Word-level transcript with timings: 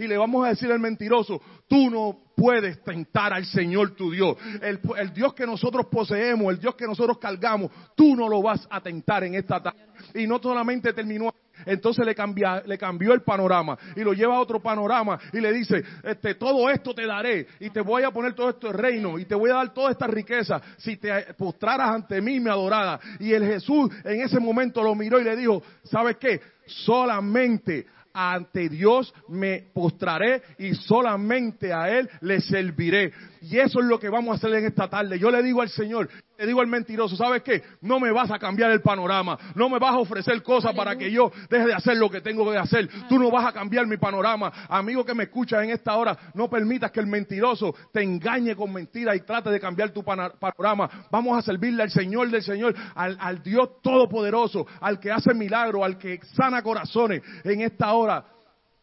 y 0.00 0.08
le 0.08 0.16
vamos 0.16 0.46
a 0.46 0.48
decir 0.48 0.72
al 0.72 0.80
mentiroso, 0.80 1.40
tú 1.68 1.90
no 1.90 2.32
puedes 2.34 2.82
tentar 2.82 3.34
al 3.34 3.44
Señor 3.44 3.94
tu 3.94 4.10
Dios. 4.10 4.36
El, 4.62 4.80
el, 4.98 5.12
Dios 5.12 5.34
que 5.34 5.46
nosotros 5.46 5.86
poseemos, 5.90 6.54
el 6.54 6.58
Dios 6.58 6.74
que 6.74 6.86
nosotros 6.86 7.18
cargamos, 7.18 7.70
tú 7.94 8.16
no 8.16 8.26
lo 8.28 8.40
vas 8.40 8.66
a 8.70 8.80
tentar 8.80 9.24
en 9.24 9.34
esta 9.34 9.62
tarde. 9.62 9.78
Y 10.14 10.26
no 10.26 10.38
solamente 10.38 10.94
terminó 10.94 11.30
entonces 11.66 12.04
le, 12.06 12.14
cambia, 12.14 12.62
le 12.64 12.78
cambió 12.78 13.12
el 13.12 13.22
panorama 13.22 13.76
y 13.96 14.00
lo 14.00 14.12
lleva 14.12 14.36
a 14.36 14.40
otro 14.40 14.60
panorama 14.60 15.18
y 15.32 15.40
le 15.40 15.52
dice, 15.52 15.82
este, 16.02 16.34
todo 16.34 16.70
esto 16.70 16.94
te 16.94 17.06
daré 17.06 17.46
y 17.58 17.70
te 17.70 17.80
voy 17.80 18.02
a 18.02 18.10
poner 18.10 18.34
todo 18.34 18.50
esto 18.50 18.68
en 18.68 18.74
reino 18.74 19.18
y 19.18 19.24
te 19.24 19.34
voy 19.34 19.50
a 19.50 19.54
dar 19.54 19.74
toda 19.74 19.90
esta 19.90 20.06
riqueza 20.06 20.60
si 20.78 20.96
te 20.96 21.34
postraras 21.34 21.90
ante 21.90 22.20
mí, 22.20 22.40
mi 22.40 22.50
adorada. 22.50 23.00
Y 23.18 23.32
el 23.32 23.44
Jesús 23.44 23.90
en 24.04 24.22
ese 24.22 24.40
momento 24.40 24.82
lo 24.82 24.94
miró 24.94 25.20
y 25.20 25.24
le 25.24 25.36
dijo, 25.36 25.62
¿sabes 25.84 26.16
qué? 26.16 26.40
Solamente 26.66 27.86
ante 28.28 28.68
Dios 28.68 29.14
me 29.28 29.70
postraré 29.72 30.42
y 30.58 30.74
solamente 30.74 31.72
a 31.72 31.88
Él 31.88 32.08
le 32.20 32.40
serviré. 32.40 33.12
Y 33.42 33.58
eso 33.58 33.80
es 33.80 33.86
lo 33.86 33.98
que 33.98 34.08
vamos 34.08 34.32
a 34.32 34.36
hacer 34.36 34.58
en 34.58 34.66
esta 34.66 34.88
tarde. 34.88 35.18
Yo 35.18 35.30
le 35.30 35.42
digo 35.42 35.62
al 35.62 35.70
Señor, 35.70 36.08
le 36.40 36.46
digo 36.46 36.62
al 36.62 36.68
mentiroso, 36.68 37.16
¿sabes 37.16 37.42
qué? 37.42 37.62
No 37.82 38.00
me 38.00 38.10
vas 38.10 38.30
a 38.30 38.38
cambiar 38.38 38.70
el 38.70 38.80
panorama, 38.80 39.38
no 39.54 39.68
me 39.68 39.78
vas 39.78 39.92
a 39.92 39.98
ofrecer 39.98 40.42
cosas 40.42 40.74
para 40.74 40.96
que 40.96 41.10
yo 41.10 41.30
deje 41.50 41.66
de 41.66 41.74
hacer 41.74 41.98
lo 41.98 42.08
que 42.08 42.22
tengo 42.22 42.50
que 42.50 42.56
hacer. 42.56 42.88
Tú 43.10 43.18
no 43.18 43.30
vas 43.30 43.44
a 43.44 43.52
cambiar 43.52 43.86
mi 43.86 43.98
panorama. 43.98 44.50
Amigo 44.70 45.04
que 45.04 45.14
me 45.14 45.24
escuchas 45.24 45.62
en 45.62 45.70
esta 45.70 45.94
hora, 45.96 46.16
no 46.32 46.48
permitas 46.48 46.90
que 46.92 47.00
el 47.00 47.06
mentiroso 47.06 47.74
te 47.92 48.02
engañe 48.02 48.56
con 48.56 48.72
mentiras 48.72 49.16
y 49.16 49.20
trate 49.20 49.50
de 49.50 49.60
cambiar 49.60 49.90
tu 49.90 50.02
panorama. 50.02 51.08
Vamos 51.10 51.36
a 51.36 51.42
servirle 51.42 51.82
al 51.82 51.90
Señor 51.90 52.30
del 52.30 52.42
Señor, 52.42 52.74
al, 52.94 53.42
Dios 53.42 53.82
Todopoderoso, 53.82 54.66
al 54.80 54.98
que 54.98 55.12
hace 55.12 55.34
milagros, 55.34 55.84
al 55.84 55.98
que 55.98 56.20
sana 56.34 56.62
corazones 56.62 57.20
en 57.44 57.60
esta 57.60 57.92
hora. 57.92 58.24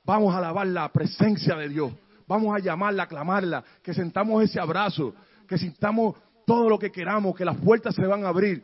Vamos 0.04 0.32
a 0.36 0.38
alabar 0.38 0.68
la 0.68 0.90
presencia 0.90 1.56
de 1.56 1.70
Dios. 1.70 1.92
Vamos 2.28 2.56
a 2.56 2.60
llamarla, 2.60 3.04
a 3.04 3.08
clamarla, 3.08 3.64
que 3.82 3.96
sentamos 3.96 4.44
ese 4.44 4.60
abrazo, 4.60 5.16
que 5.48 5.58
sintamos 5.58 6.16
todo 6.48 6.70
lo 6.70 6.80
que 6.80 6.94
queramos, 6.94 7.36
que 7.36 7.44
las 7.44 7.58
puertas 7.58 7.94
se 7.94 8.08
van 8.08 8.24
a 8.24 8.30
abrir, 8.30 8.64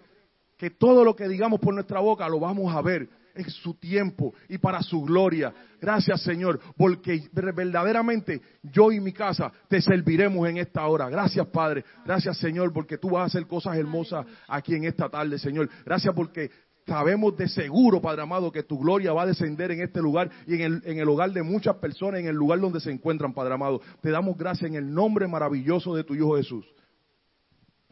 que 0.58 0.70
todo 0.70 1.04
lo 1.04 1.18
que 1.18 1.28
digamos 1.28 1.60
por 1.60 1.74
nuestra 1.74 2.00
boca 2.00 2.30
lo 2.30 2.40
vamos 2.40 2.74
a 2.74 2.82
ver 2.82 3.10
en 3.36 3.50
su 3.50 3.74
tiempo 3.74 4.34
y 4.48 4.58
para 4.58 4.82
su 4.82 5.02
gloria. 5.02 5.54
Gracias 5.82 6.22
Señor, 6.22 6.62
porque 6.78 7.24
verdaderamente 7.34 8.42
yo 8.62 8.94
y 8.94 9.02
mi 9.02 9.12
casa 9.12 9.52
te 9.68 9.82
serviremos 9.82 10.48
en 10.48 10.60
esta 10.60 10.88
hora. 10.88 11.10
Gracias 11.10 11.46
Padre, 11.48 11.84
gracias 12.06 12.38
Señor, 12.38 12.72
porque 12.72 12.98
tú 12.98 13.10
vas 13.10 13.24
a 13.24 13.26
hacer 13.26 13.48
cosas 13.48 13.76
hermosas 13.76 14.26
aquí 14.48 14.76
en 14.76 14.86
esta 14.86 15.10
tarde, 15.10 15.38
Señor. 15.38 15.70
Gracias 15.86 16.16
porque 16.16 16.52
sabemos 16.88 17.36
de 17.36 17.50
seguro, 17.50 18.00
Padre 18.00 18.22
amado, 18.22 18.50
que 18.50 18.64
tu 18.64 18.80
gloria 18.80 19.12
va 19.12 19.24
a 19.24 19.28
descender 19.28 19.72
en 19.72 19.82
este 19.82 20.02
lugar 20.02 20.30
y 20.48 20.56
en 20.56 20.62
el, 20.62 20.82
en 20.86 21.00
el, 21.00 21.10
hogar 21.10 21.34
de 21.34 21.44
muchas 21.44 21.76
personas, 21.76 22.22
en 22.22 22.28
el 22.28 22.36
lugar 22.36 22.62
donde 22.62 22.80
se 22.80 22.92
encuentran, 22.92 23.34
Padre 23.34 23.56
amado. 23.56 23.82
Te 24.02 24.10
damos 24.10 24.38
gracias 24.38 24.72
en 24.72 24.78
el 24.78 24.94
nombre 24.94 25.28
maravilloso 25.28 25.94
de 25.94 26.06
tu 26.06 26.16
Hijo 26.16 26.38
Jesús. 26.38 26.66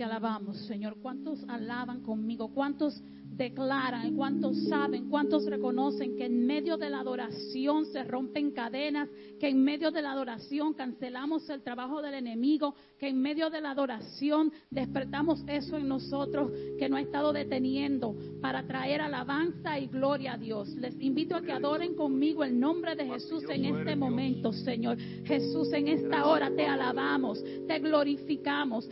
Te 0.02 0.06
alabamos, 0.06 0.58
Señor. 0.66 0.98
¿Cuántos 1.00 1.48
alaban 1.48 2.02
conmigo? 2.02 2.52
¿Cuántos 2.52 3.00
declaran? 3.42 4.16
¿Cuántos 4.16 4.68
saben? 4.68 5.10
¿Cuántos 5.10 5.46
reconocen 5.46 6.16
que 6.16 6.26
en 6.26 6.46
medio 6.46 6.76
de 6.76 6.90
la 6.90 7.00
adoración 7.00 7.86
se 7.86 8.04
rompen 8.04 8.52
cadenas? 8.52 9.10
Que 9.40 9.50
en 9.50 9.64
medio 9.64 9.92
de 9.92 10.02
la 10.02 10.12
adoración 10.12 10.74
cancelamos 10.74 11.48
el 11.50 11.62
trabajo 11.62 12.02
del 12.02 12.16
enemigo? 12.16 12.74
Que 13.00 13.10
en 13.10 13.22
medio 13.22 13.50
de 13.50 13.62
la 13.62 13.72
adoración 13.72 14.52
despertamos 14.70 15.44
eso 15.48 15.78
en 15.78 15.88
nosotros 15.88 16.52
que 16.78 16.90
no 16.90 16.98
ha 16.98 17.02
estado 17.02 17.32
deteniendo 17.32 18.16
para 18.42 18.66
traer 18.66 19.02
alabanza 19.02 19.80
y 19.80 19.88
gloria 19.88 20.34
a 20.34 20.38
Dios. 20.38 20.70
Les 20.76 21.00
invito 21.00 21.36
a 21.36 21.42
que 21.42 21.52
adoren 21.52 21.96
conmigo 21.96 22.44
el 22.44 22.60
nombre 22.60 22.96
de 22.96 23.06
Jesús 23.06 23.44
en 23.50 23.66
este 23.66 23.96
momento, 23.96 24.52
Señor. 24.52 24.98
Jesús, 25.26 25.72
en 25.74 25.88
esta 25.88 26.26
hora 26.26 26.52
te 26.56 26.66
alabamos, 26.66 27.44
te 27.68 27.80
glorificamos. 27.80 28.90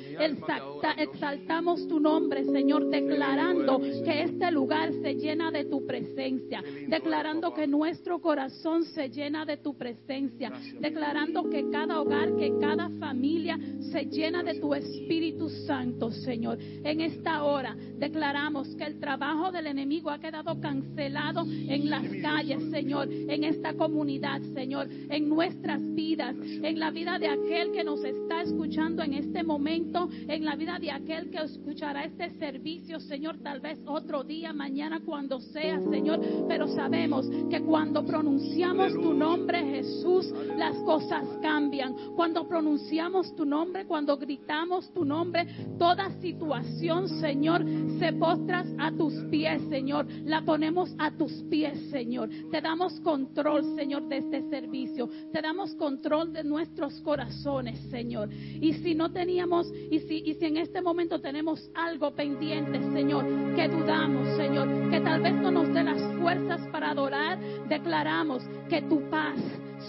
Exaltamos 1.00 1.88
tu 1.88 2.00
nombre, 2.00 2.44
Señor, 2.44 2.90
declarando 2.90 3.80
que 3.80 4.24
este 4.24 4.52
lugar 4.52 4.92
se 5.02 5.16
llena 5.16 5.50
de 5.50 5.64
tu 5.66 5.86
presencia, 5.86 6.62
declarando 6.88 7.54
que 7.54 7.68
nuestro 7.68 8.20
corazón 8.20 8.84
se 8.84 9.10
llena 9.10 9.46
de 9.46 9.58
tu 9.58 9.78
presencia, 9.78 10.52
declarando 10.80 11.50
que 11.50 11.70
cada 11.70 12.02
hogar, 12.02 12.36
que 12.36 12.58
cada 12.60 12.90
familia 13.00 13.58
se 13.92 14.06
llena 14.06 14.44
de 14.44 14.60
tu 14.60 14.74
Espíritu 14.74 15.50
Santo, 15.50 16.12
Señor. 16.12 16.58
En 16.60 17.02
esta 17.02 17.44
hora 17.44 17.76
declaramos 17.98 18.76
que 18.76 18.84
el 18.84 19.00
trabajo 19.00 19.52
del 19.52 19.68
enemigo 19.68 20.10
ha 20.10 20.20
quedado 20.20 20.60
cancelado 20.60 21.46
en 21.50 21.90
las 21.90 22.04
calles, 22.22 22.70
Señor, 22.72 23.10
en 23.12 23.44
esta 23.44 23.74
comunidad, 23.74 24.42
Señor, 24.54 24.90
en 25.10 25.30
nuestras 25.30 25.82
vidas, 25.96 26.36
en 26.40 26.80
la 26.80 26.92
vida 26.92 27.18
de 27.20 27.28
aquel 27.28 27.72
que 27.72 27.84
nos 27.84 28.04
está 28.04 28.42
escuchando 28.42 29.02
en 29.04 29.14
este 29.14 29.44
momento, 29.44 30.10
en 30.28 30.44
la 30.44 30.56
vida 30.56 30.79
de 30.80 30.92
aquel 30.92 31.30
que 31.30 31.38
escuchará 31.38 32.06
este 32.06 32.30
servicio, 32.38 33.00
Señor, 33.00 33.38
tal 33.40 33.60
vez 33.60 33.80
otro 33.86 34.24
día, 34.24 34.54
mañana, 34.54 35.02
cuando 35.06 35.40
sea, 35.40 35.80
Señor. 35.90 36.20
Pero 36.48 36.68
sabemos 36.68 37.28
que 37.50 37.62
cuando 37.62 38.06
pronunciamos 38.06 38.94
tu 38.94 39.14
nombre, 39.14 39.60
Jesús, 39.60 40.34
las 40.58 40.78
cosas 40.80 41.26
cambian. 41.42 41.94
Cuando 42.16 42.48
pronunciamos 42.48 43.36
tu 43.36 43.46
nombre, 43.46 43.86
cuando 43.86 44.18
gritamos 44.18 44.92
tu 44.94 45.04
nombre, 45.04 45.48
toda 45.78 46.12
situación, 46.22 47.10
Señor, 47.20 47.66
se 48.00 48.14
postras 48.14 48.68
a 48.78 48.92
tus 48.92 49.14
pies, 49.30 49.62
Señor. 49.70 50.08
La 50.26 50.42
ponemos 50.44 50.94
a 50.98 51.12
tus 51.12 51.32
pies, 51.50 51.78
Señor. 51.90 52.30
Te 52.52 52.62
damos 52.62 53.00
control, 53.02 53.76
Señor, 53.76 54.08
de 54.08 54.18
este 54.18 54.50
servicio. 54.50 55.10
Te 55.34 55.42
damos 55.42 55.76
control 55.76 56.32
de 56.32 56.44
nuestros 56.44 57.00
corazones, 57.02 57.80
Señor. 57.90 58.30
Y 58.32 58.74
si 58.74 58.96
no 58.96 59.12
teníamos, 59.12 59.72
y 59.92 60.00
si, 60.00 60.24
y 60.26 60.36
si 60.36 60.46
en 60.46 60.58
este 60.58 60.69
momento 60.82 61.20
tenemos 61.20 61.70
algo 61.74 62.12
pendiente, 62.12 62.80
Señor, 62.92 63.26
que 63.56 63.68
dudamos, 63.68 64.28
Señor, 64.38 64.90
que 64.90 65.00
tal 65.02 65.22
vez 65.22 65.34
no 65.34 65.52
nos 65.52 65.74
dé 65.74 65.84
las 65.84 66.02
fuerzas 66.20 66.62
para 66.72 66.92
adorar, 66.92 67.40
declaramos 67.68 68.44
que 68.70 68.82
tu 68.84 69.10
paz 69.10 69.40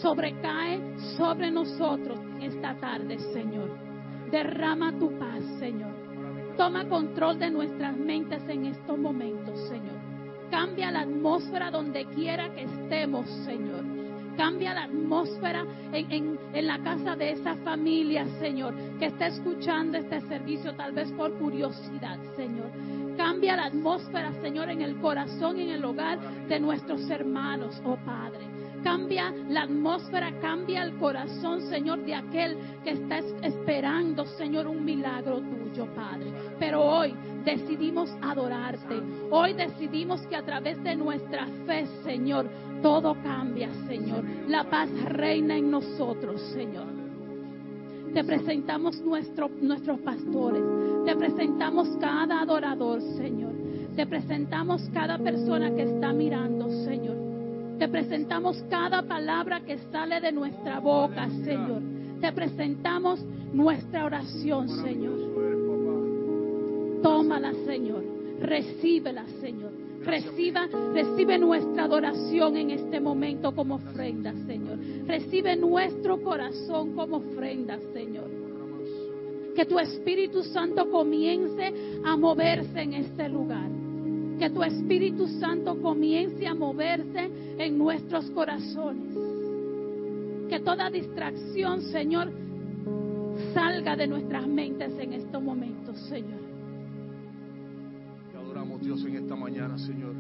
sobrecae 0.01 0.81
sobre 1.17 1.51
nosotros 1.51 2.19
esta 2.41 2.75
tarde, 2.81 3.19
Señor. 3.33 3.71
Derrama 4.31 4.99
tu 4.99 5.19
paz, 5.19 5.45
Señor. 5.59 5.95
Toma 6.57 6.89
control 6.89 7.39
de 7.39 7.51
nuestras 7.51 7.97
mentes 7.97 8.43
en 8.49 8.67
estos 8.67 8.99
momentos, 8.99 9.59
Señor. 9.69 9.99
Cambia 10.51 10.91
la 10.91 11.01
atmósfera 11.01 11.71
donde 11.71 12.07
quiera 12.07 12.53
que 12.55 12.63
estemos, 12.63 13.29
Señor 13.45 13.90
cambia 14.41 14.73
la 14.73 14.85
atmósfera 14.85 15.67
en, 15.93 16.39
en, 16.55 16.67
la 16.67 16.79
casa 16.79 17.15
de 17.15 17.33
esa 17.33 17.57
familia, 17.57 18.25
Señor, 18.41 18.75
que 18.99 19.05
está 19.05 19.27
escuchando 19.27 19.99
este 19.99 20.19
servicio 20.23 20.75
tal 20.77 20.93
vez 20.93 21.13
por 21.13 21.31
curiosidad, 21.35 22.19
Señor. 22.37 22.71
Cambia 23.19 23.57
la 23.57 23.67
atmósfera, 23.67 24.33
Señor, 24.41 24.71
en 24.71 24.81
el 24.81 24.99
corazón 24.99 25.59
y 25.59 25.65
en 25.65 25.71
el 25.73 25.85
hogar 25.85 26.19
de 26.49 26.59
nuestros 26.59 27.11
hermanos, 27.11 27.83
oh 27.85 27.99
Padre. 28.07 28.47
Cambia 28.83 29.31
la 29.51 29.65
atmósfera, 29.65 30.33
cambia 30.41 30.85
el 30.85 30.97
corazón, 30.97 31.61
Señor, 31.69 32.03
de 32.07 32.15
aquel 32.15 32.57
que 32.83 32.93
está 32.93 33.19
esperando, 33.43 34.25
Señor, 34.25 34.67
un 34.69 34.83
milagro 34.83 35.43
tuyo, 35.43 35.85
Padre. 35.95 36.33
Pero 36.59 36.81
hoy 36.81 37.15
decidimos 37.45 38.11
adorarte. 38.23 39.03
Hoy 39.31 39.53
decidimos 39.53 40.23
que 40.23 40.37
a 40.37 40.43
través 40.43 40.83
de 40.83 40.97
nuestra 40.97 41.47
fe, 41.67 41.87
Señor, 42.05 42.49
todo 42.83 43.17
cambia, 43.23 43.69
Señor. 43.87 44.25
La 44.49 44.65
paz 44.69 44.91
reina 45.05 45.57
en 45.57 45.71
nosotros, 45.71 46.41
Señor. 46.53 46.87
Te 48.13 48.25
presentamos 48.25 49.01
nuestro, 49.03 49.51
nuestros 49.61 50.01
pastores. 50.01 50.63
Te 51.05 51.15
presentamos 51.17 51.89
cada 52.01 52.41
adorador, 52.41 53.01
Señor. 53.17 53.53
Te 53.95 54.07
presentamos 54.07 54.83
cada 54.93 55.19
persona 55.19 55.75
que 55.75 55.83
está 55.83 56.13
mirando, 56.13 56.69
Señor. 56.85 57.17
Te 57.79 57.89
presentamos 57.89 58.63
cada 58.69 59.03
palabra 59.03 59.61
que 59.61 59.79
sale 59.91 60.21
de 60.21 60.33
nuestra 60.33 60.81
boca, 60.81 61.29
Señor. 61.45 61.83
Te 62.21 62.33
presentamos 62.33 63.25
nuestra 63.53 64.05
oración, 64.05 64.69
Señor. 64.69 65.19
Tómala, 67.03 67.53
Señor. 67.65 68.05
Recíbela, 68.41 69.25
Señor. 69.41 69.90
Reciba, 70.05 70.67
recibe 70.95 71.39
nuestra 71.39 71.85
adoración 71.85 72.57
en 72.57 72.71
este 72.71 73.01
momento 73.01 73.55
como 73.55 73.75
ofrenda, 73.75 74.33
Señor. 74.47 74.79
Recibe 75.07 75.57
nuestro 75.57 76.23
corazón 76.23 76.95
como 76.95 77.19
ofrenda, 77.19 77.79
Señor. 77.93 78.31
Que 79.55 79.67
tu 79.67 79.79
Espíritu 79.79 80.43
Santo 80.43 80.91
comience 80.91 81.73
a 82.03 82.17
moverse 82.17 82.81
en 82.81 82.95
este 82.95 83.29
lugar. 83.29 83.69
Que 84.39 84.49
tu 84.49 84.63
Espíritu 84.63 85.27
Santo 85.39 85.79
comience 85.83 86.47
a 86.47 86.55
moverse 86.55 87.31
en 87.59 87.77
nuestros 87.77 88.31
corazones. 88.31 89.15
Que 90.49 90.61
toda 90.61 90.89
distracción, 90.89 91.83
Señor, 91.83 92.33
salga 93.53 93.97
de 93.97 94.07
nuestras 94.07 94.47
mentes 94.47 94.99
en 94.99 95.13
estos 95.13 95.43
momentos, 95.43 95.99
Señor. 96.09 96.50
Dios, 98.81 99.05
en 99.05 99.17
esta 99.17 99.37
mañana, 99.37 99.79
Señor. 99.79 100.15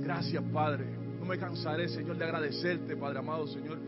Gracias, 0.00 0.42
Padre. 0.52 0.84
No 1.18 1.26
me 1.26 1.38
cansaré, 1.38 1.88
Señor, 1.88 2.16
de 2.16 2.24
agradecerte, 2.24 2.96
Padre 2.96 3.18
amado, 3.18 3.46
Señor, 3.46 3.78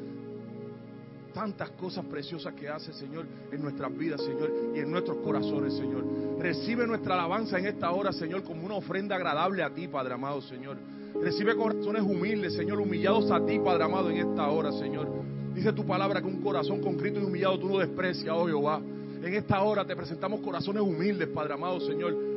tantas 1.32 1.70
cosas 1.70 2.04
preciosas 2.06 2.54
que 2.54 2.68
hace, 2.68 2.92
Señor, 2.92 3.26
en 3.52 3.62
nuestras 3.62 3.96
vidas, 3.96 4.20
Señor, 4.22 4.50
y 4.74 4.80
en 4.80 4.90
nuestros 4.90 5.18
corazones, 5.18 5.74
Señor. 5.74 6.04
Recibe 6.38 6.86
nuestra 6.86 7.14
alabanza 7.14 7.58
en 7.58 7.66
esta 7.66 7.90
hora, 7.92 8.12
Señor, 8.12 8.42
como 8.42 8.64
una 8.64 8.74
ofrenda 8.74 9.16
agradable 9.16 9.62
a 9.62 9.70
ti, 9.70 9.86
Padre 9.86 10.14
amado, 10.14 10.40
Señor. 10.42 10.76
Recibe 11.22 11.56
corazones 11.56 12.02
humildes, 12.02 12.54
Señor, 12.54 12.80
humillados 12.80 13.30
a 13.30 13.44
ti, 13.44 13.58
Padre 13.58 13.84
amado, 13.84 14.10
en 14.10 14.16
esta 14.16 14.48
hora, 14.48 14.72
Señor. 14.72 15.08
Dice 15.54 15.72
tu 15.72 15.86
palabra 15.86 16.20
que 16.20 16.26
un 16.26 16.40
corazón 16.42 16.80
concrito 16.80 17.20
y 17.20 17.24
humillado 17.24 17.58
tú 17.58 17.68
no 17.68 17.78
desprecias, 17.78 18.34
oh 18.36 18.46
Jehová. 18.46 18.80
En 19.22 19.34
esta 19.34 19.60
hora 19.62 19.84
te 19.84 19.96
presentamos 19.96 20.40
corazones 20.40 20.82
humildes, 20.82 21.28
Padre 21.28 21.54
amado, 21.54 21.80
Señor. 21.80 22.27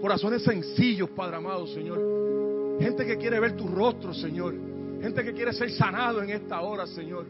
Corazones 0.00 0.42
sencillos, 0.42 1.10
Padre 1.10 1.36
amado, 1.36 1.66
Señor. 1.66 2.78
Gente 2.80 3.04
que 3.04 3.18
quiere 3.18 3.38
ver 3.38 3.56
tu 3.56 3.68
rostro, 3.68 4.14
Señor. 4.14 4.54
Gente 5.02 5.22
que 5.22 5.32
quiere 5.32 5.52
ser 5.52 5.70
sanado 5.72 6.22
en 6.22 6.30
esta 6.30 6.60
hora, 6.60 6.86
Señor. 6.86 7.26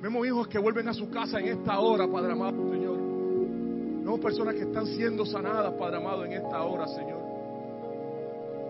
Vemos 0.00 0.26
hijos 0.26 0.46
que 0.46 0.58
vuelven 0.58 0.88
a 0.88 0.94
su 0.94 1.10
casa 1.10 1.40
en 1.40 1.48
esta 1.48 1.80
hora, 1.80 2.06
Padre 2.06 2.32
amado, 2.32 2.70
Señor. 2.70 2.96
Vemos 2.96 4.20
personas 4.20 4.54
que 4.54 4.62
están 4.62 4.86
siendo 4.86 5.26
sanadas, 5.26 5.74
Padre 5.74 5.96
amado, 5.96 6.24
en 6.24 6.32
esta 6.34 6.62
hora, 6.62 6.86
Señor. 6.86 7.20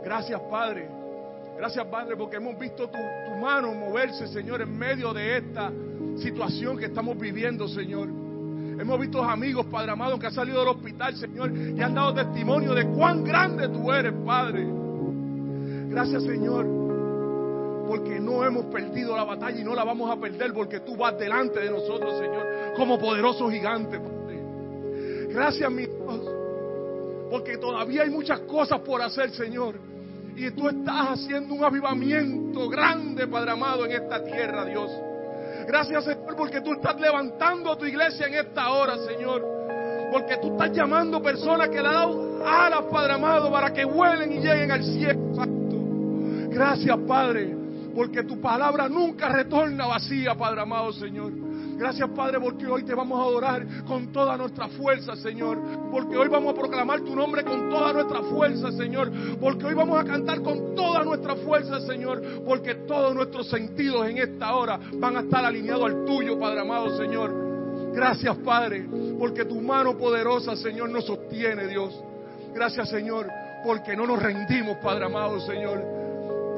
Gracias, 0.03 0.41
Padre. 0.51 0.89
Gracias, 1.59 1.87
Padre, 1.87 2.17
porque 2.17 2.37
hemos 2.37 2.59
visto 2.59 2.89
tu, 2.89 2.99
tu 2.99 3.37
mano 3.39 3.75
moverse, 3.75 4.27
Señor, 4.29 4.63
en 4.63 4.77
medio 4.77 5.13
de 5.13 5.39
esta 5.39 5.71
situación 6.17 6.79
que 6.79 6.87
estamos 6.87 7.19
viviendo, 7.19 7.69
Señor. 7.69 8.26
Hemos 8.79 9.01
visto 9.01 9.23
amigos, 9.23 9.67
Padre 9.67 9.93
amado, 9.93 10.19
que 10.19 10.27
han 10.27 10.35
salido 10.35 10.61
del 10.61 10.69
hospital, 10.69 11.17
Señor, 11.17 11.51
y 11.57 11.81
han 11.81 11.95
dado 11.95 12.15
testimonio 12.15 12.75
de 12.75 12.87
cuán 12.89 13.25
grande 13.25 13.69
tú 13.69 13.91
eres, 13.91 14.13
Padre. 14.25 14.67
Gracias, 15.89 16.25
Señor, 16.25 16.67
porque 17.89 18.21
no 18.21 18.45
hemos 18.45 18.67
perdido 18.67 19.17
la 19.17 19.25
batalla 19.25 19.59
y 19.59 19.65
no 19.65 19.75
la 19.75 19.85
vamos 19.85 20.11
a 20.11 20.21
perder 20.21 20.53
porque 20.53 20.81
tú 20.81 20.97
vas 20.97 21.19
delante 21.19 21.61
de 21.61 21.71
nosotros, 21.71 22.19
Señor, 22.19 22.75
como 22.77 22.99
poderoso 22.99 23.49
gigante, 23.49 23.99
Padre. 23.99 24.43
Gracias, 25.31 25.71
mi 25.71 25.87
Dios, 25.87 26.21
porque 27.31 27.57
todavía 27.59 28.03
hay 28.03 28.11
muchas 28.11 28.41
cosas 28.41 28.81
por 28.81 29.01
hacer, 29.01 29.31
Señor. 29.31 29.75
Y 30.37 30.51
tú 30.51 30.69
estás 30.69 31.13
haciendo 31.13 31.55
un 31.55 31.65
avivamiento 31.65 32.69
grande, 32.69 33.27
Padre 33.27 33.53
amado, 33.53 33.87
en 33.87 33.93
esta 33.93 34.23
tierra, 34.23 34.67
Dios. 34.67 34.91
Gracias, 35.67 36.05
Señor, 36.05 36.37
porque 36.37 36.61
tú 36.61 36.73
estás 36.75 36.99
levantando 37.01 37.73
a 37.73 37.77
tu 37.77 37.85
iglesia 37.85 38.27
en 38.27 38.35
esta 38.35 38.71
hora, 38.71 38.97
Señor. 38.99 39.45
Porque 40.13 40.37
tú 40.39 40.53
estás 40.53 40.73
llamando 40.73 41.21
personas 41.21 41.69
que 41.69 41.83
le 41.83 41.89
han 41.89 41.95
dado 41.95 42.47
alas, 42.47 42.85
Padre 42.91 43.15
amado, 43.15 43.51
para 43.51 43.73
que 43.73 43.85
vuelen 43.85 44.33
y 44.33 44.37
lleguen 44.37 44.71
al 44.71 44.85
cielo. 44.85 45.21
Gracias, 46.49 46.97
Padre, 47.07 47.55
porque 47.95 48.23
tu 48.23 48.41
palabra 48.41 48.89
nunca 48.89 49.29
retorna 49.29 49.87
vacía, 49.87 50.35
Padre 50.35 50.63
amado, 50.63 50.93
Señor. 50.93 51.33
Gracias, 51.77 52.09
Padre, 52.11 52.41
porque 52.41 52.67
hoy 52.67 52.85
te 52.85 52.95
vamos 52.95 53.19
a 53.21 53.23
adorar 53.23 53.67
con 53.87 54.11
toda 54.11 54.37
nuestra 54.37 54.69
fuerza, 54.69 55.15
Señor. 55.17 55.59
Porque 55.91 56.17
hoy 56.17 56.29
vamos 56.29 56.55
a 56.55 56.59
proclamar 56.59 57.01
tu 57.01 57.15
nombre 57.15 57.45
con 57.45 57.69
toda 57.69 57.93
nuestra 57.93 58.23
fuerza, 58.23 58.73
Señor. 58.73 59.13
Porque 59.39 59.67
hoy 59.67 59.75
vamos 59.75 60.01
a 60.01 60.05
cantar 60.05 60.41
con 60.43 60.75
toda 60.75 61.05
nuestra 61.05 61.37
fuerza, 61.37 61.81
Señor. 61.81 62.23
Porque 62.47 62.75
todos 62.87 63.15
nuestros 63.15 63.49
sentidos 63.49 64.09
en 64.09 64.19
esta 64.19 64.55
hora 64.55 64.81
van 64.95 65.19
a 65.19 65.21
estar 65.21 65.45
alineados 65.45 65.85
al 65.85 66.05
tuyo, 66.07 66.39
Padre 66.39 66.61
amado, 66.61 66.97
Señor. 66.97 67.47
Gracias, 67.93 68.37
Padre, 68.39 68.87
porque 69.19 69.45
tu 69.45 69.61
mano 69.61 69.97
poderosa, 69.97 70.57
Señor, 70.57 70.91
nos 70.91 71.07
sostiene, 71.07 71.67
Dios. 71.67 71.99
Gracias, 72.55 72.89
Señor, 72.89 73.27
porque 73.65 73.97
no 73.97 74.07
nos 74.07 74.23
rendimos, 74.23 74.77
Padre 74.79 75.07
amado, 75.07 75.41
Señor. 75.41 75.83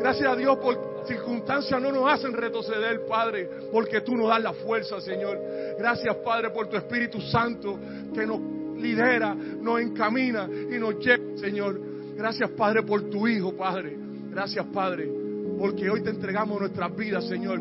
Gracias 0.01 0.31
a 0.31 0.37
Dios 0.37 0.59
porque 0.63 0.98
circunstancias 1.09 1.81
no 1.81 1.91
nos 1.91 2.13
hacen 2.13 2.33
retroceder, 2.33 3.07
Padre, 3.07 3.49
porque 3.73 4.01
tú 4.03 4.17
nos 4.17 4.29
das 4.29 4.43
la 4.43 4.53
fuerza, 4.53 5.01
Señor. 5.01 5.39
Gracias, 5.79 6.15
Padre, 6.17 6.51
por 6.51 6.69
tu 6.69 6.77
Espíritu 6.77 7.21
Santo 7.21 7.79
que 8.15 8.27
nos 8.27 8.41
lidera, 8.81 9.35
nos 9.35 9.81
encamina 9.81 10.49
y 10.49 10.79
nos 10.79 10.99
lleva, 10.99 11.37
Señor. 11.37 11.81
Gracias, 12.17 12.51
Padre, 12.51 12.83
por 12.83 13.03
tu 13.11 13.27
Hijo, 13.27 13.57
Padre. 13.57 13.97
Gracias, 14.31 14.65
Padre, 14.67 15.11
porque 15.59 15.91
hoy 15.91 16.03
te 16.03 16.11
entregamos 16.11 16.61
nuestras 16.61 16.95
vidas, 16.95 17.25
Señor. 17.27 17.61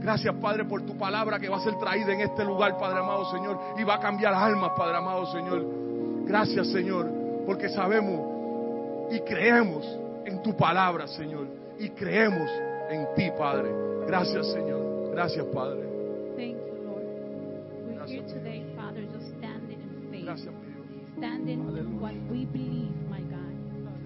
Gracias, 0.00 0.34
Padre, 0.36 0.64
por 0.64 0.82
tu 0.82 0.96
palabra 0.96 1.38
que 1.38 1.48
va 1.48 1.56
a 1.56 1.60
ser 1.60 1.76
traída 1.78 2.12
en 2.12 2.20
este 2.20 2.44
lugar, 2.44 2.76
Padre 2.78 2.98
amado, 2.98 3.30
Señor, 3.30 3.58
y 3.78 3.84
va 3.84 3.94
a 3.96 4.00
cambiar 4.00 4.34
almas, 4.34 4.72
Padre 4.76 4.98
amado, 4.98 5.26
Señor. 5.32 5.64
Gracias, 6.26 6.68
Señor, 6.68 7.08
porque 7.46 7.68
sabemos 7.68 8.36
y 9.10 9.20
creemos 9.20 9.86
en 10.24 10.42
tu 10.42 10.56
palabra, 10.56 11.06
Señor, 11.06 11.46
y 11.78 11.90
creemos 11.90 12.50
en 12.90 13.06
ti, 13.14 13.30
Padre. 13.36 13.70
Gracias, 14.06 14.52
Señor. 14.52 15.10
Gracias, 15.12 15.46
Padre. 15.52 15.82
Thank 16.36 16.56
you, 16.56 16.74
Lord. 16.84 17.06
We're 17.86 18.06
here 18.06 18.22
today, 18.22 18.64
Father, 18.76 19.02
just 19.12 19.28
standing 19.38 19.80
in 19.80 20.10
faith. 20.10 20.24
Gracias. 20.24 20.54
Standing 21.18 21.60
in 21.76 22.00
what 22.00 22.14
we 22.30 22.44
believe, 22.44 22.94
my 23.08 23.20
God. 23.20 23.54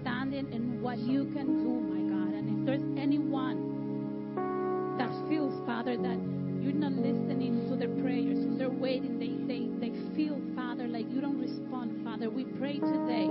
Standing 0.01 0.51
in 0.53 0.81
what 0.81 0.97
you 0.97 1.25
can 1.33 1.45
do, 1.61 1.69
my 1.69 2.01
God. 2.09 2.33
And 2.33 2.59
if 2.59 2.65
there's 2.65 2.97
anyone 2.97 4.95
that 4.97 5.11
feels, 5.29 5.53
Father, 5.65 5.97
that 5.97 6.19
you're 6.63 6.73
not 6.73 6.93
listening 6.93 7.67
to 7.69 7.75
their 7.75 7.91
prayers, 8.01 8.37
so 8.45 8.57
they're 8.57 8.69
waiting, 8.69 9.19
they, 9.19 9.35
they, 9.45 9.67
they 9.77 10.15
feel, 10.15 10.39
Father, 10.55 10.87
like 10.87 11.09
you 11.09 11.19
don't 11.21 11.39
respond, 11.39 12.03
Father, 12.03 12.29
we 12.29 12.45
pray 12.45 12.79
today 12.79 13.27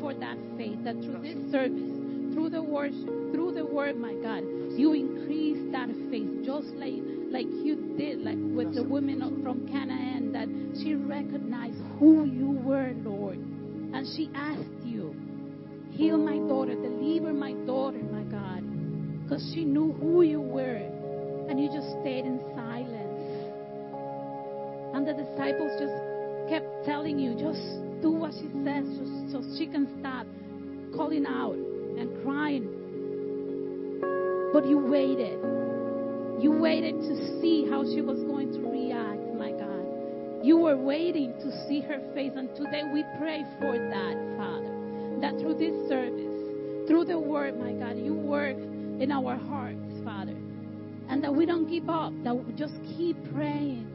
for 0.00 0.14
that 0.14 0.38
faith, 0.56 0.78
that 0.84 0.94
through 1.02 1.20
this 1.22 1.36
service, 1.52 2.01
through 2.32 2.50
the 2.50 2.62
worship, 2.62 3.06
through 3.32 3.52
the 3.54 3.64
word, 3.64 3.98
my 3.98 4.14
God, 4.14 4.42
you 4.76 4.92
increase 4.94 5.70
that 5.72 5.88
faith, 6.10 6.44
just 6.44 6.68
like 6.76 7.00
like 7.30 7.46
you 7.46 7.94
did, 7.96 8.20
like 8.20 8.36
with 8.38 8.74
the 8.74 8.82
woman 8.82 9.42
from 9.42 9.66
Canaan, 9.68 10.32
that 10.32 10.48
she 10.82 10.94
recognized 10.94 11.78
who 11.98 12.24
you 12.24 12.50
were, 12.50 12.92
Lord, 13.04 13.38
and 13.38 14.06
she 14.16 14.30
asked 14.34 14.84
you, 14.84 15.16
heal 15.90 16.18
my 16.18 16.36
daughter, 16.36 16.74
deliver 16.74 17.32
my 17.32 17.52
daughter, 17.64 17.98
my 17.98 18.22
God, 18.24 18.62
because 19.24 19.50
she 19.54 19.64
knew 19.64 19.92
who 19.92 20.22
you 20.22 20.40
were, 20.40 20.84
and 21.48 21.58
you 21.58 21.68
just 21.68 21.88
stayed 22.00 22.26
in 22.26 22.38
silence. 22.54 23.08
And 24.94 25.08
the 25.08 25.14
disciples 25.14 25.72
just 25.80 25.96
kept 26.50 26.84
telling 26.84 27.18
you, 27.18 27.32
just 27.32 27.64
do 28.02 28.10
what 28.10 28.32
she 28.32 28.48
says 28.64 28.84
so 29.32 29.42
she 29.56 29.66
can 29.66 29.88
stop 30.00 30.26
calling 30.94 31.24
out 31.24 31.56
and 31.98 32.22
crying. 32.22 32.68
But 34.52 34.66
you 34.66 34.78
waited. 34.78 35.38
You 36.42 36.52
waited 36.52 37.00
to 37.00 37.40
see 37.40 37.66
how 37.70 37.84
she 37.84 38.00
was 38.00 38.22
going 38.24 38.52
to 38.52 38.58
react, 38.60 39.22
my 39.38 39.52
God. 39.52 40.44
You 40.44 40.56
were 40.58 40.76
waiting 40.76 41.32
to 41.34 41.66
see 41.68 41.80
her 41.82 42.00
face. 42.14 42.32
And 42.36 42.54
today 42.56 42.82
we 42.92 43.04
pray 43.18 43.44
for 43.60 43.78
that, 43.78 44.16
Father. 44.36 45.20
That 45.20 45.38
through 45.40 45.54
this 45.54 45.88
service, 45.88 46.88
through 46.88 47.04
the 47.04 47.18
word, 47.18 47.58
my 47.58 47.72
God, 47.72 47.96
you 47.96 48.12
work 48.12 48.56
in 48.56 49.12
our 49.12 49.36
hearts, 49.36 50.04
Father. 50.04 50.36
And 51.08 51.22
that 51.22 51.32
we 51.34 51.46
don't 51.46 51.70
give 51.70 51.88
up, 51.88 52.12
that 52.24 52.34
we 52.34 52.52
just 52.54 52.74
keep 52.96 53.16
praying. 53.32 53.86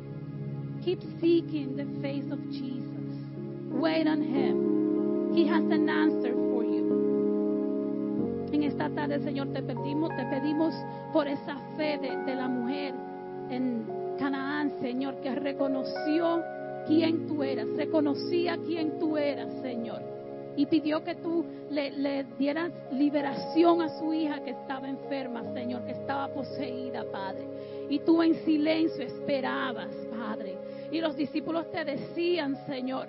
Keep 0.86 1.02
seeking 1.20 1.76
the 1.76 1.86
face 2.02 2.32
of 2.32 2.42
Jesus. 2.50 2.88
Wait 3.70 4.08
on 4.08 4.22
Him. 4.22 5.36
He 5.36 5.46
has 5.48 5.64
an 5.64 5.90
answer. 5.90 6.47
En 8.52 8.64
esta 8.64 8.90
tarde, 8.90 9.20
Señor, 9.20 9.50
te 9.50 9.62
pedimos, 9.62 10.10
te 10.16 10.26
pedimos 10.26 10.74
por 11.12 11.28
esa 11.28 11.58
fe 11.76 11.98
de, 11.98 12.36
la 12.36 12.48
mujer 12.48 12.94
en 13.50 13.86
Canaán, 14.18 14.72
Señor, 14.80 15.16
que 15.22 15.36
reconoció 15.36 16.42
quién 16.88 17.28
tú 17.28 17.44
eras, 17.44 17.68
reconocía 17.76 18.58
quién 18.66 19.00
tú 19.00 19.18
eras, 19.18 19.50
Señor. 19.62 20.02
Y 20.56 20.66
pidió 20.66 21.04
que 21.04 21.16
tú 21.16 21.46
le 21.70 22.26
dieras 22.40 22.72
liberación 22.92 23.82
a 23.82 23.90
su 24.00 24.14
hija 24.14 24.42
que 24.44 24.52
estaba 24.52 24.88
enferma, 24.88 25.44
Señor, 25.54 25.86
que 25.86 25.92
estaba 25.92 26.30
poseída, 26.30 27.04
Padre. 27.12 27.46
Y 27.90 28.00
tú 28.00 28.24
en 28.24 28.34
silencio 28.46 29.04
esperabas, 29.04 29.92
Padre. 30.18 30.58
Y 30.92 31.02
los 31.02 31.16
discípulos 31.16 31.70
te 31.72 31.84
decían, 31.84 32.56
Señor, 32.66 33.08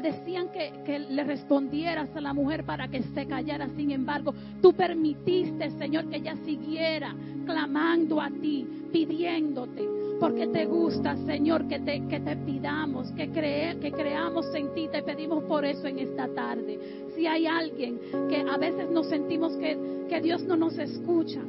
decían 0.00 0.48
que, 0.50 0.72
que 0.84 0.98
le 0.98 1.24
respondieras 1.24 2.08
a 2.14 2.20
la 2.20 2.32
mujer 2.32 2.64
para 2.64 2.88
que 2.88 3.02
se 3.02 3.26
callara. 3.26 3.68
Sin 3.76 3.90
embargo, 3.90 4.34
tú 4.60 4.72
permitiste, 4.72 5.70
Señor, 5.70 6.08
que 6.08 6.16
ella 6.16 6.36
siguiera 6.44 7.14
clamando 7.44 8.20
a 8.20 8.30
ti, 8.30 8.66
pidiéndote. 8.92 9.88
Porque 10.20 10.46
te 10.46 10.64
gusta, 10.64 11.16
Señor, 11.26 11.66
que 11.66 11.80
te, 11.80 12.06
que 12.06 12.20
te 12.20 12.36
pidamos, 12.36 13.10
que, 13.12 13.30
cree, 13.30 13.78
que 13.78 13.90
creamos 13.90 14.46
en 14.54 14.72
ti. 14.72 14.88
Te 14.90 15.02
pedimos 15.02 15.42
por 15.44 15.64
eso 15.64 15.86
en 15.86 15.98
esta 15.98 16.28
tarde. 16.28 16.78
Si 17.14 17.26
hay 17.26 17.46
alguien 17.46 17.98
que 18.28 18.40
a 18.48 18.56
veces 18.56 18.88
nos 18.90 19.08
sentimos 19.08 19.54
que, 19.56 19.76
que 20.08 20.20
Dios 20.20 20.42
no 20.44 20.56
nos 20.56 20.78
escucha. 20.78 21.40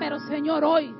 Pero, 0.00 0.18
Señor, 0.28 0.64
hoy 0.64 0.92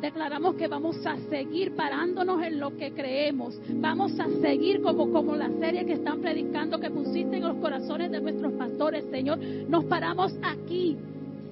declaramos 0.00 0.54
que 0.54 0.68
vamos 0.68 1.04
a 1.06 1.16
seguir 1.28 1.74
parándonos 1.74 2.42
en 2.42 2.58
lo 2.58 2.76
que 2.76 2.92
creemos. 2.92 3.58
Vamos 3.68 4.18
a 4.20 4.28
seguir 4.40 4.80
como, 4.82 5.10
como 5.12 5.36
la 5.36 5.50
serie 5.58 5.84
que 5.84 5.94
están 5.94 6.20
predicando, 6.20 6.78
que 6.78 6.90
pusiste 6.90 7.36
en 7.36 7.42
los 7.42 7.56
corazones 7.56 8.10
de 8.10 8.20
nuestros 8.20 8.52
pastores, 8.54 9.04
Señor. 9.10 9.38
Nos 9.68 9.84
paramos 9.84 10.34
aquí, 10.42 10.96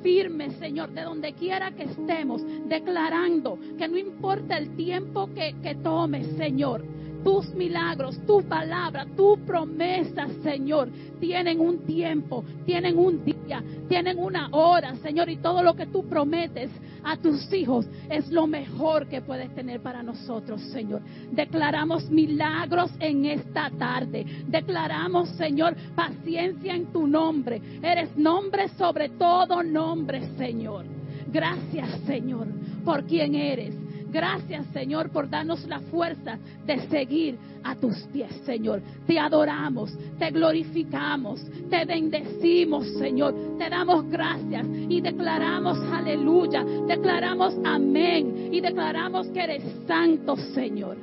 firmes, 0.03 0.55
Señor, 0.55 0.91
de 0.91 1.03
donde 1.03 1.33
quiera 1.33 1.73
que 1.73 1.85
estemos, 1.85 2.43
declarando 2.69 3.59
que 3.76 3.88
no 3.88 3.97
importa 3.97 4.57
el 4.57 4.76
tiempo 4.76 5.29
que, 5.35 5.55
que 5.62 5.75
tome, 5.75 6.25
Señor, 6.37 6.85
tus 7.26 7.52
milagros, 7.56 8.25
tu 8.25 8.40
palabra, 8.45 9.04
tu 9.16 9.37
promesa, 9.45 10.28
Señor, 10.45 10.88
tienen 11.18 11.59
un 11.59 11.78
tiempo, 11.85 12.45
tienen 12.64 12.97
un 12.97 13.25
día, 13.25 13.64
tienen 13.88 14.16
una 14.21 14.49
hora, 14.52 14.95
Señor, 15.02 15.28
y 15.28 15.38
todo 15.38 15.61
lo 15.61 15.75
que 15.75 15.87
tú 15.87 16.09
prometes 16.09 16.71
a 17.02 17.16
tus 17.16 17.52
hijos 17.52 17.85
es 18.09 18.28
lo 18.30 18.47
mejor 18.47 19.09
que 19.09 19.23
puedes 19.23 19.52
tener 19.56 19.80
para 19.80 20.04
nosotros, 20.04 20.61
Señor. 20.71 21.02
Declaramos 21.33 22.09
milagros 22.11 22.92
en 23.00 23.25
esta 23.25 23.71
tarde. 23.71 24.25
Declaramos, 24.47 25.28
Señor, 25.30 25.75
paciencia 25.97 26.76
en 26.76 26.92
tu 26.92 27.09
nombre. 27.09 27.61
Eres 27.83 28.16
nombre 28.16 28.68
sobre 28.78 29.09
todo 29.09 29.64
nombre, 29.64 30.28
Señor. 30.37 30.85
Gracias, 31.33 31.88
Señor, 32.06 32.47
por 32.85 33.04
quien 33.04 33.35
eres. 33.35 33.86
Gracias, 34.16 34.64
Señor, 34.73 35.11
por 35.11 35.28
darnos 35.28 35.66
la 35.66 35.78
fuerza 35.78 36.38
de 36.64 36.88
seguir 36.88 37.37
a 37.62 37.75
tus 37.75 37.94
pies, 38.04 38.32
Señor. 38.46 38.80
Te 39.06 39.18
adoramos, 39.18 39.92
te 40.18 40.30
glorificamos, 40.30 41.44
te 41.68 41.85
bendecimos, 41.85 42.88
Señor. 42.94 43.35
Te 43.58 43.68
damos 43.68 44.08
gracias 44.08 44.66
y 44.88 45.02
declaramos 45.02 45.78
aleluya. 45.92 46.64
Declaramos 46.64 47.58
amén 47.62 48.49
y 48.54 48.62
declaramos 48.62 49.26
que 49.28 49.40
eres 49.40 49.62
santo, 49.87 50.35
Señor. 50.54 50.96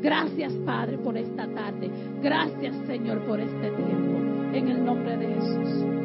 Gracias, 0.00 0.52
Padre, 0.64 0.96
por 0.98 1.16
esta 1.16 1.48
tarde. 1.48 1.90
Gracias, 2.22 2.76
Señor, 2.86 3.26
por 3.26 3.40
este 3.40 3.68
tiempo. 3.68 4.16
En 4.54 4.68
el 4.68 4.84
nombre 4.84 5.16
de 5.16 5.26
Jesús. 5.26 5.99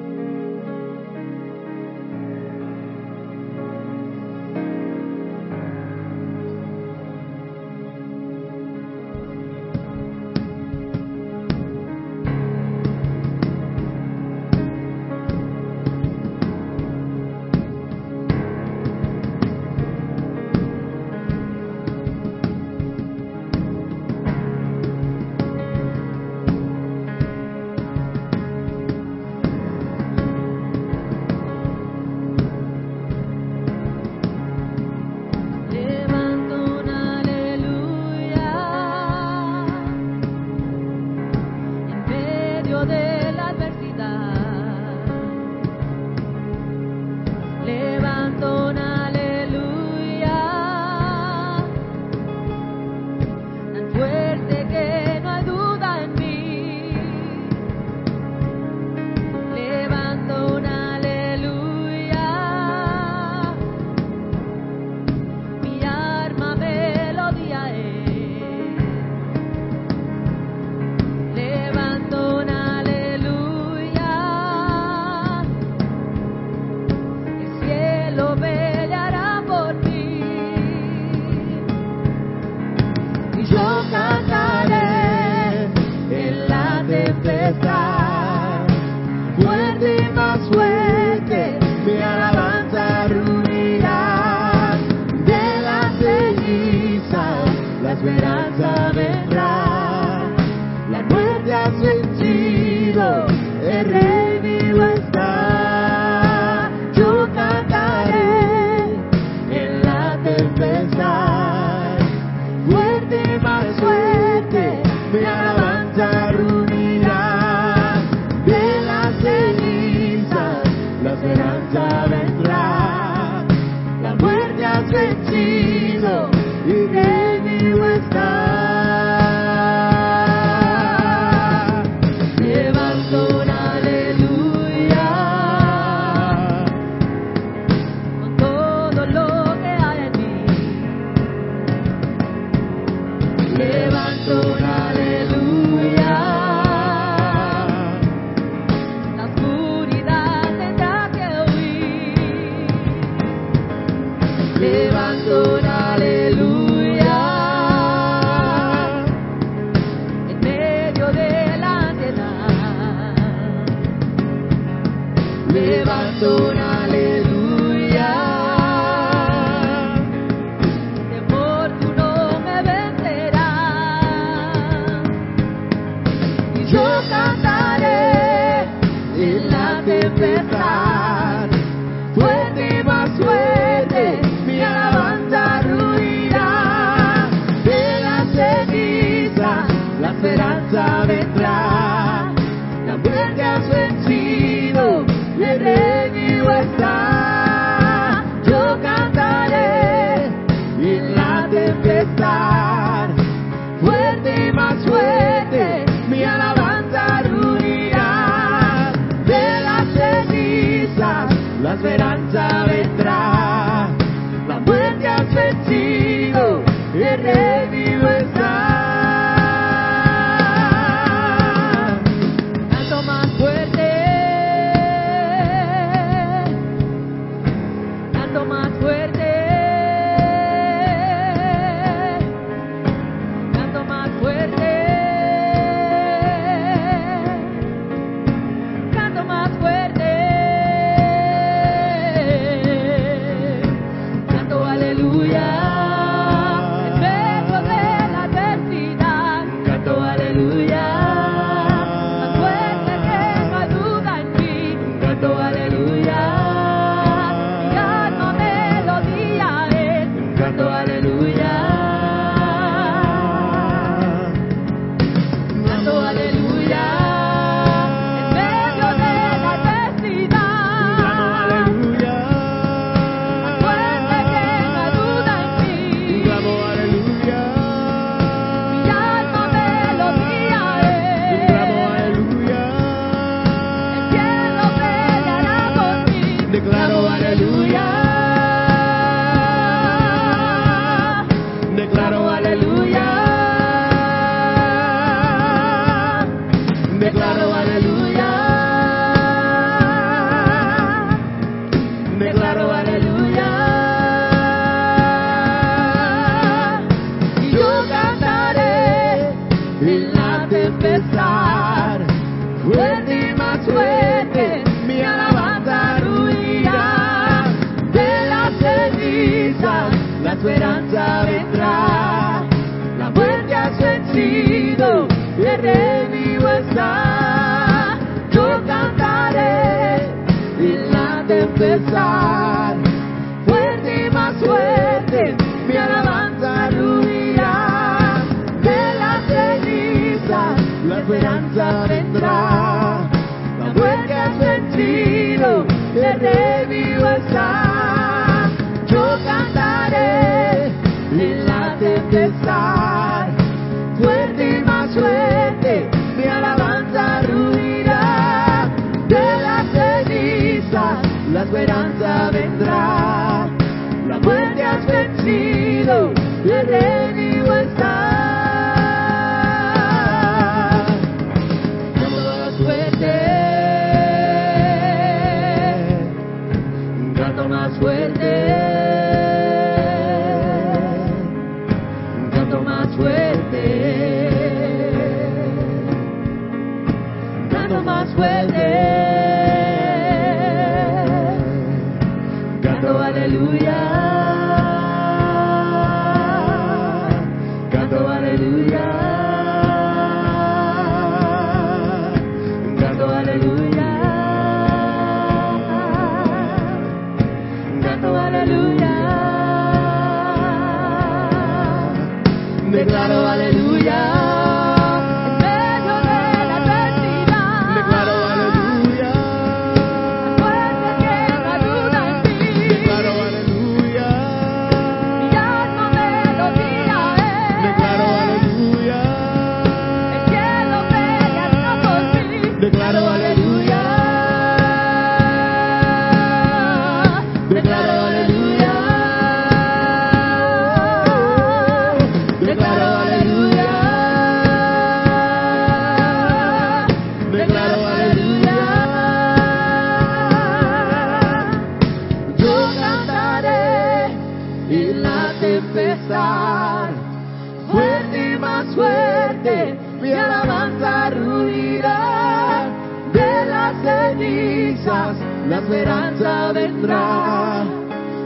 cenizas 463.85 465.15
la 465.47 465.57
esperanza 465.59 466.51
vendrá. 466.53 467.63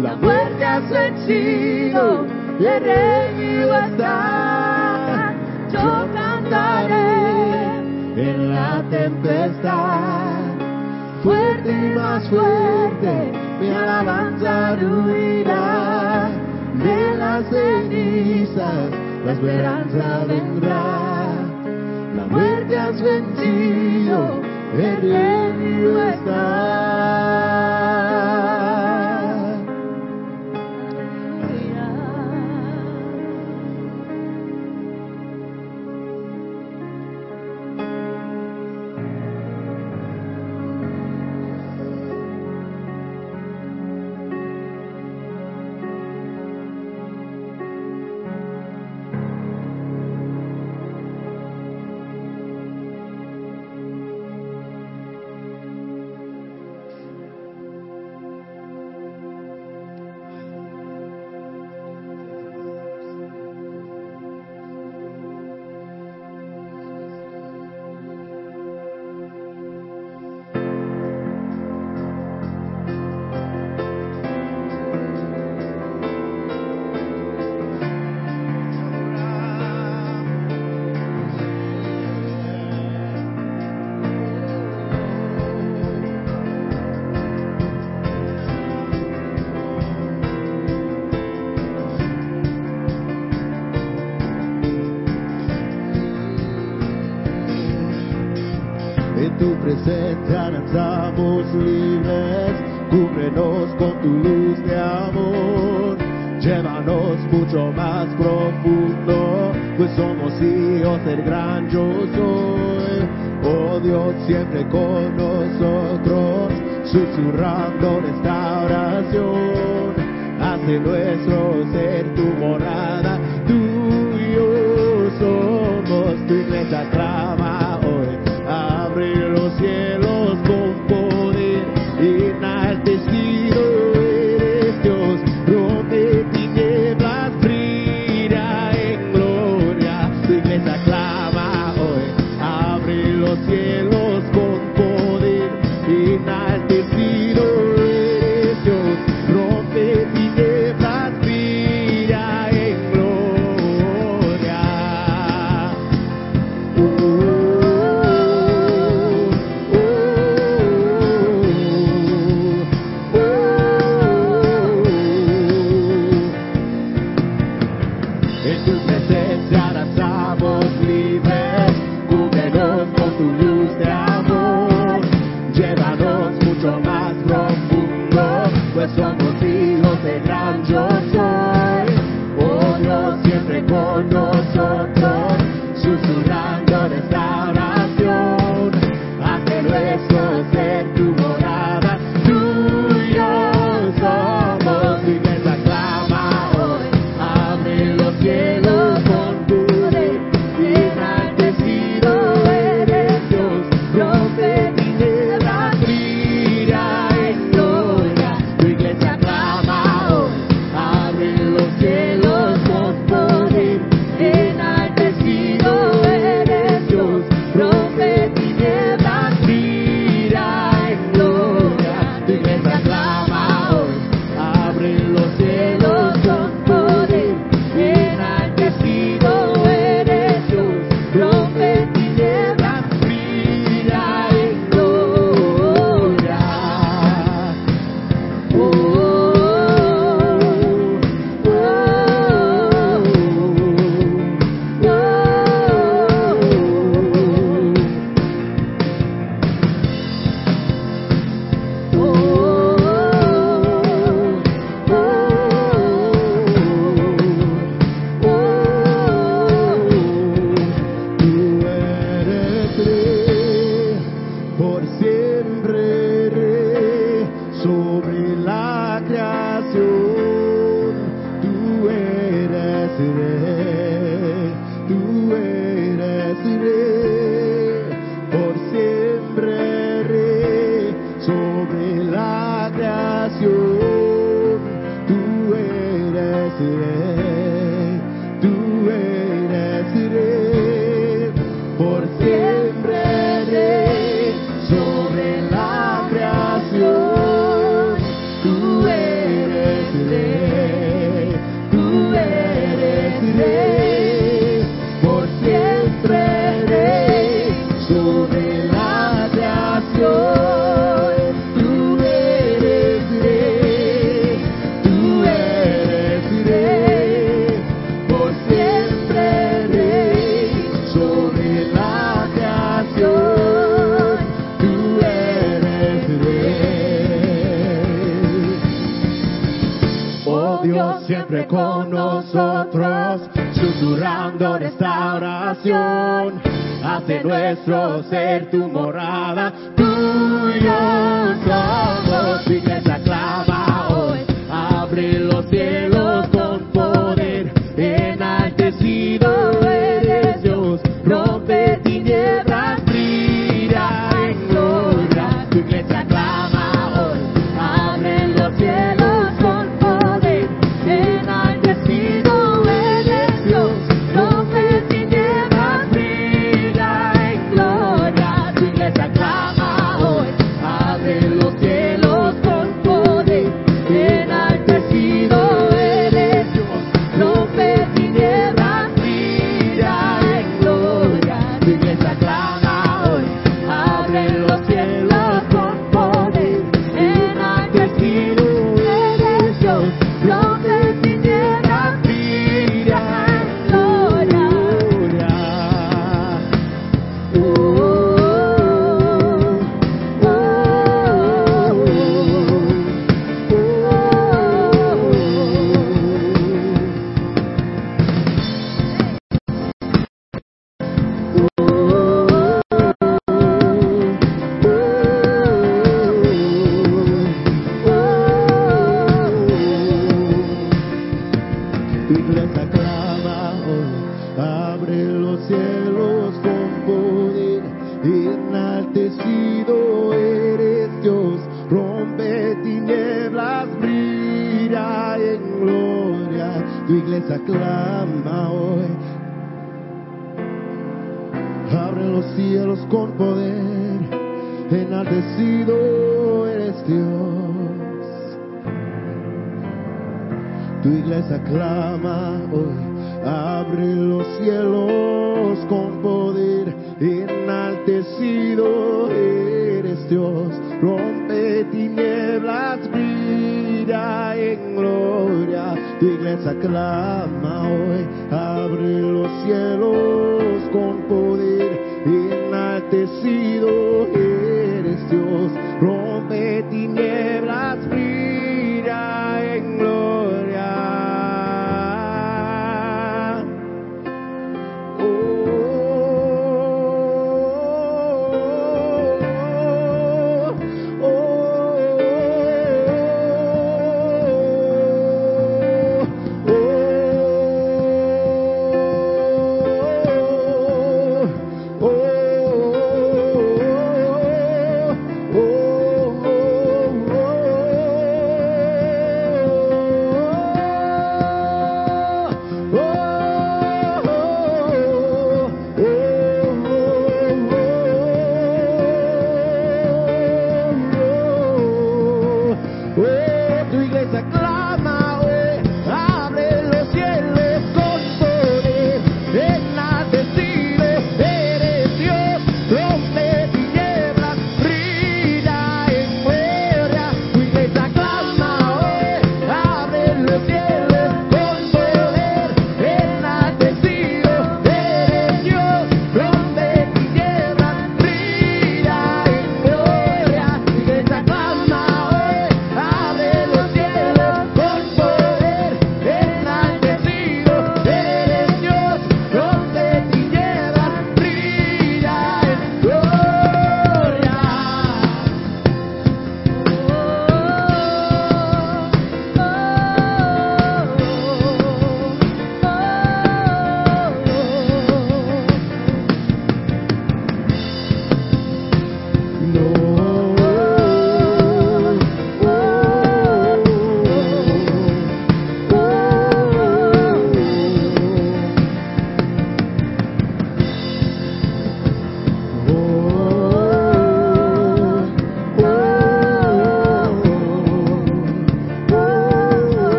La 0.00 0.16
muerte 0.16 0.64
has 0.64 0.88
vencido 0.88 2.26
y 2.58 2.64
el 2.64 2.82
enemigo 2.86 3.74
está. 3.74 5.34
Yo 5.70 6.06
cantaré 6.14 7.80
en 8.16 8.54
la 8.54 8.82
tempestad. 8.90 10.40
Fuerte 11.22 11.70
y 11.70 11.96
más 11.96 12.28
fuerte, 12.28 13.32
mi 13.60 13.68
alabanza 13.70 14.76
ruirá. 14.76 16.30
De 16.74 17.16
las 17.16 17.44
cenizas 17.50 18.90
la 19.24 19.32
esperanza 19.32 20.24
vendrá. 20.26 20.82
La 22.16 22.26
muerte 22.26 22.78
has 22.78 23.00
vencido 23.00 24.41
el 24.72 25.00
reino 25.02 26.02
está. 26.08 27.51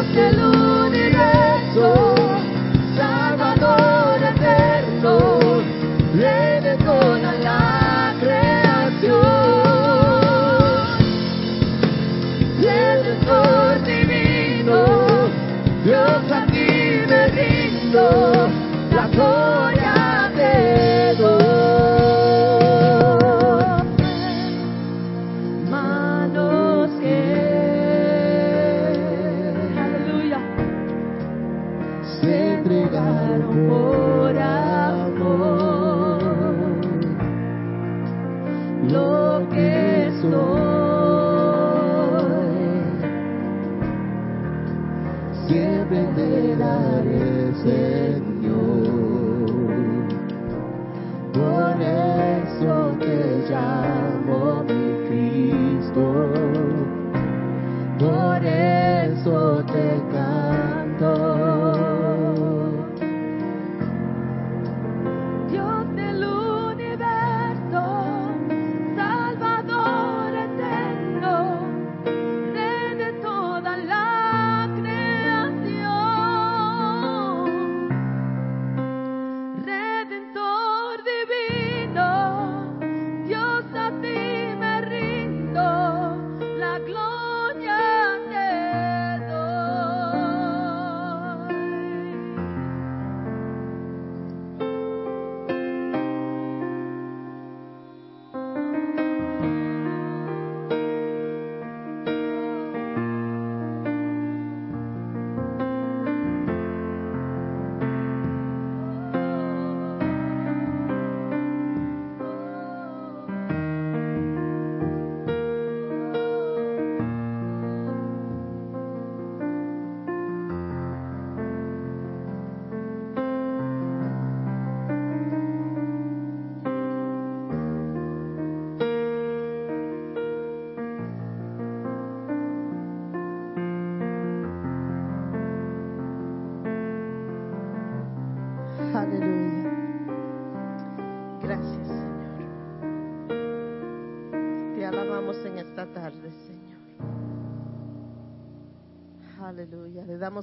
Dios 0.00 0.14
del 0.14 0.38
universo, 0.40 2.19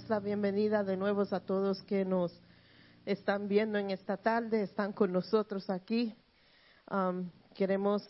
la 0.09 0.19
bienvenida 0.21 0.85
de 0.85 0.95
nuevo 0.95 1.23
a 1.29 1.39
todos 1.41 1.83
que 1.83 2.05
nos 2.05 2.31
están 3.05 3.49
viendo 3.49 3.77
en 3.77 3.91
esta 3.91 4.15
tarde, 4.15 4.61
están 4.61 4.93
con 4.93 5.11
nosotros 5.11 5.69
aquí. 5.69 6.15
Um, 6.89 7.29
queremos 7.53 8.07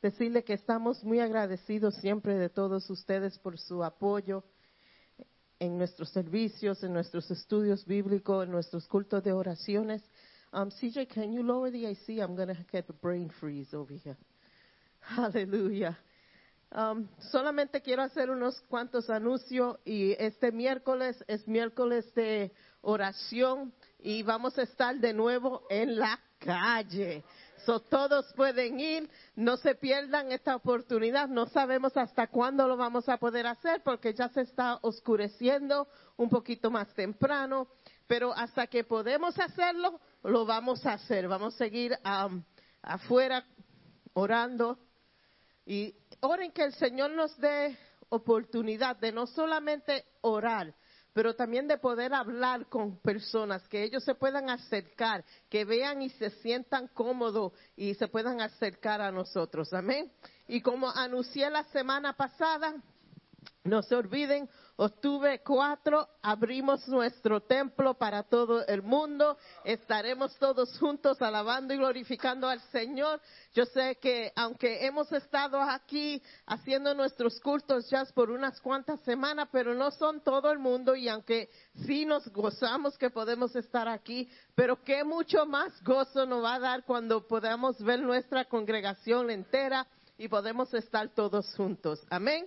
decirle 0.00 0.44
que 0.44 0.52
estamos 0.52 1.02
muy 1.02 1.18
agradecidos 1.18 1.96
siempre 1.96 2.36
de 2.36 2.48
todos 2.48 2.88
ustedes 2.90 3.38
por 3.40 3.58
su 3.58 3.82
apoyo 3.82 4.44
en 5.58 5.78
nuestros 5.78 6.10
servicios, 6.10 6.84
en 6.84 6.92
nuestros 6.92 7.28
estudios 7.28 7.84
bíblicos, 7.86 8.44
en 8.44 8.52
nuestros 8.52 8.86
cultos 8.86 9.24
de 9.24 9.32
oraciones. 9.32 10.02
Um, 10.52 10.70
CJ, 10.70 11.08
can 11.08 11.32
you 11.32 11.42
lower 11.42 11.72
the 11.72 11.86
AC? 11.86 12.20
I'm 12.20 12.36
going 12.36 12.54
to 12.54 12.64
get 12.70 12.88
a 12.88 12.92
brain 12.92 13.30
freeze 13.40 13.74
over 13.74 13.92
here. 13.92 14.16
Aleluya. 15.16 15.98
Um, 16.76 17.06
solamente 17.30 17.80
quiero 17.80 18.02
hacer 18.02 18.30
unos 18.30 18.60
cuantos 18.62 19.08
anuncios 19.08 19.78
y 19.84 20.10
este 20.18 20.50
miércoles 20.50 21.22
es 21.28 21.46
miércoles 21.46 22.12
de 22.14 22.50
oración 22.80 23.72
y 24.00 24.24
vamos 24.24 24.58
a 24.58 24.62
estar 24.62 24.96
de 24.96 25.12
nuevo 25.12 25.62
en 25.70 25.96
la 25.96 26.18
calle. 26.40 27.22
So, 27.64 27.78
todos 27.78 28.26
pueden 28.34 28.80
ir, 28.80 29.08
no 29.36 29.56
se 29.56 29.76
pierdan 29.76 30.32
esta 30.32 30.56
oportunidad. 30.56 31.28
No 31.28 31.46
sabemos 31.46 31.96
hasta 31.96 32.26
cuándo 32.26 32.66
lo 32.66 32.76
vamos 32.76 33.08
a 33.08 33.18
poder 33.18 33.46
hacer 33.46 33.80
porque 33.84 34.12
ya 34.12 34.28
se 34.30 34.40
está 34.40 34.80
oscureciendo 34.82 35.86
un 36.16 36.28
poquito 36.28 36.72
más 36.72 36.92
temprano, 36.94 37.68
pero 38.08 38.34
hasta 38.34 38.66
que 38.66 38.82
podemos 38.82 39.38
hacerlo, 39.38 40.00
lo 40.24 40.44
vamos 40.44 40.84
a 40.86 40.94
hacer. 40.94 41.28
Vamos 41.28 41.54
a 41.54 41.58
seguir 41.58 41.96
um, 42.04 42.42
afuera 42.82 43.46
orando 44.12 44.76
y 45.66 45.94
oren 46.20 46.52
que 46.52 46.64
el 46.64 46.74
Señor 46.74 47.10
nos 47.12 47.36
dé 47.38 47.76
oportunidad 48.08 48.96
de 48.96 49.12
no 49.12 49.26
solamente 49.26 50.04
orar, 50.20 50.74
pero 51.12 51.34
también 51.34 51.68
de 51.68 51.78
poder 51.78 52.12
hablar 52.12 52.66
con 52.66 52.98
personas, 52.98 53.66
que 53.68 53.84
ellos 53.84 54.04
se 54.04 54.14
puedan 54.14 54.50
acercar, 54.50 55.24
que 55.48 55.64
vean 55.64 56.02
y 56.02 56.10
se 56.10 56.30
sientan 56.30 56.88
cómodos 56.88 57.52
y 57.76 57.94
se 57.94 58.08
puedan 58.08 58.40
acercar 58.40 59.00
a 59.00 59.12
nosotros. 59.12 59.72
Amén. 59.72 60.10
Y 60.48 60.60
como 60.60 60.90
anuncié 60.90 61.48
la 61.50 61.64
semana 61.64 62.14
pasada, 62.14 62.74
no 63.62 63.82
se 63.82 63.94
olviden, 63.94 64.48
octubre 64.76 65.40
4 65.42 66.08
abrimos 66.22 66.86
nuestro 66.88 67.40
templo 67.40 67.94
para 67.94 68.22
todo 68.24 68.66
el 68.66 68.82
mundo. 68.82 69.36
Estaremos 69.64 70.36
todos 70.36 70.78
juntos 70.78 71.20
alabando 71.22 71.74
y 71.74 71.76
glorificando 71.76 72.48
al 72.48 72.60
Señor. 72.72 73.20
Yo 73.52 73.64
sé 73.66 73.96
que 74.00 74.32
aunque 74.34 74.86
hemos 74.86 75.10
estado 75.12 75.60
aquí 75.60 76.22
haciendo 76.46 76.94
nuestros 76.94 77.40
cultos 77.40 77.88
ya 77.90 78.04
por 78.14 78.30
unas 78.30 78.60
cuantas 78.60 79.00
semanas, 79.00 79.48
pero 79.50 79.74
no 79.74 79.90
son 79.90 80.20
todo 80.20 80.50
el 80.50 80.58
mundo 80.58 80.94
y 80.94 81.08
aunque 81.08 81.48
sí 81.86 82.04
nos 82.04 82.26
gozamos 82.28 82.98
que 82.98 83.10
podemos 83.10 83.54
estar 83.56 83.88
aquí, 83.88 84.28
pero 84.54 84.82
qué 84.82 85.04
mucho 85.04 85.46
más 85.46 85.82
gozo 85.82 86.26
nos 86.26 86.44
va 86.44 86.56
a 86.56 86.60
dar 86.60 86.84
cuando 86.84 87.26
podamos 87.26 87.78
ver 87.82 88.00
nuestra 88.00 88.44
congregación 88.44 89.30
entera 89.30 89.86
y 90.18 90.28
podemos 90.28 90.72
estar 90.74 91.08
todos 91.14 91.54
juntos. 91.54 92.00
Amén. 92.10 92.46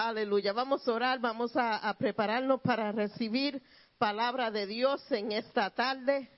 Aleluya. 0.00 0.52
Vamos 0.52 0.86
a 0.86 0.92
orar, 0.92 1.18
vamos 1.18 1.50
a, 1.56 1.92
prepararnos 1.98 2.60
para 2.60 2.92
recibir 2.92 3.60
palabra 3.98 4.48
de 4.48 4.64
Dios 4.64 5.02
en 5.10 5.32
esta 5.32 5.70
tarde. 5.70 6.30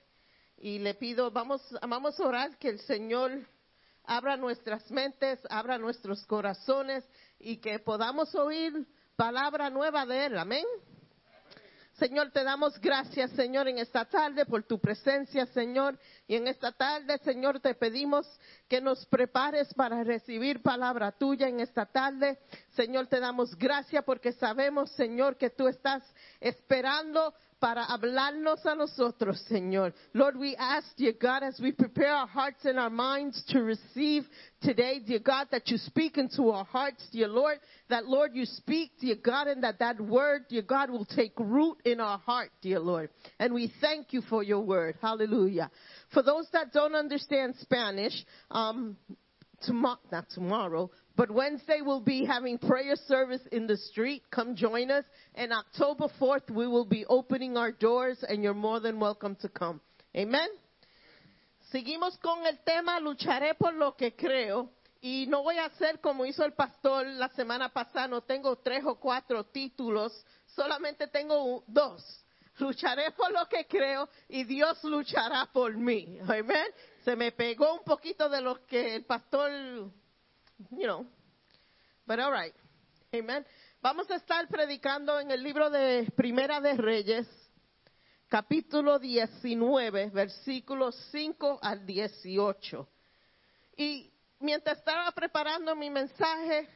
Y 0.57 0.79
le 0.79 0.95
pido, 0.95 1.29
vamos, 1.29 1.61
vamos 1.87 2.19
a 2.19 2.27
orar 2.27 2.57
que 2.57 2.69
el 2.69 2.79
Señor 2.79 3.47
abra 4.03 4.35
nuestras 4.35 4.89
mentes, 4.89 5.39
abra 5.47 5.77
nuestros 5.77 6.25
corazones 6.25 7.07
y 7.37 7.57
que 7.57 7.77
podamos 7.77 8.33
oír 8.33 8.87
palabra 9.15 9.69
nueva 9.69 10.07
de 10.07 10.25
Él. 10.25 10.39
Amén. 10.39 10.65
Señor, 12.01 12.31
te 12.31 12.43
damos 12.43 12.81
gracias, 12.81 13.29
Señor, 13.33 13.67
en 13.67 13.77
esta 13.77 14.05
tarde 14.05 14.47
por 14.47 14.63
tu 14.63 14.79
presencia, 14.79 15.45
Señor. 15.45 15.99
Y 16.27 16.35
en 16.35 16.47
esta 16.47 16.71
tarde, 16.71 17.19
Señor, 17.19 17.59
te 17.59 17.75
pedimos 17.75 18.25
que 18.67 18.81
nos 18.81 19.05
prepares 19.05 19.71
para 19.75 20.03
recibir 20.03 20.63
palabra 20.63 21.11
tuya 21.11 21.47
en 21.47 21.59
esta 21.59 21.85
tarde. 21.85 22.39
Señor, 22.71 23.05
te 23.05 23.19
damos 23.19 23.55
gracias 23.55 24.03
porque 24.03 24.31
sabemos, 24.31 24.89
Señor, 24.93 25.37
que 25.37 25.51
tú 25.51 25.67
estás 25.67 26.01
esperando 26.39 27.35
para 27.61 27.85
hablarnos 27.85 28.65
a 28.65 28.75
nosotros, 28.75 29.39
Señor. 29.47 29.93
Lord, 30.13 30.35
we 30.35 30.55
ask, 30.55 30.87
dear 30.97 31.13
God, 31.13 31.43
as 31.43 31.59
we 31.61 31.71
prepare 31.71 32.11
our 32.11 32.27
hearts 32.27 32.65
and 32.65 32.79
our 32.79 32.89
minds 32.89 33.41
to 33.49 33.61
receive 33.61 34.25
today, 34.61 34.99
dear 34.99 35.19
God, 35.19 35.47
that 35.51 35.69
you 35.69 35.77
speak 35.77 36.17
into 36.17 36.49
our 36.49 36.65
hearts, 36.65 37.07
dear 37.11 37.27
Lord, 37.27 37.59
that, 37.89 38.07
Lord, 38.07 38.31
you 38.33 38.45
speak, 38.45 38.93
dear 38.99 39.15
God, 39.15 39.47
and 39.47 39.63
that 39.63 39.77
that 39.77 40.01
word, 40.01 40.45
dear 40.49 40.63
God, 40.63 40.89
will 40.89 41.05
take 41.05 41.33
root 41.39 41.77
in 41.85 41.99
our 41.99 42.17
heart, 42.17 42.49
dear 42.63 42.79
Lord. 42.79 43.11
And 43.39 43.53
we 43.53 43.71
thank 43.79 44.11
you 44.11 44.21
for 44.23 44.41
your 44.41 44.61
word. 44.61 44.95
Hallelujah. 44.99 45.69
For 46.13 46.23
those 46.23 46.47
that 46.53 46.73
don't 46.73 46.95
understand 46.95 47.53
Spanish, 47.61 48.25
um, 48.49 48.97
tomorrow, 49.61 49.99
not 50.11 50.29
tomorrow, 50.31 50.89
but 51.21 51.29
Wednesday 51.29 51.81
we'll 51.85 52.01
be 52.01 52.25
having 52.25 52.57
prayer 52.57 52.95
service 53.07 53.43
in 53.51 53.67
the 53.67 53.77
street. 53.77 54.23
Come 54.31 54.55
join 54.55 54.89
us. 54.89 55.05
And 55.35 55.53
October 55.53 56.07
4th 56.19 56.49
we 56.49 56.65
will 56.65 56.83
be 56.83 57.05
opening 57.05 57.57
our 57.57 57.71
doors 57.71 58.17
and 58.27 58.41
you're 58.41 58.55
more 58.55 58.79
than 58.79 58.99
welcome 58.99 59.35
to 59.41 59.47
come. 59.47 59.79
Amen. 60.17 60.49
Seguimos 61.71 62.19
con 62.23 62.43
el 62.47 62.57
tema 62.65 62.99
lucharé 62.99 63.53
por 63.53 63.71
lo 63.73 63.91
que 63.91 64.15
creo. 64.15 64.71
Y 64.99 65.27
no 65.29 65.43
voy 65.43 65.59
a 65.59 65.65
hacer 65.65 65.99
como 66.01 66.25
hizo 66.25 66.43
el 66.43 66.53
pastor 66.53 67.05
la 67.05 67.29
semana 67.29 67.69
pasada, 67.69 68.07
no 68.07 68.21
tengo 68.21 68.55
tres 68.55 68.83
o 68.83 68.95
cuatro 68.95 69.43
títulos, 69.43 70.25
solamente 70.47 71.05
tengo 71.05 71.63
dos. 71.67 72.03
Lucharé 72.57 73.11
por 73.11 73.31
lo 73.31 73.45
que 73.47 73.67
creo 73.67 74.09
y 74.27 74.43
Dios 74.43 74.83
luchará 74.83 75.47
por 75.53 75.77
mí. 75.77 76.17
Amen. 76.23 76.65
Se 77.05 77.15
me 77.15 77.31
pegó 77.31 77.75
un 77.75 77.83
poquito 77.83 78.27
de 78.27 78.41
lo 78.41 78.65
que 78.65 78.95
el 78.95 79.05
pastor 79.05 79.91
you 80.69 80.85
know. 80.85 81.05
But 82.05 82.19
all 82.19 82.31
right. 82.31 82.53
Amen. 83.13 83.45
Vamos 83.81 84.09
a 84.11 84.15
estar 84.15 84.47
predicando 84.47 85.19
en 85.19 85.31
el 85.31 85.41
libro 85.41 85.69
de 85.69 86.11
Primera 86.15 86.61
de 86.61 86.73
Reyes, 86.73 87.27
capítulo 88.29 88.99
19, 88.99 90.11
versículos 90.11 90.95
5 91.11 91.59
al 91.61 91.85
18. 91.85 92.87
Y 93.77 94.11
mientras 94.39 94.77
estaba 94.77 95.11
preparando 95.11 95.75
mi 95.75 95.89
mensaje, 95.89 96.69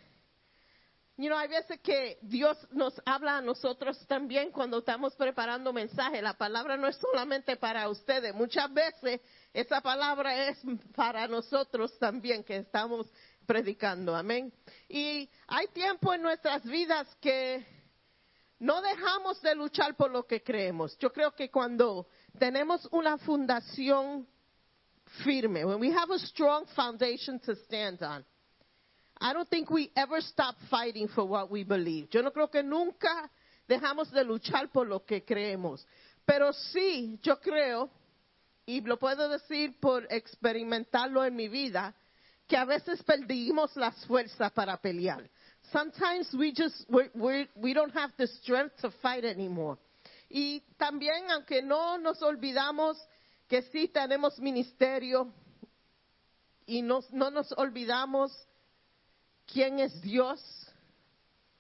you 1.17 1.27
know, 1.27 1.38
hay 1.38 1.47
veces 1.47 1.79
que 1.81 2.17
Dios 2.21 2.57
nos 2.71 2.99
habla 3.05 3.38
a 3.38 3.41
nosotros 3.41 4.05
también 4.07 4.51
cuando 4.51 4.79
estamos 4.79 5.15
preparando 5.15 5.71
mensaje. 5.71 6.21
La 6.21 6.33
palabra 6.33 6.75
no 6.75 6.88
es 6.88 6.97
solamente 6.97 7.55
para 7.55 7.88
ustedes. 7.88 8.33
Muchas 8.33 8.73
veces 8.73 9.21
esa 9.53 9.79
palabra 9.79 10.49
es 10.49 10.57
para 10.95 11.27
nosotros 11.27 11.97
también 11.99 12.43
que 12.43 12.57
estamos 12.57 13.07
predicando, 13.45 14.15
amén. 14.15 14.51
Y 14.89 15.29
hay 15.47 15.67
tiempo 15.67 16.13
en 16.13 16.21
nuestras 16.21 16.63
vidas 16.63 17.07
que 17.21 17.65
no 18.59 18.81
dejamos 18.81 19.41
de 19.41 19.55
luchar 19.55 19.95
por 19.95 20.11
lo 20.11 20.25
que 20.25 20.43
creemos. 20.43 20.97
Yo 20.97 21.11
creo 21.11 21.31
que 21.31 21.49
cuando 21.49 22.07
tenemos 22.39 22.87
una 22.91 23.17
fundación 23.17 24.27
firme, 25.23 25.65
when 25.65 25.79
we 25.79 25.91
have 25.91 26.11
a 26.11 26.19
strong 26.19 26.65
foundation 26.75 27.39
to 27.39 27.55
stand 27.55 28.01
on, 28.01 28.25
I 29.19 29.33
don't 29.33 29.49
think 29.49 29.69
we 29.69 29.91
ever 29.95 30.21
stop 30.21 30.55
fighting 30.69 31.07
for 31.07 31.25
what 31.25 31.49
we 31.49 31.63
believe. 31.63 32.09
Yo 32.09 32.21
no 32.21 32.31
creo 32.31 32.49
que 32.49 32.63
nunca 32.63 33.29
dejamos 33.67 34.11
de 34.11 34.23
luchar 34.23 34.71
por 34.71 34.87
lo 34.87 35.05
que 35.05 35.23
creemos. 35.23 35.85
Pero 36.25 36.51
sí, 36.53 37.19
yo 37.21 37.39
creo, 37.39 37.89
y 38.65 38.81
lo 38.81 38.97
puedo 38.97 39.29
decir 39.29 39.79
por 39.79 40.07
experimentarlo 40.09 41.23
en 41.23 41.35
mi 41.35 41.47
vida, 41.47 41.95
que 42.47 42.57
a 42.57 42.65
veces 42.65 43.01
perdimos 43.03 43.75
las 43.75 44.05
fuerzas 44.05 44.51
para 44.51 44.77
pelear. 44.77 45.29
Sometimes 45.71 46.31
we 46.33 46.51
just 46.51 46.85
we're, 46.89 47.09
we're, 47.15 47.47
we 47.55 47.73
don't 47.73 47.93
have 47.93 48.11
the 48.17 48.27
strength 48.27 48.77
to 48.81 48.91
fight 49.01 49.25
anymore. 49.25 49.77
Y 50.29 50.61
también, 50.77 51.29
aunque 51.31 51.61
no 51.61 51.97
nos 51.97 52.21
olvidamos 52.21 52.97
que 53.47 53.61
sí 53.63 53.87
tenemos 53.87 54.39
ministerio 54.39 55.31
y 56.67 56.81
no, 56.81 57.01
no 57.11 57.29
nos 57.29 57.51
olvidamos 57.57 58.31
quién 59.51 59.79
es 59.79 60.01
Dios, 60.01 60.39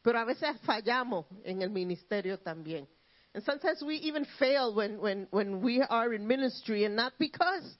pero 0.01 0.19
a 0.19 0.25
veces 0.25 0.59
fallamos 0.65 1.25
en 1.43 1.61
el 1.61 1.69
ministerio 1.69 2.39
también. 2.39 2.87
And 3.33 3.43
sometimes 3.43 3.83
we 3.83 3.95
even 3.97 4.25
fail 4.39 4.73
when, 4.73 4.99
when, 4.99 5.27
when 5.31 5.61
we 5.61 5.81
are 5.81 6.13
in 6.13 6.25
ministry, 6.25 6.85
and 6.85 6.95
not 6.95 7.13
because 7.19 7.77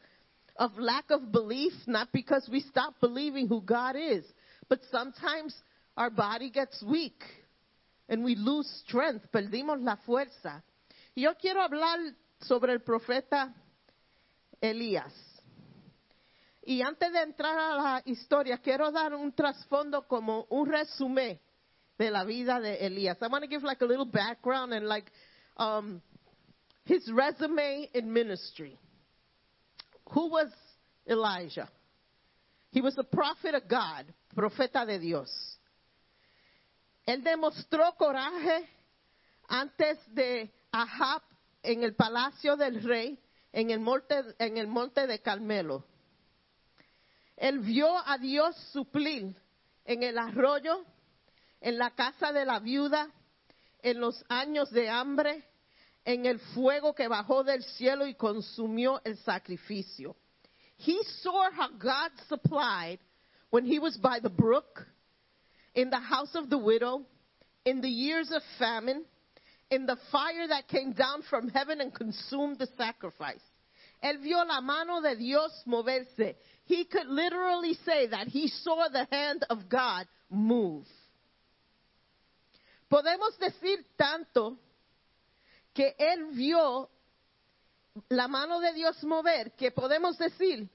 of 0.58 0.78
lack 0.78 1.12
of 1.12 1.32
belief, 1.32 1.74
not 1.88 2.12
because 2.12 2.48
we 2.52 2.62
stop 2.62 2.96
believing 3.00 3.48
who 3.48 3.62
God 3.62 3.96
is, 3.96 4.26
but 4.70 4.80
sometimes 4.92 5.56
our 5.98 6.10
body 6.10 6.50
gets 6.50 6.82
weak 6.84 7.22
and 8.08 8.24
we 8.24 8.36
lose 8.36 8.68
strength, 8.86 9.26
perdimos 9.34 9.84
la 9.84 9.98
fuerza. 10.08 10.62
Yo 11.16 11.34
quiero 11.36 11.62
hablar 11.62 12.14
sobre 12.42 12.74
el 12.74 12.80
profeta 12.80 13.54
Elías. 14.62 15.14
Y 16.68 16.82
antes 16.82 17.12
de 17.12 17.22
entrar 17.22 17.58
a 17.58 17.76
la 17.76 18.02
historia, 18.06 18.58
quiero 18.58 18.92
dar 18.92 19.14
un 19.14 19.32
trasfondo 19.34 20.08
como 20.08 20.48
un 20.50 20.68
resumen 20.68 21.40
de 21.98 22.12
la 22.12 22.24
vida 22.24 22.60
de 22.60 22.86
Elías. 22.86 23.18
I 23.22 23.28
want 23.28 23.44
to 23.44 23.50
give 23.50 23.64
like 23.64 23.82
a 23.82 23.86
little 23.86 24.06
background 24.06 24.74
and 24.74 24.88
like 24.88 25.12
um, 25.58 26.02
his 26.86 27.10
resume 27.12 27.90
in 27.94 28.12
ministry. 28.12 28.78
Who 30.12 30.30
was 30.30 30.50
Elijah? 31.08 31.70
He 32.72 32.82
was 32.82 32.98
a 32.98 33.04
prophet 33.04 33.56
of 33.56 33.68
God, 33.68 34.06
profeta 34.36 34.86
de 34.86 35.00
Dios. 35.00 35.30
Él 37.08 37.24
demostró 37.24 37.96
coraje 37.98 38.68
antes 39.48 39.98
de 40.14 40.52
Ahab 40.72 41.22
en 41.64 41.84
el 41.84 41.96
palacio 41.96 42.58
del 42.58 42.84
rey, 42.84 43.18
en 43.54 43.70
el 43.70 43.80
monte, 43.80 44.22
en 44.40 44.58
el 44.58 44.68
monte 44.68 45.08
de 45.08 45.20
Carmelo. 45.20 45.86
Él 47.38 47.60
vio 47.60 47.96
a 48.06 48.18
Dios 48.18 48.56
suplir 48.72 49.36
en 49.86 50.04
el 50.04 50.18
arroyo, 50.18 50.84
en 51.62 51.78
la 51.78 51.92
casa 51.92 52.32
de 52.32 52.46
la 52.46 52.60
viuda, 52.60 53.10
en 53.82 54.00
los 54.00 54.24
años 54.30 54.72
de 54.72 54.90
hambre, 54.90 55.44
en 56.06 56.26
el 56.26 56.40
fuego 56.54 56.94
que 56.94 57.08
bajó 57.08 57.44
del 57.44 57.64
cielo 57.64 58.06
y 58.06 58.14
consumió 58.14 59.02
el 59.04 59.18
sacrificio. 59.18 60.16
He 60.78 61.02
saw 61.22 61.50
how 61.52 61.70
God 61.70 62.12
supplied 62.28 63.00
when 63.50 63.66
he 63.66 63.80
was 63.80 63.98
by 63.98 64.20
the 64.20 64.30
brook, 64.30 64.86
in 65.74 65.90
the 65.90 66.00
house 66.00 66.36
of 66.36 66.50
the 66.50 66.58
widow, 66.58 67.06
in 67.66 67.82
the 67.82 67.90
years 67.90 68.32
of 68.32 68.42
famine, 68.60 69.04
in 69.72 69.86
the 69.86 69.98
fire 70.12 70.48
that 70.48 70.68
came 70.68 70.94
down 70.94 71.24
from 71.24 71.50
heaven 71.50 71.82
and 71.82 71.94
consumed 71.94 72.60
the 72.60 72.68
sacrifice. 72.78 73.42
Él 74.04 74.22
vio 74.22 74.44
la 74.46 74.62
mano 74.62 75.02
de 75.02 75.16
Dios 75.16 75.52
moverse. 75.66 76.36
He 76.66 76.86
could 76.86 77.08
literally 77.08 77.74
say 77.86 78.08
that 78.08 78.28
he 78.28 78.48
saw 78.48 78.88
the 78.90 79.08
hand 79.12 79.46
of 79.50 79.68
God 79.70 80.06
move. 80.30 80.86
Podemos 82.92 83.38
decir 83.40 83.78
tanto 83.98 84.58
que 85.76 85.94
él 86.00 86.28
vio 86.32 86.90
la 88.10 88.28
mano 88.28 88.60
de 88.62 88.74
Dios 88.74 89.04
mover 89.04 89.52
que 89.56 89.72
podemos 89.72 90.18
decir 90.18 90.70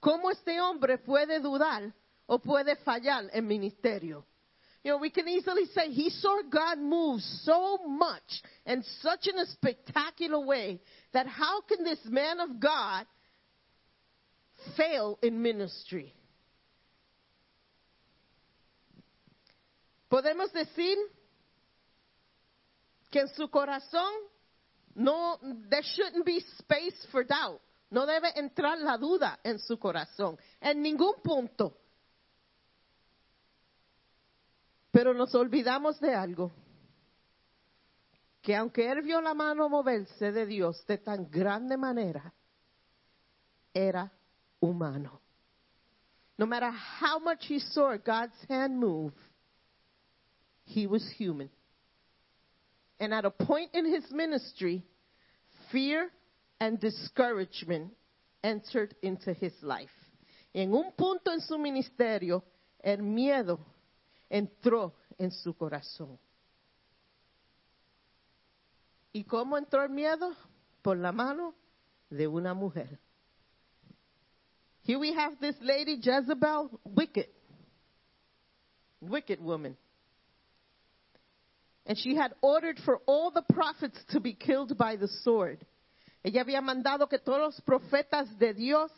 cómo 0.00 0.30
este 0.30 0.60
hombre 0.60 0.98
puede 0.98 1.40
dudar 1.40 1.92
o 2.26 2.38
puede 2.38 2.76
fallar 2.76 3.28
en 3.32 3.46
ministerio. 3.46 4.24
You 4.84 4.92
know, 4.92 4.98
we 4.98 5.10
can 5.10 5.26
easily 5.26 5.66
say 5.74 5.90
he 5.90 6.10
saw 6.10 6.42
God 6.42 6.78
move 6.78 7.20
so 7.42 7.78
much 7.88 8.42
and 8.66 8.84
such 9.00 9.26
in 9.26 9.38
a 9.38 9.46
spectacular 9.46 10.38
way 10.38 10.78
that 11.12 11.26
how 11.26 11.62
can 11.62 11.82
this 11.84 12.04
man 12.04 12.38
of 12.38 12.60
God 12.60 13.06
fail 14.76 15.18
in 15.22 15.40
ministry? 15.40 16.14
Podemos 20.10 20.52
decir 20.52 20.96
que 23.10 23.22
en 23.22 23.28
su 23.34 23.48
corazón 23.48 24.12
no, 24.94 25.38
there 25.68 25.82
shouldn't 25.82 26.24
be 26.24 26.40
space 26.58 27.06
for 27.10 27.24
doubt. 27.24 27.60
No 27.90 28.06
debe 28.06 28.32
entrar 28.36 28.78
la 28.78 28.96
duda 28.96 29.38
en 29.44 29.58
su 29.58 29.78
corazón, 29.78 30.36
en 30.60 30.82
ningún 30.82 31.14
punto. 31.22 31.78
Pero 34.90 35.12
nos 35.14 35.34
olvidamos 35.34 36.00
de 36.00 36.14
algo, 36.14 36.52
que 38.42 38.54
aunque 38.54 38.90
él 38.90 39.02
vio 39.02 39.20
la 39.20 39.34
mano 39.34 39.68
moverse 39.68 40.32
de 40.32 40.46
Dios 40.46 40.84
de 40.86 40.98
tan 40.98 41.30
grande 41.30 41.76
manera, 41.76 42.32
era 43.72 44.12
humano. 44.60 45.20
No 46.36 46.46
matter 46.46 46.70
how 47.00 47.18
much 47.18 47.44
he 47.48 47.60
saw 47.60 47.96
God's 47.96 48.36
hand 48.48 48.78
move, 48.78 49.12
he 50.64 50.86
was 50.86 51.08
human. 51.16 51.50
And 53.00 53.12
at 53.12 53.24
a 53.24 53.30
point 53.30 53.70
in 53.74 53.86
his 53.86 54.04
ministry, 54.10 54.82
fear 55.72 56.10
and 56.60 56.80
discouragement 56.80 57.92
entered 58.42 58.94
into 59.02 59.32
his 59.32 59.52
life. 59.62 59.90
En 60.54 60.72
un 60.72 60.92
punto 60.96 61.32
en 61.32 61.40
su 61.40 61.58
ministerio, 61.58 62.44
el 62.82 62.98
miedo 62.98 63.58
entró 64.30 64.92
en 65.18 65.30
su 65.30 65.54
corazón. 65.54 66.18
¿Y 69.12 69.24
cómo 69.24 69.56
entró 69.56 69.82
el 69.82 69.90
miedo? 69.90 70.32
Por 70.82 70.96
la 70.96 71.12
mano 71.12 71.54
de 72.10 72.26
una 72.26 72.54
mujer. 72.54 72.98
Here 74.82 74.98
we 74.98 75.14
have 75.14 75.38
this 75.40 75.56
lady 75.62 75.98
Jezebel, 76.00 76.68
wicked, 76.84 77.28
wicked 79.00 79.40
woman. 79.40 79.76
And 81.86 81.98
she 81.98 82.16
had 82.16 82.32
ordered 82.40 82.78
for 82.84 83.00
all 83.06 83.30
the 83.30 83.44
prophets 83.52 83.98
to 84.10 84.20
be 84.20 84.34
killed 84.34 84.76
by 84.78 84.96
the 84.96 85.08
sword. 85.22 85.64
Ella 86.24 86.42
había 86.42 86.62
mandado 86.62 87.08
que 87.08 87.18
todos 87.18 87.40
los 87.40 87.60
profetas 87.60 88.38
de 88.38 88.54
Dios 88.54 88.90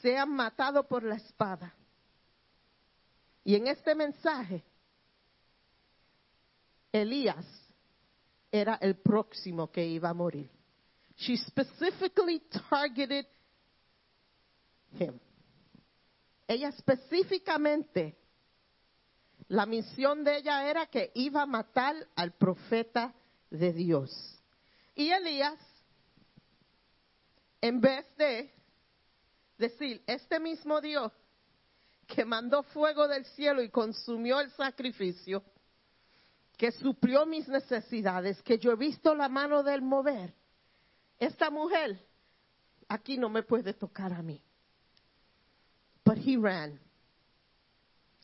sean 0.00 0.30
matados 0.30 0.86
por 0.86 1.02
la 1.02 1.16
espada. 1.16 1.74
Y 3.44 3.56
en 3.56 3.66
este 3.66 3.94
mensaje, 3.94 4.62
Elías 6.92 7.44
era 8.52 8.78
el 8.80 8.94
próximo 8.96 9.70
que 9.72 9.84
iba 9.84 10.10
a 10.10 10.14
morir. 10.14 10.48
She 11.16 11.36
specifically 11.36 12.40
targeted 12.68 13.26
him. 14.98 15.18
Ella 16.46 16.68
específicamente, 16.68 18.16
la 19.48 19.64
misión 19.66 20.24
de 20.24 20.38
ella 20.38 20.68
era 20.68 20.86
que 20.86 21.10
iba 21.14 21.42
a 21.42 21.46
matar 21.46 21.94
al 22.16 22.32
profeta 22.32 23.14
de 23.50 23.72
Dios. 23.72 24.10
Y 24.94 25.10
Elías, 25.10 25.58
en 27.60 27.80
vez 27.80 28.06
de 28.16 28.52
decir, 29.56 30.02
este 30.06 30.38
mismo 30.38 30.80
Dios 30.80 31.12
que 32.06 32.24
mandó 32.24 32.62
fuego 32.62 33.06
del 33.06 33.24
cielo 33.26 33.62
y 33.62 33.68
consumió 33.68 34.40
el 34.40 34.50
sacrificio, 34.52 35.44
que 36.56 36.72
suplió 36.72 37.26
mis 37.26 37.46
necesidades, 37.48 38.42
que 38.42 38.58
yo 38.58 38.72
he 38.72 38.76
visto 38.76 39.14
la 39.14 39.28
mano 39.28 39.62
del 39.62 39.82
mover. 39.82 40.34
Esta 41.18 41.50
mujer 41.50 42.00
aquí 42.88 43.18
no 43.18 43.28
me 43.28 43.42
puede 43.42 43.74
tocar 43.74 44.12
a 44.12 44.22
mí. 44.22 44.42
But 46.04 46.18
he 46.18 46.36
ran 46.36 46.80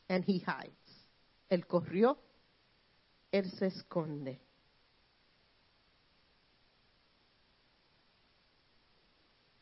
and 0.09 0.23
he 0.27 0.39
hides. 0.39 0.84
Él 1.49 1.65
corrió, 1.67 2.17
él 3.31 3.51
se 3.51 3.67
esconde. 3.67 4.41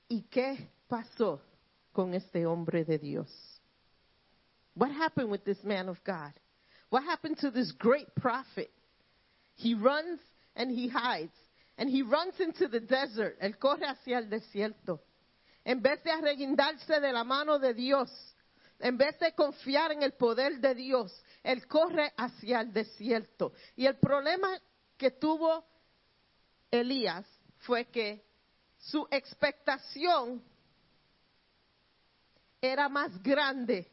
¿Y 0.07 0.21
qué 0.23 0.69
pasó 0.87 1.41
con 1.91 2.13
este 2.13 2.45
hombre 2.45 2.85
de 2.85 2.99
Dios? 2.99 3.29
What 4.75 4.91
happened 4.91 5.29
with 5.29 5.43
this 5.43 5.63
man 5.63 5.89
of 5.89 6.03
God? 6.03 6.33
What 6.89 7.03
happened 7.03 7.37
to 7.39 7.51
this 7.51 7.71
great 7.71 8.13
prophet? 8.15 8.71
He 9.55 9.73
runs 9.73 10.19
and 10.55 10.69
he 10.69 10.87
hides. 10.87 11.33
And 11.77 11.89
he 11.89 12.03
runs 12.03 12.39
into 12.39 12.67
the 12.67 12.79
desert. 12.79 13.37
Él 13.41 13.57
corre 13.59 13.85
hacia 13.87 14.19
el 14.19 14.29
desierto. 14.29 14.99
En 15.65 15.81
vez 15.81 16.03
de 16.03 16.11
arreguindarse 16.11 17.01
de 17.01 17.11
la 17.11 17.23
mano 17.23 17.57
de 17.57 17.73
Dios, 17.73 18.09
en 18.83 18.97
vez 18.97 19.17
de 19.19 19.33
confiar 19.33 19.91
en 19.91 20.03
el 20.03 20.13
poder 20.13 20.59
de 20.59 20.75
Dios, 20.75 21.11
él 21.41 21.67
corre 21.67 22.13
hacia 22.17 22.61
el 22.61 22.71
desierto. 22.71 23.53
Y 23.75 23.85
el 23.85 23.97
problema 23.97 24.59
que 24.97 25.11
tuvo 25.11 25.65
Elías 26.69 27.25
fue 27.59 27.85
que 27.85 28.23
su 28.77 29.07
expectación 29.09 30.43
era 32.61 32.87
más 32.89 33.21
grande 33.23 33.89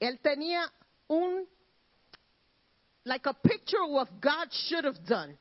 él 0.00 0.18
tenía 0.20 0.72
un, 1.06 1.46
like 3.04 3.28
a 3.28 3.34
picture 3.34 3.82
of 3.82 3.90
what 3.90 4.08
God 4.20 4.50
should 4.50 4.86
have 4.86 5.04
done. 5.04 5.38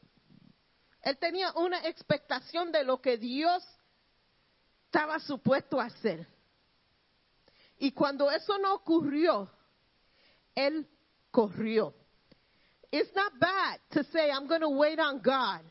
Él 1.02 1.18
tenía 1.18 1.54
una 1.54 1.88
expectación 1.88 2.72
de 2.72 2.84
lo 2.84 3.02
que 3.02 3.18
Dios 3.18 3.64
estaba 4.86 5.18
supuesto 5.20 5.80
a 5.80 5.86
hacer. 5.86 6.28
Y 7.80 7.92
cuando 7.92 8.30
eso 8.30 8.58
no 8.58 8.74
ocurrió, 8.76 9.50
él 10.56 10.86
corrió. 11.32 11.94
It's 12.92 13.14
not 13.16 13.40
bad 13.40 13.80
to 13.92 14.04
say, 14.12 14.30
I'm 14.32 14.48
going 14.48 14.62
to 14.62 14.70
wait 14.70 15.00
on 15.00 15.22
God. 15.22 15.62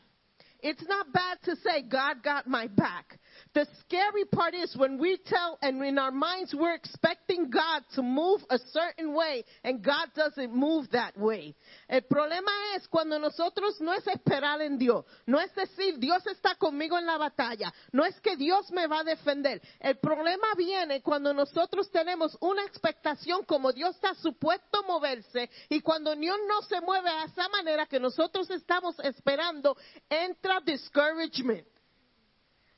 It's 0.61 0.83
not 0.87 1.11
bad 1.13 1.37
to 1.43 1.55
say, 1.57 1.83
God 1.83 2.23
got 2.23 2.47
my 2.47 2.67
back. 2.67 3.19
The 3.59 3.67
scary 3.81 4.23
part 4.23 4.53
is 4.53 4.73
when 4.77 4.97
we 4.97 5.17
tell 5.25 5.59
and 5.61 5.83
in 5.83 5.97
our 5.97 6.11
minds 6.11 6.55
we're 6.57 6.75
expecting 6.75 7.49
God 7.49 7.83
to 7.93 8.01
move 8.01 8.39
a 8.49 8.57
certain 8.71 9.13
way 9.13 9.43
and 9.65 9.83
God 9.83 10.07
doesn't 10.15 10.55
move 10.55 10.89
that 10.91 11.17
way. 11.17 11.53
El 11.89 12.03
problema 12.03 12.51
es 12.77 12.87
cuando 12.87 13.19
nosotros 13.19 13.81
no 13.81 13.91
es 13.91 14.07
esperar 14.07 14.61
en 14.61 14.77
Dios, 14.77 15.03
no 15.25 15.41
es 15.41 15.53
decir 15.53 15.99
Dios 15.99 16.25
está 16.27 16.55
conmigo 16.55 16.97
en 16.97 17.05
la 17.05 17.17
batalla, 17.17 17.73
no 17.91 18.05
es 18.05 18.17
que 18.21 18.37
Dios 18.37 18.71
me 18.71 18.87
va 18.87 19.01
a 19.01 19.03
defender. 19.03 19.61
El 19.81 19.97
problema 19.97 20.47
viene 20.55 21.01
cuando 21.01 21.33
nosotros 21.33 21.91
tenemos 21.91 22.37
una 22.39 22.63
expectación 22.63 23.43
como 23.43 23.73
Dios 23.73 23.95
está 23.95 24.13
supuesto 24.15 24.83
moverse 24.83 25.49
y 25.67 25.81
cuando 25.81 26.15
Dios 26.15 26.37
no 26.47 26.61
se 26.61 26.79
mueve 26.79 27.09
a 27.09 27.25
esa 27.25 27.49
manera 27.49 27.87
que 27.87 27.99
nosotros 27.99 28.49
estamos 28.51 28.97
esperando, 28.99 29.75
entra 30.09 30.61
discouragement 30.61 31.67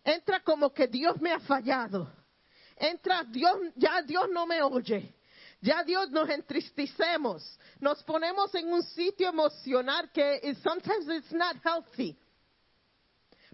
entra 0.03 0.41
como 0.43 0.73
que 0.73 0.87
Dios 0.87 1.19
me 1.21 1.31
ha 1.31 1.39
fallado. 1.39 2.11
Entra 2.77 3.23
Dios, 3.23 3.57
ya 3.75 4.01
Dios 4.01 4.27
no 4.31 4.45
me 4.45 4.61
oye. 4.61 5.13
Ya 5.61 5.83
Dios 5.83 6.09
nos 6.09 6.27
entristecemos. 6.29 7.59
Nos 7.79 8.01
ponemos 8.03 8.53
en 8.55 8.73
un 8.73 8.81
sitio 8.81 9.29
emocional 9.29 10.11
que 10.11 10.55
sometimes 10.63 11.07
it's 11.07 11.31
not 11.31 11.55
healthy. 11.63 12.17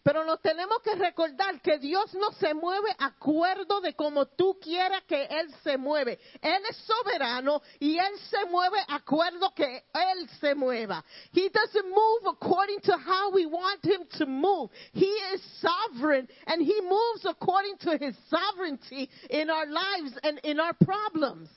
Pero 0.08 0.24
nos 0.24 0.41
tenemos 0.41 0.82
que 0.82 0.95
recordar 0.95 1.62
que 1.62 1.80
Dios 1.80 2.14
no 2.14 2.32
se 2.32 2.53
mueve 2.53 2.95
acuerdo 2.97 3.82
de 3.82 3.93
como 3.93 4.26
tú 4.26 4.58
quieras 4.58 5.03
que 5.03 5.26
Él 5.26 5.53
se 5.66 5.76
mueve. 5.76 6.18
Él 6.41 6.64
es 6.70 6.78
soberano 6.78 7.62
y 7.78 7.97
Él 7.97 8.18
se 8.30 8.45
mueve 8.45 8.78
acuerdo 8.88 9.53
que 9.53 9.84
Él 9.93 10.30
se 10.39 10.55
mueva. 10.55 11.03
He 11.34 11.49
doesn't 11.49 11.89
move 11.89 12.26
according 12.26 12.80
to 12.84 12.93
how 12.93 13.32
we 13.34 13.47
want 13.47 13.84
Him 13.84 14.08
to 14.18 14.26
move. 14.26 14.72
He 14.93 15.14
is 15.34 15.41
sovereign 15.60 16.30
and 16.45 16.62
He 16.62 16.80
moves 16.80 17.26
according 17.26 17.76
to 17.80 17.97
His 17.97 18.16
sovereignty 18.30 19.10
in 19.30 19.49
our 19.49 19.66
lives 19.66 20.18
and 20.24 20.39
in 20.45 20.62
our 20.62 20.74
problems. 20.86 21.49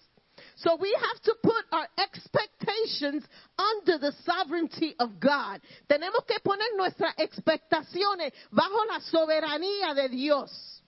So 0.63 0.77
we 0.77 0.95
have 0.95 1.23
to 1.23 1.35
put 1.43 1.65
our 1.73 1.89
expectations 1.97 3.25
under 3.57 3.99
the 3.99 4.13
sovereignty 4.25 4.95
of 4.99 5.19
God. 5.19 5.61
Tenemos 5.89 6.25
que 6.27 6.39
poner 6.41 6.77
nuestras 6.77 7.15
expectaciones 7.17 8.33
bajo 8.51 8.85
la 8.85 9.01
soberanía 9.01 9.95
de 9.95 10.09
Dios. 10.11 10.83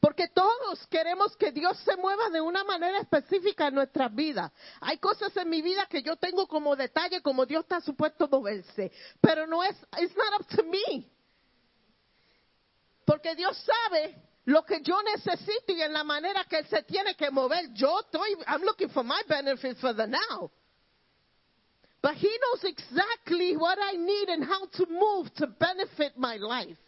Porque 0.00 0.28
todos 0.28 0.86
queremos 0.88 1.34
que 1.36 1.50
Dios 1.50 1.78
se 1.78 1.96
mueva 1.96 2.28
de 2.28 2.42
una 2.42 2.62
manera 2.62 2.98
específica 2.98 3.68
en 3.68 3.74
nuestras 3.74 4.14
vidas. 4.14 4.52
Hay 4.80 4.98
cosas 4.98 5.34
en 5.38 5.48
mi 5.48 5.62
vida 5.62 5.86
que 5.86 6.02
yo 6.02 6.16
tengo 6.16 6.46
como 6.46 6.76
detalle, 6.76 7.22
como 7.22 7.46
Dios 7.46 7.62
está 7.62 7.80
supuesto 7.80 8.28
moverse. 8.28 8.92
Pero 9.20 9.46
no 9.46 9.64
es, 9.64 9.74
it's 9.98 10.14
not 10.14 10.40
up 10.40 10.46
to 10.54 10.62
me. 10.62 11.10
Porque 13.06 13.34
Dios 13.34 13.56
sabe 13.64 14.14
lo 14.46 14.64
que 14.64 14.80
yo 14.80 15.02
necesito 15.02 15.72
y 15.72 15.82
en 15.82 15.92
la 15.92 16.04
manera 16.04 16.44
que 16.44 16.58
Él 16.58 16.66
se 16.68 16.82
tiene 16.84 17.14
que 17.16 17.30
mover. 17.30 17.72
Yo 17.74 18.00
estoy, 18.00 18.36
I'm 18.46 18.62
looking 18.62 18.88
for 18.90 19.04
my 19.04 19.20
benefit 19.28 19.76
for 19.78 19.92
the 19.92 20.06
now. 20.06 20.50
But 22.00 22.14
He 22.14 22.28
knows 22.28 22.64
exactly 22.64 23.56
what 23.56 23.76
I 23.80 23.96
need 23.96 24.28
and 24.28 24.44
how 24.44 24.66
to 24.66 24.86
move 24.88 25.34
to 25.34 25.48
benefit 25.48 26.16
my 26.16 26.36
life. 26.36 26.78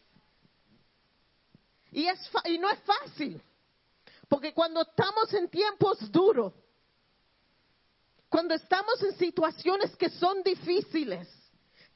Y, 1.90 2.06
es, 2.06 2.30
y 2.44 2.58
no 2.58 2.68
es 2.70 2.78
fácil. 2.84 3.42
Porque 4.28 4.52
cuando 4.52 4.82
estamos 4.82 5.34
en 5.34 5.48
tiempos 5.48 5.98
duros, 6.12 6.52
cuando 8.28 8.54
estamos 8.54 9.02
en 9.02 9.16
situaciones 9.16 9.96
que 9.96 10.10
son 10.10 10.42
difíciles, 10.44 11.26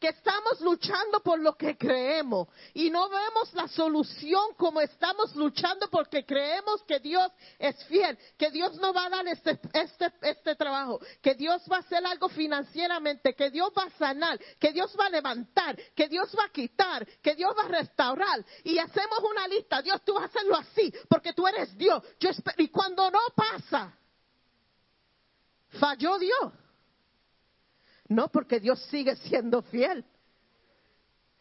que 0.02 0.08
estamos 0.08 0.60
luchando 0.62 1.20
por 1.20 1.38
lo 1.38 1.56
que 1.56 1.78
creemos 1.78 2.48
y 2.74 2.90
no 2.90 3.08
vemos 3.08 3.54
la 3.54 3.68
solución 3.68 4.52
como 4.56 4.80
estamos 4.80 5.32
luchando 5.36 5.88
porque 5.88 6.26
creemos 6.26 6.82
que 6.82 6.98
Dios 6.98 7.30
es 7.56 7.84
fiel, 7.84 8.18
que 8.36 8.50
Dios 8.50 8.74
no 8.80 8.92
va 8.92 9.06
a 9.06 9.10
dar 9.10 9.28
este, 9.28 9.60
este, 9.72 10.12
este 10.22 10.56
trabajo, 10.56 10.98
que 11.22 11.36
Dios 11.36 11.62
va 11.70 11.76
a 11.76 11.80
hacer 11.80 12.04
algo 12.04 12.28
financieramente, 12.28 13.32
que 13.34 13.48
Dios 13.52 13.70
va 13.78 13.84
a 13.84 13.90
sanar, 13.90 14.40
que 14.58 14.72
Dios 14.72 14.92
va 14.98 15.06
a 15.06 15.10
levantar, 15.10 15.78
que 15.94 16.08
Dios 16.08 16.34
va 16.36 16.46
a 16.46 16.52
quitar, 16.52 17.06
que 17.22 17.36
Dios 17.36 17.54
va 17.56 17.62
a 17.62 17.80
restaurar. 17.80 18.44
Y 18.64 18.78
hacemos 18.78 19.20
una 19.20 19.46
lista, 19.46 19.82
Dios 19.82 20.02
tú 20.04 20.14
vas 20.14 20.24
a 20.24 20.26
hacerlo 20.26 20.56
así 20.56 20.92
porque 21.08 21.32
tú 21.32 21.46
eres 21.46 21.78
Dios. 21.78 22.02
Yo 22.18 22.30
y 22.56 22.66
cuando 22.70 23.08
no 23.08 23.20
pasa, 23.36 23.96
falló 25.78 26.18
Dios. 26.18 26.61
No, 28.12 28.28
porque 28.28 28.60
Dios 28.60 28.80
sigue 28.90 29.16
siendo 29.16 29.62
fiel. 29.62 30.04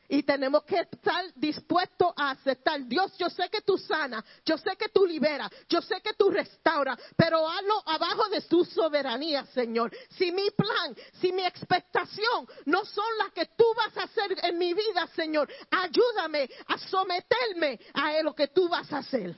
Y 0.08 0.24
tenemos 0.24 0.64
que 0.64 0.80
estar 0.80 1.24
dispuestos 1.36 2.12
a 2.18 2.32
aceptar. 2.32 2.86
Dios, 2.86 3.18
yo 3.18 3.30
sé 3.30 3.50
que 3.50 3.62
tú 3.62 3.78
sanas, 3.78 4.26
yo 4.46 4.58
sé 4.58 4.76
que 4.76 4.90
tú 4.90 5.06
liberas, 5.06 5.50
yo 5.70 5.82
sé 5.82 6.02
que 6.02 6.14
tú 6.14 6.30
restauras, 6.30 7.00
pero 7.16 7.48
hazlo 7.48 7.82
abajo 7.86 8.28
de 8.30 8.42
tu 8.42 8.66
soberanía, 8.66 9.46
Señor. 9.48 9.90
Si 10.10 10.32
mi 10.34 10.50
plan, 10.52 10.96
si 11.22 11.32
mi 11.32 11.44
expectación 11.44 12.46
no 12.66 12.84
son 12.84 13.18
las 13.20 13.32
que 13.32 13.46
tú 13.58 13.64
vas 13.76 13.96
a 13.98 14.04
hacer 14.04 14.36
en 14.44 14.58
mi 14.58 14.74
vida, 14.74 15.08
Señor, 15.16 15.50
ayúdame 15.70 16.50
a 16.68 16.78
someterme 16.78 17.80
a 17.94 18.22
lo 18.22 18.36
que 18.36 18.50
tú 18.50 18.68
vas 18.68 18.92
a 18.92 18.98
hacer 18.98 19.34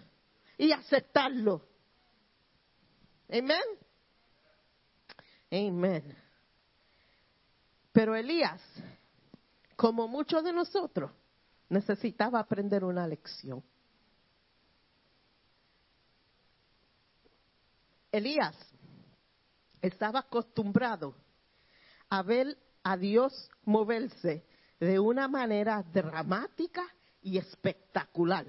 y 0.58 0.72
aceptarlo. 0.72 1.62
Amén. 3.30 3.62
Amén. 5.52 6.23
Pero 7.94 8.16
Elías, 8.16 8.60
como 9.76 10.08
muchos 10.08 10.44
de 10.44 10.52
nosotros, 10.52 11.12
necesitaba 11.70 12.40
aprender 12.40 12.84
una 12.84 13.08
lección. 13.08 13.64
Elías 18.12 18.56
estaba 19.82 20.20
acostumbrado 20.20 21.16
a 22.10 22.22
ver 22.24 22.58
a 22.84 22.98
Dios 22.98 23.50
moverse 23.64 24.46
de 24.80 25.00
una 25.00 25.28
manera 25.28 25.84
dramática 25.84 26.84
y 27.22 27.38
espectacular. 27.38 28.46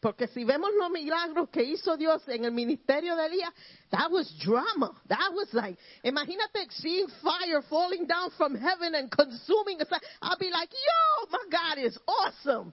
Porque 0.00 0.28
si 0.28 0.44
vemos 0.44 0.70
los 0.78 0.90
milagros 0.90 1.50
que 1.50 1.62
hizo 1.62 1.94
Dios 1.96 2.26
en 2.28 2.46
el 2.46 2.52
ministerio 2.52 3.14
de 3.16 3.26
Elías, 3.26 3.52
that 3.90 4.10
was 4.10 4.32
drama. 4.42 4.98
That 5.08 5.30
was 5.34 5.52
like, 5.52 5.78
imagínate 6.02 6.70
seeing 6.70 7.06
fire 7.22 7.60
falling 7.68 8.06
down 8.06 8.30
from 8.30 8.54
heaven 8.54 8.94
and 8.94 9.10
consuming. 9.10 9.78
I'll 10.22 10.38
be 10.38 10.50
like, 10.50 10.70
yo, 10.72 11.26
my 11.30 11.44
God 11.50 11.84
is 11.84 11.98
awesome. 12.06 12.72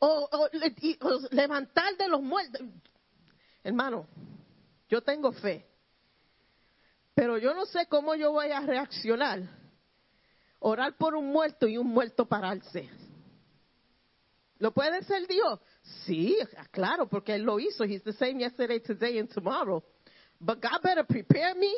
O, 0.00 0.28
o 0.32 0.48
o 0.48 1.18
levantar 1.30 1.96
de 1.96 2.08
los 2.08 2.20
muertos. 2.20 2.62
Hermano, 3.62 4.08
yo 4.88 5.02
tengo 5.02 5.30
fe. 5.32 5.64
Pero 7.14 7.38
yo 7.38 7.54
no 7.54 7.64
sé 7.66 7.86
cómo 7.86 8.16
yo 8.16 8.32
voy 8.32 8.50
a 8.50 8.60
reaccionar. 8.60 9.42
Orar 10.58 10.96
por 10.96 11.14
un 11.14 11.30
muerto 11.30 11.68
y 11.68 11.78
un 11.78 11.86
muerto 11.86 12.26
pararse. 12.26 12.88
¿Lo 14.60 14.72
puede 14.72 15.02
ser 15.04 15.26
Dios? 15.26 15.58
Sí, 16.04 16.36
claro, 16.70 17.08
porque 17.08 17.34
Él 17.34 17.42
lo 17.42 17.58
hizo. 17.58 17.84
He's 17.84 18.04
the 18.04 18.12
same 18.12 18.40
yesterday, 18.40 18.78
today, 18.78 19.18
and 19.18 19.28
tomorrow. 19.30 19.82
But 20.38 20.60
God 20.60 20.82
better 20.82 21.02
prepare 21.02 21.54
me 21.54 21.74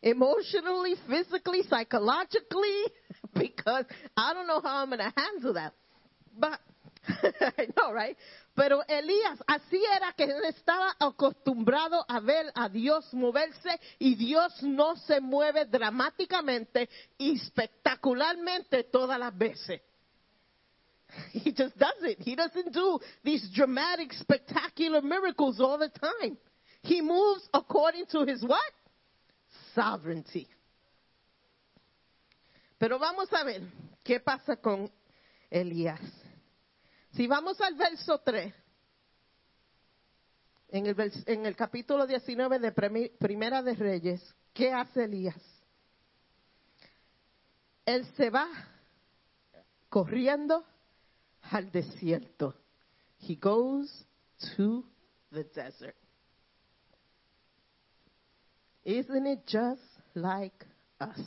emotionally, 0.00 0.94
physically, 1.08 1.64
psychologically, 1.64 2.84
because 3.34 3.84
I 4.16 4.32
don't 4.32 4.46
know 4.46 4.60
how 4.60 4.82
I'm 4.82 4.90
going 4.90 5.00
to 5.00 5.12
handle 5.14 5.54
that. 5.54 5.74
But, 6.38 6.60
I 7.58 7.66
know, 7.76 7.92
right? 7.92 8.16
Pero 8.54 8.82
Elías, 8.88 9.40
así 9.48 9.82
era 9.96 10.12
que 10.16 10.24
él 10.24 10.44
estaba 10.44 10.94
acostumbrado 11.00 12.04
a 12.08 12.20
ver 12.20 12.52
a 12.54 12.68
Dios 12.68 13.12
moverse 13.12 13.70
y 13.98 14.14
Dios 14.14 14.62
no 14.62 14.94
se 14.96 15.20
mueve 15.20 15.64
dramáticamente 15.64 16.88
y 17.18 17.36
espectacularmente 17.36 18.84
todas 18.84 19.18
las 19.18 19.36
veces. 19.36 19.80
He 21.32 21.52
just 21.52 21.76
does 21.78 22.02
it. 22.02 22.18
He 22.20 22.34
doesn't 22.36 22.72
do 22.72 22.98
these 23.24 23.48
dramatic, 23.54 24.12
spectacular 24.12 25.00
miracles 25.02 25.60
all 25.60 25.78
the 25.78 25.88
time. 25.88 26.36
He 26.82 27.00
moves 27.00 27.48
according 27.52 28.06
to 28.12 28.24
his 28.24 28.42
what? 28.42 28.60
Sovereignty. 29.74 30.46
Pero 32.78 32.98
vamos 32.98 33.28
a 33.32 33.44
ver 33.44 33.62
qué 34.04 34.20
pasa 34.20 34.56
con 34.56 34.90
Elías. 35.50 36.00
Si 37.14 37.26
vamos 37.26 37.60
al 37.60 37.74
verso 37.74 38.18
3, 38.24 38.52
en 40.70 40.86
el, 40.86 40.94
vers- 40.94 41.24
en 41.26 41.46
el 41.46 41.56
capítulo 41.56 42.06
19 42.06 42.58
de 42.60 42.74
Premi- 42.74 43.10
Primera 43.18 43.62
de 43.62 43.74
Reyes, 43.74 44.22
¿qué 44.52 44.72
hace 44.72 45.04
Elías? 45.04 45.40
Él 47.86 48.06
se 48.16 48.28
va 48.30 48.46
corriendo 49.88 50.64
al 51.50 51.70
desierto. 51.70 52.54
He 53.18 53.36
goes 53.36 54.04
to 54.56 54.84
the 55.32 55.44
desert. 55.44 55.96
Isn't 58.84 59.26
it 59.26 59.46
just 59.46 59.82
like 60.14 60.64
us? 61.00 61.20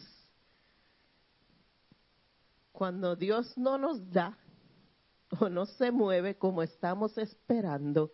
Cuando 2.71 3.15
Dios 3.15 3.53
no 3.57 3.77
nos 3.77 3.99
da 4.11 4.35
o 5.39 5.49
no 5.49 5.65
se 5.65 5.91
mueve 5.91 6.37
como 6.37 6.63
estamos 6.63 7.17
esperando, 7.17 8.11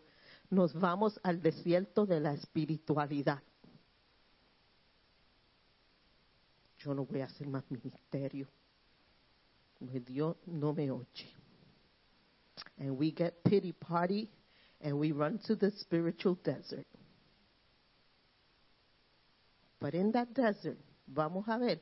nos 0.49 0.73
vamos 0.73 1.19
al 1.23 1.41
desierto 1.41 2.05
de 2.05 2.19
la 2.19 2.33
espiritualidad. 2.33 3.41
Yo 6.79 6.93
no 6.93 7.05
voy 7.05 7.21
a 7.21 7.25
hacer 7.25 7.47
más 7.47 7.63
ministerio. 7.71 8.47
Dios 9.79 10.35
no 10.45 10.73
me 10.73 10.91
oye. 10.91 11.33
And 12.79 12.97
we 12.97 13.11
get 13.11 13.43
pity 13.43 13.71
party 13.71 14.29
and 14.81 14.99
we 14.99 15.11
run 15.11 15.39
to 15.45 15.55
the 15.55 15.71
spiritual 15.79 16.35
desert. 16.43 16.85
But 19.79 19.93
in 19.93 20.11
that 20.13 20.33
desert, 20.33 20.77
vamos 21.07 21.45
a 21.47 21.59
ver 21.59 21.79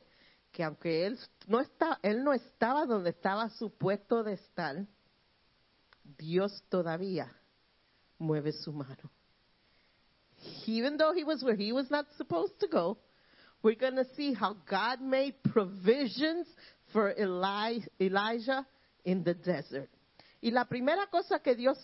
que 0.52 0.64
aunque 0.64 1.06
él 1.06 1.18
no, 1.48 1.60
está, 1.60 1.98
él 2.02 2.24
no 2.24 2.32
estaba 2.32 2.86
donde 2.86 3.10
estaba 3.10 3.50
supuesto 3.58 4.22
de 4.22 4.34
estar, 4.34 4.86
Dios 6.18 6.62
todavía 6.70 7.30
mueve 8.18 8.52
su 8.52 8.72
mano. 8.72 9.10
Even 10.66 10.96
though 10.96 11.12
he 11.12 11.24
was 11.24 11.42
where 11.42 11.56
he 11.56 11.72
was 11.72 11.90
not 11.90 12.06
supposed 12.16 12.58
to 12.60 12.68
go, 12.68 12.98
we're 13.62 13.74
going 13.74 13.96
to 13.96 14.06
see 14.14 14.32
how 14.32 14.56
God 14.68 15.00
made 15.00 15.34
provisions 15.42 16.46
for 16.92 17.14
Eli, 17.18 17.78
Elijah 18.00 18.66
in 19.04 19.24
the 19.24 19.34
desert. 19.34 19.90
Y 20.40 20.50
la 20.50 20.64
primera 20.64 21.06
cosa 21.06 21.40
que 21.40 21.54
Dios 21.54 21.78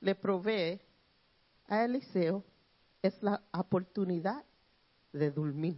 le 0.00 0.14
provee 0.14 0.80
a 1.68 1.84
Eliseo 1.84 2.44
es 3.02 3.14
la 3.22 3.40
oportunidad 3.52 4.44
de 5.12 5.30
dormir. 5.30 5.76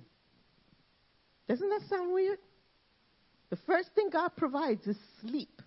Doesn't 1.49 1.69
that 1.69 1.89
sound 1.89 2.13
weird? 2.13 2.39
The 3.51 3.57
first 3.67 3.91
thing 3.95 4.11
God 4.11 4.31
provides 4.37 4.87
is 4.87 4.97
sleep 5.21 5.63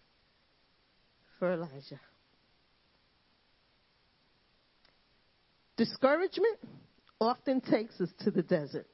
for 1.38 1.54
Elijah. 1.54 2.00
Discouragement 5.78 6.60
often 7.22 7.62
takes 7.62 8.02
us 8.02 8.10
to 8.26 8.32
the 8.32 8.42
desert. 8.42 8.88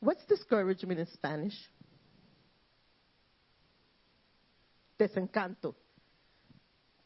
What's 0.00 0.24
discouragement 0.26 1.00
in 1.00 1.06
Spanish? 1.14 1.54
Desencanto. 4.98 5.76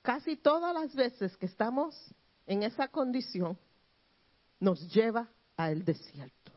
Casi 0.02 0.36
todas 0.36 0.72
las 0.74 0.94
veces 0.94 1.36
que 1.36 1.46
estamos 1.46 1.94
en 2.46 2.62
esa 2.62 2.88
condición, 2.88 3.56
nos 4.58 4.92
lleva 4.92 5.28
al 5.56 5.84
desierto. 5.84 6.52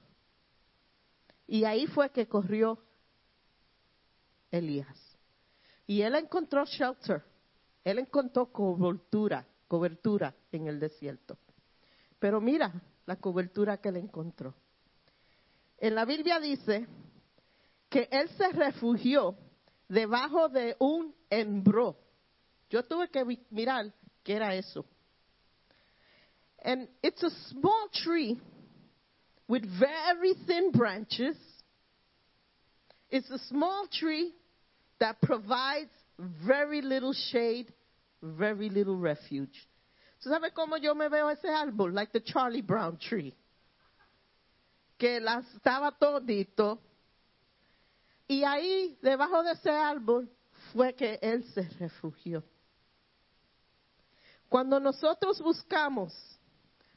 Y 1.48 1.66
ahí 1.66 1.86
fue 1.88 2.10
que 2.10 2.28
corrió 2.28 2.80
Elías. 4.50 5.18
Y 5.86 6.02
él 6.02 6.16
encontró 6.16 6.66
shelter, 6.66 7.24
él 7.84 8.00
encontró 8.00 8.52
cobertura, 8.52 9.46
cobertura 9.68 10.34
en 10.52 10.68
el 10.68 10.80
desierto. 10.80 11.38
Pero 12.18 12.40
mira 12.40 12.74
la 13.06 13.18
cobertura 13.18 13.78
que 13.78 13.90
él 13.90 13.98
encontró. 13.98 14.56
En 15.78 15.96
la 15.96 16.06
Biblia 16.06 16.40
dice 16.40 16.88
que 17.90 18.08
él 18.10 18.30
se 18.30 18.50
refugió 18.50 19.36
debajo 19.90 20.50
de 20.50 20.76
un 20.80 21.14
embro. 21.30 21.96
Yo 22.70 22.84
tuve 22.84 23.10
que 23.10 23.24
mirar 23.52 23.94
qué 24.24 24.36
era 24.36 24.56
eso. 24.56 24.86
And 26.64 26.88
it's 27.02 27.22
a 27.22 27.30
small 27.50 27.90
tree 27.94 28.40
with 29.48 29.64
very 29.80 30.34
thin 30.48 30.72
branches. 30.72 31.36
It's 33.10 33.30
a 33.30 33.38
small 33.50 33.88
tree 33.92 34.34
that 35.00 35.22
provides 35.22 35.92
very 36.18 36.82
little 36.82 37.14
shade, 37.14 37.72
very 38.22 38.70
little 38.70 38.96
refuge. 38.96 39.68
¿Tú 40.24 40.30
sabes 40.30 40.54
cómo 40.54 40.78
yo 40.82 40.96
me 40.96 41.10
veo 41.10 41.28
ese 41.30 41.50
árbol? 41.50 41.94
Like 41.94 42.14
the 42.14 42.22
Charlie 42.22 42.62
Brown 42.62 42.98
tree. 42.98 43.36
Que 44.98 45.20
las, 45.20 45.44
estaba 45.54 45.92
todito. 46.00 46.80
Y 48.34 48.44
ahí, 48.44 48.98
debajo 49.04 49.44
de 49.44 49.52
ese 49.52 49.70
árbol, 49.70 50.28
fue 50.74 50.96
que 50.96 51.20
él 51.22 51.44
se 51.54 51.62
refugió. 51.80 52.44
Cuando 54.50 54.80
nosotros 54.80 55.40
buscamos 55.40 56.12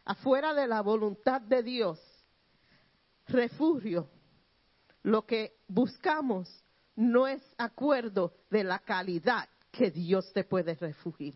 afuera 0.07 0.55
de 0.55 0.67
la 0.67 0.81
voluntad 0.81 1.43
de 1.43 1.63
Dios, 1.63 2.01
refugio, 3.29 4.09
lo 5.03 5.27
que 5.27 5.59
buscamos 5.69 6.49
no 6.95 7.27
es 7.27 7.43
acuerdo 7.59 8.33
de 8.49 8.65
la 8.65 8.79
calidad 8.79 9.47
que 9.71 9.91
Dios 9.91 10.33
te 10.33 10.43
puede 10.43 10.75
refugiar. 10.75 11.35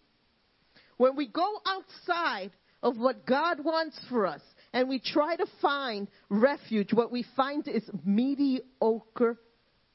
When 0.96 1.14
we 1.14 1.26
go 1.26 1.60
outside 1.66 2.52
of 2.82 2.96
what 2.96 3.26
God 3.26 3.62
wants 3.62 3.98
for 4.08 4.26
us 4.26 4.42
and 4.72 4.88
we 4.88 4.98
try 4.98 5.36
to 5.36 5.46
find 5.60 6.08
refuge, 6.30 6.94
what 6.94 7.12
we 7.12 7.22
find 7.36 7.68
is 7.68 7.84
mediocre 8.02 9.38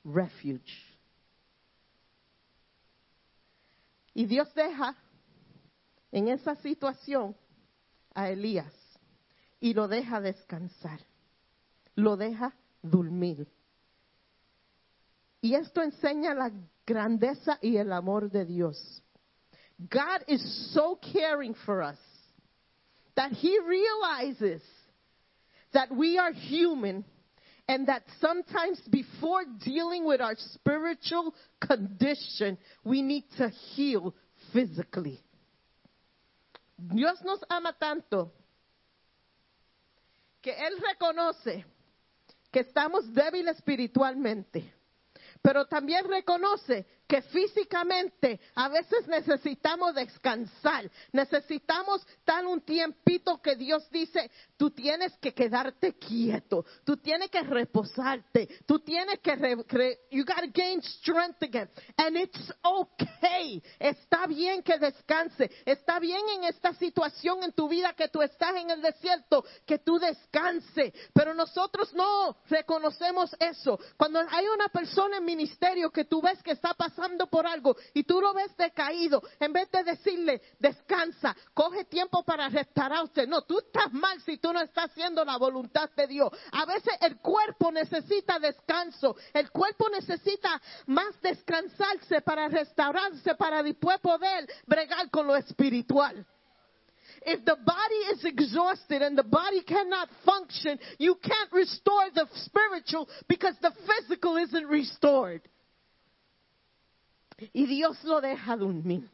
refuge. 0.05 0.95
Y 4.13 4.25
Dios 4.27 4.53
deja 4.53 4.95
en 6.11 6.29
esa 6.29 6.55
situación 6.55 7.35
a 8.13 8.29
Elías 8.29 8.73
y 9.59 9.73
lo 9.73 9.87
deja 9.87 10.21
descansar, 10.21 10.99
lo 11.95 12.15
deja 12.15 12.55
dormir. 12.81 13.47
Y 15.41 15.55
esto 15.55 15.81
enseña 15.81 16.33
la 16.33 16.51
grandeza 16.85 17.59
y 17.61 17.75
el 17.77 17.91
amor 17.91 18.31
de 18.31 18.45
Dios. 18.45 19.03
God 19.77 20.23
is 20.27 20.71
so 20.73 20.97
caring 21.13 21.53
for 21.53 21.83
us 21.83 21.99
that 23.15 23.31
He 23.31 23.59
realizes 23.59 24.61
that 25.73 25.91
we 25.91 26.17
are 26.17 26.31
human 26.31 27.03
and 27.67 27.87
that 27.87 28.03
sometimes 28.19 28.79
before 28.89 29.43
dealing 29.63 30.05
with 30.05 30.21
our 30.21 30.35
spiritual 30.37 31.33
condition, 31.59 32.57
we 32.83 33.01
need 33.01 33.23
to 33.37 33.49
heal 33.49 34.13
physically. 34.53 35.19
Dios 36.77 37.17
nos 37.23 37.39
ama 37.49 37.73
tanto 37.79 38.31
que 40.41 40.51
Él 40.51 40.77
reconoce 40.79 41.65
que 42.51 42.59
estamos 42.59 43.11
débiles 43.13 43.57
espiritualmente, 43.57 44.73
pero 45.41 45.65
también 45.65 46.05
reconoce 46.07 46.85
que 47.07 47.21
físicamente 47.21 48.39
a 48.55 48.67
veces 48.69 49.07
necesitamos 49.07 49.93
descansar, 49.93 50.89
necesitamos 51.11 52.05
dar 52.25 52.45
un 52.45 52.61
tiempito 52.61 53.39
que 53.41 53.55
Dios 53.55 53.87
dice, 53.91 54.31
tú 54.57 54.71
tienes 54.71 55.15
que 55.19 55.33
quedarte 55.33 55.93
quieto, 55.97 56.65
tú 56.83 56.97
tienes 56.97 57.29
que 57.29 57.41
reposarte, 57.41 58.47
tú 58.65 58.79
tienes 58.79 59.19
que, 59.19 59.35
re- 59.35 59.99
you 60.09 60.25
gotta 60.25 60.47
gain 60.51 60.81
strength 60.81 61.43
again, 61.43 61.69
and 61.97 62.17
it's 62.17 62.53
okay, 62.63 63.61
está 63.79 64.25
bien 64.25 64.63
que 64.63 64.79
descanse, 64.79 65.51
está 65.65 65.99
bien 65.99 66.21
en 66.37 66.45
esta 66.45 66.73
situación 66.73 67.43
en 67.43 67.51
tu 67.51 67.67
vida 67.67 67.93
que 67.93 68.07
tú 68.07 68.21
estás 68.21 68.55
en 68.55 68.71
el 68.71 68.81
desierto, 68.81 69.45
que 69.65 69.77
tú 69.79 69.99
descanse, 69.99 70.93
pero 71.13 71.33
nosotros 71.33 71.93
no 71.93 72.37
reconocemos 72.49 73.35
eso. 73.39 73.79
Cuando 73.95 74.19
hay 74.19 74.47
una 74.47 74.69
persona 74.69 75.17
en 75.17 75.25
ministerio 75.25 75.91
que 75.91 76.05
tú 76.05 76.21
ves 76.21 76.41
que 76.41 76.51
está 76.51 76.73
pasando 76.73 76.94
por 77.29 77.45
algo 77.45 77.75
y 77.93 78.03
tú 78.03 78.21
lo 78.21 78.33
ves 78.33 78.55
decaído, 78.57 79.21
en 79.39 79.53
vez 79.53 79.69
de 79.71 79.83
decirle, 79.83 80.41
descansa, 80.59 81.35
coge 81.53 81.85
tiempo 81.85 82.23
para 82.23 82.49
restaurarte, 82.49 83.27
no, 83.27 83.41
tú 83.43 83.59
estás 83.59 83.91
mal 83.93 84.21
si 84.21 84.37
tú 84.37 84.53
no 84.53 84.61
estás 84.61 84.91
haciendo 84.91 85.23
la 85.25 85.37
voluntad 85.37 85.89
de 85.95 86.07
Dios. 86.07 86.29
A 86.51 86.65
veces 86.65 86.93
el 87.01 87.17
cuerpo 87.17 87.71
necesita 87.71 88.39
descanso, 88.39 89.15
el 89.33 89.51
cuerpo 89.51 89.89
necesita 89.89 90.61
más 90.87 91.19
descansarse 91.21 92.21
para 92.21 92.47
restaurarse, 92.47 93.35
para 93.35 93.63
después 93.63 93.99
poder 93.99 94.47
bregar 94.65 95.09
con 95.09 95.27
lo 95.27 95.35
espiritual. 95.35 96.25
If 97.25 97.43
the 97.43 97.55
body 97.55 97.95
is 98.13 98.23
exhausted 98.23 99.01
and 99.01 99.17
the 99.17 99.23
body 99.23 99.63
cannot 99.63 100.09
function, 100.25 100.77
you 100.99 101.15
can't 101.15 101.51
restore 101.51 102.11
the 102.13 102.27
spiritual 102.35 103.09
because 103.27 103.55
the 103.61 103.71
physical 103.87 104.37
isn't 104.37 104.67
restored. 104.67 105.41
Y 107.53 107.65
Dios 107.65 108.03
lo 108.03 108.21
deja 108.21 108.55
dormir. 108.55 109.09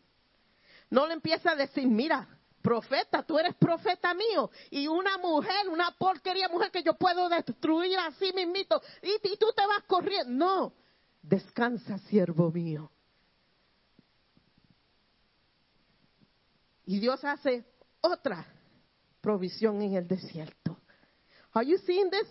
No 0.89 1.07
le 1.07 1.13
empieza 1.13 1.51
a 1.51 1.55
decir, 1.55 1.87
mira, 1.87 2.27
profeta, 2.61 3.23
tú 3.23 3.39
eres 3.39 3.55
profeta 3.55 4.13
mío. 4.13 4.51
Y 4.69 4.87
una 4.87 5.17
mujer, 5.17 5.69
una 5.69 5.91
porquería 5.97 6.47
mujer 6.49 6.71
que 6.71 6.83
yo 6.83 6.93
puedo 6.93 7.29
destruir 7.29 7.97
así 7.99 8.31
mismito. 8.33 8.81
Y, 9.01 9.33
y 9.33 9.37
tú 9.37 9.47
te 9.55 9.65
vas 9.65 9.83
corriendo. 9.87 10.31
No, 10.31 10.73
descansa, 11.21 11.97
siervo 11.99 12.51
mío. 12.51 12.91
Y 16.85 16.99
Dios 16.99 17.23
hace 17.23 17.63
otra 18.01 18.45
provisión 19.21 19.81
en 19.81 19.95
el 19.95 20.07
desierto. 20.07 20.77
Are 21.53 21.65
you 21.65 21.77
seeing 21.85 22.09
this? 22.09 22.27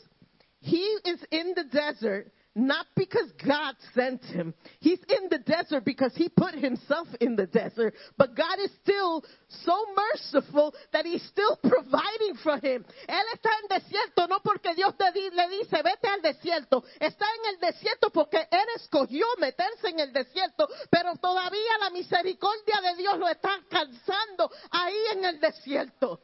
He 0.61 0.85
is 1.05 1.27
in 1.31 1.55
the 1.55 1.65
desert, 1.65 2.33
not 2.61 2.87
because 2.95 3.33
God 3.45 3.75
sent 3.95 4.23
him. 4.25 4.55
He's 4.81 5.01
in 5.09 5.29
the 5.31 5.39
desert 5.39 5.85
because 5.85 6.13
he 6.15 6.29
put 6.29 6.55
himself 6.55 7.09
in 7.21 7.37
the 7.37 7.47
desert. 7.47 7.95
But 8.17 8.37
God 8.37 8.59
is 8.63 8.71
still 8.83 9.25
so 9.65 9.75
merciful 9.97 10.75
that 10.93 11.07
he's 11.07 11.23
still 11.25 11.57
providing 11.57 12.37
for 12.43 12.59
him. 12.59 12.85
Él 13.09 13.25
está 13.35 13.51
en 13.63 13.81
desierto 13.81 14.29
no 14.29 14.41
porque 14.41 14.75
Dios 14.75 14.95
le 14.99 15.49
dice 15.49 15.83
vete 15.83 16.09
al 16.09 16.23
desierto. 16.23 16.85
Está 17.01 17.27
en 17.39 17.55
el 17.55 17.73
desierto 17.73 18.11
porque 18.11 18.39
él 18.51 18.67
escogió 18.77 19.25
meterse 19.39 19.89
en 19.89 20.01
el 20.01 20.13
desierto. 20.13 20.69
Pero 20.91 21.17
todavía 21.17 21.79
la 21.81 21.91
misericordia 21.91 22.81
de 22.83 22.97
Dios 22.97 23.19
lo 23.19 23.29
está 23.29 23.55
alcanzando 23.55 24.51
ahí 24.71 24.99
en 25.13 25.25
el 25.25 25.41
desierto. 25.41 26.21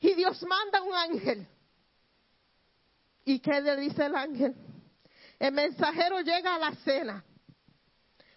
Y 0.00 0.14
Dios 0.14 0.42
manda 0.42 0.82
un 0.82 0.94
ángel. 0.94 1.46
¿Y 3.24 3.38
qué 3.40 3.60
le 3.60 3.76
dice 3.76 4.04
el 4.04 4.14
ángel? 4.14 4.54
El 5.44 5.52
mensajero 5.52 6.22
llega 6.22 6.54
a 6.54 6.58
la 6.58 6.74
cena. 6.76 7.22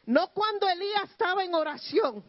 No 0.08 0.28
cuando 0.34 0.68
Elías 0.68 1.10
estaba 1.10 1.42
en 1.42 1.54
oración. 1.54 2.22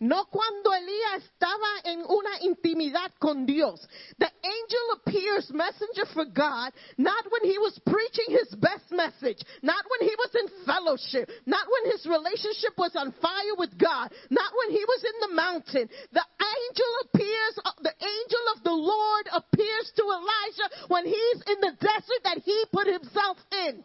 No 0.00 0.26
cuando 0.26 0.72
Elías 0.74 1.24
estaba 1.24 1.80
en 1.84 2.04
una 2.08 2.40
intimidad 2.42 3.12
con 3.18 3.46
Dios. 3.46 3.80
The 4.18 4.30
angel 4.42 4.86
appears 5.00 5.50
messenger 5.52 6.04
for 6.12 6.26
God, 6.26 6.72
not 6.98 7.24
when 7.30 7.50
he 7.50 7.58
was 7.58 7.78
preaching 7.86 8.28
his 8.28 8.54
best 8.56 8.90
message, 8.90 9.42
not 9.62 9.84
when 9.88 10.08
he 10.08 10.14
was 10.16 10.34
in 10.34 10.48
fellowship, 10.66 11.30
not 11.46 11.66
when 11.66 11.92
his 11.92 12.04
relationship 12.04 12.76
was 12.76 12.94
on 12.94 13.12
fire 13.22 13.56
with 13.56 13.76
God, 13.78 14.12
not 14.28 14.52
when 14.52 14.76
he 14.76 14.84
was 14.84 15.04
in 15.04 15.28
the 15.28 15.34
mountain. 15.34 15.88
The 16.12 16.26
angel 16.44 16.92
appears, 17.04 17.58
uh, 17.64 17.72
the 17.80 17.94
angel 17.96 18.44
of 18.54 18.64
the 18.64 18.76
Lord 18.76 19.26
appears 19.32 19.92
to 19.96 20.02
Elijah 20.02 20.88
when 20.88 21.06
he's 21.06 21.42
in 21.46 21.60
the 21.60 21.72
desert 21.80 22.22
that 22.24 22.38
he 22.44 22.64
put 22.70 22.86
himself 22.86 23.38
in. 23.66 23.84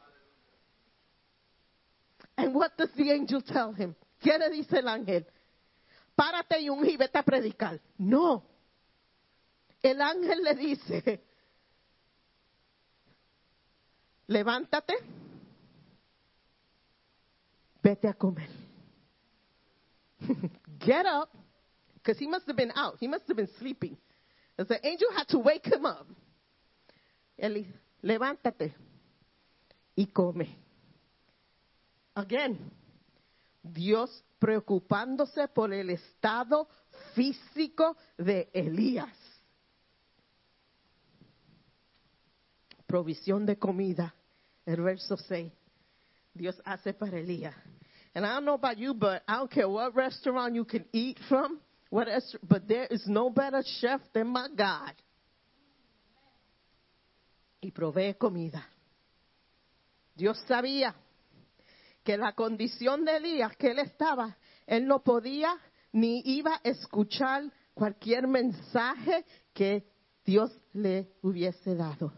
And 2.38 2.54
what 2.54 2.76
does 2.78 2.90
the 2.98 3.12
angel 3.12 3.42
tell 3.42 3.72
him? 3.72 3.96
¿Qué 4.24 4.38
le 4.38 4.50
dice 4.50 4.74
el 4.74 4.88
ángel? 4.88 5.26
Párate 6.22 6.60
y 6.60 6.98
vete 6.98 7.18
a 7.18 7.24
predicar. 7.24 7.82
No. 7.98 8.44
El 9.82 10.00
ángel 10.00 10.44
le 10.44 10.54
dice, 10.54 11.24
levántate, 14.28 14.98
vete 17.82 18.08
a 18.08 18.14
comer. 18.14 18.48
Get 20.80 21.08
up, 21.08 21.32
because 21.96 22.20
he 22.20 22.28
must 22.28 22.46
have 22.46 22.56
been 22.56 22.72
out. 22.76 22.98
He 23.00 23.08
must 23.08 23.28
have 23.28 23.38
been 23.38 23.50
sleeping. 23.58 23.98
As 24.60 24.68
the 24.68 24.80
angel 24.86 25.08
had 25.18 25.28
to 25.30 25.40
wake 25.40 25.66
him 25.66 25.88
up. 25.88 26.06
Él 27.36 27.66
levántate 28.04 28.76
y 29.96 30.06
come. 30.14 30.56
Again, 32.14 32.60
Dios 33.64 34.24
preocupándose 34.40 35.48
por 35.48 35.74
el 35.74 35.90
estado 35.92 36.68
físico 37.14 37.96
de 38.18 38.50
Elías. 38.54 39.16
Provisión 42.88 43.46
de 43.46 43.58
comida. 43.58 44.14
El 44.66 44.82
verso 44.82 45.18
6. 45.18 45.52
Dios 46.34 46.62
hace 46.66 46.94
para 46.94 47.20
Elías. 47.20 47.56
And 48.14 48.26
I 48.26 48.34
don't 48.34 48.46
know 48.46 48.56
about 48.56 48.78
you, 48.78 48.94
but 48.94 49.24
I 49.28 49.38
don't 49.38 49.50
care 49.50 49.70
what 49.70 49.96
restaurant 49.96 50.54
you 50.56 50.66
can 50.66 50.86
eat 50.92 51.18
from, 51.30 51.60
what 51.90 52.08
but 52.44 52.68
there 52.68 52.86
is 52.88 53.08
no 53.08 53.30
better 53.30 53.64
chef 53.80 54.02
than 54.14 54.28
my 54.28 54.50
God. 54.56 54.94
Y 57.62 57.72
provee 57.72 58.16
comida. 58.16 58.66
Dios 60.16 60.38
sabía 60.48 60.94
que 62.04 62.18
la 62.18 62.34
condición 62.34 63.06
de 63.06 63.18
Elías 63.18 63.56
que 63.58 63.72
él 63.72 63.80
estaba, 63.80 64.38
él 64.66 64.88
no 64.88 65.04
podía 65.04 65.56
ni 65.92 66.22
iba 66.26 66.56
a 66.56 66.62
escuchar 66.64 67.44
cualquier 67.74 68.28
mensaje 68.28 69.26
que 69.54 69.86
Dios 70.26 70.52
le 70.74 71.10
hubiese 71.22 71.76
dado. 71.76 72.14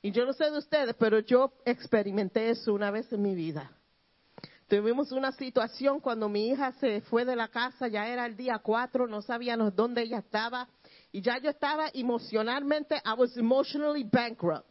Y 0.00 0.10
yo 0.10 0.26
no 0.26 0.32
sé 0.32 0.50
de 0.50 0.58
ustedes, 0.58 0.94
pero 0.98 1.20
yo 1.20 1.52
experimenté 1.64 2.50
eso 2.50 2.74
una 2.74 2.90
vez 2.90 3.12
en 3.12 3.22
mi 3.22 3.34
vida. 3.34 3.70
Tuvimos 4.66 5.12
una 5.12 5.32
situación 5.32 6.00
cuando 6.00 6.28
mi 6.28 6.48
hija 6.48 6.72
se 6.72 7.02
fue 7.02 7.24
de 7.24 7.36
la 7.36 7.48
casa, 7.48 7.88
ya 7.88 8.08
era 8.08 8.24
el 8.24 8.36
día 8.36 8.58
4, 8.58 9.06
no 9.06 9.20
sabíamos 9.20 9.76
dónde 9.76 10.02
ella 10.02 10.18
estaba. 10.18 10.68
Y 11.12 11.20
ya 11.20 11.38
yo 11.38 11.50
estaba 11.50 11.90
emocionalmente, 11.92 12.96
I 13.04 13.12
was 13.16 13.36
emotionally 13.36 14.02
bankrupt. 14.02 14.66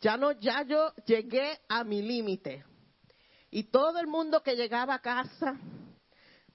Ya 0.00 0.16
no, 0.16 0.32
ya 0.32 0.62
yo 0.62 0.92
llegué 1.04 1.58
a 1.68 1.84
mi 1.84 2.02
límite. 2.02 2.64
Y 3.50 3.64
todo 3.64 3.98
el 3.98 4.06
mundo 4.06 4.42
que 4.42 4.56
llegaba 4.56 4.94
a 4.94 4.98
casa 5.00 5.58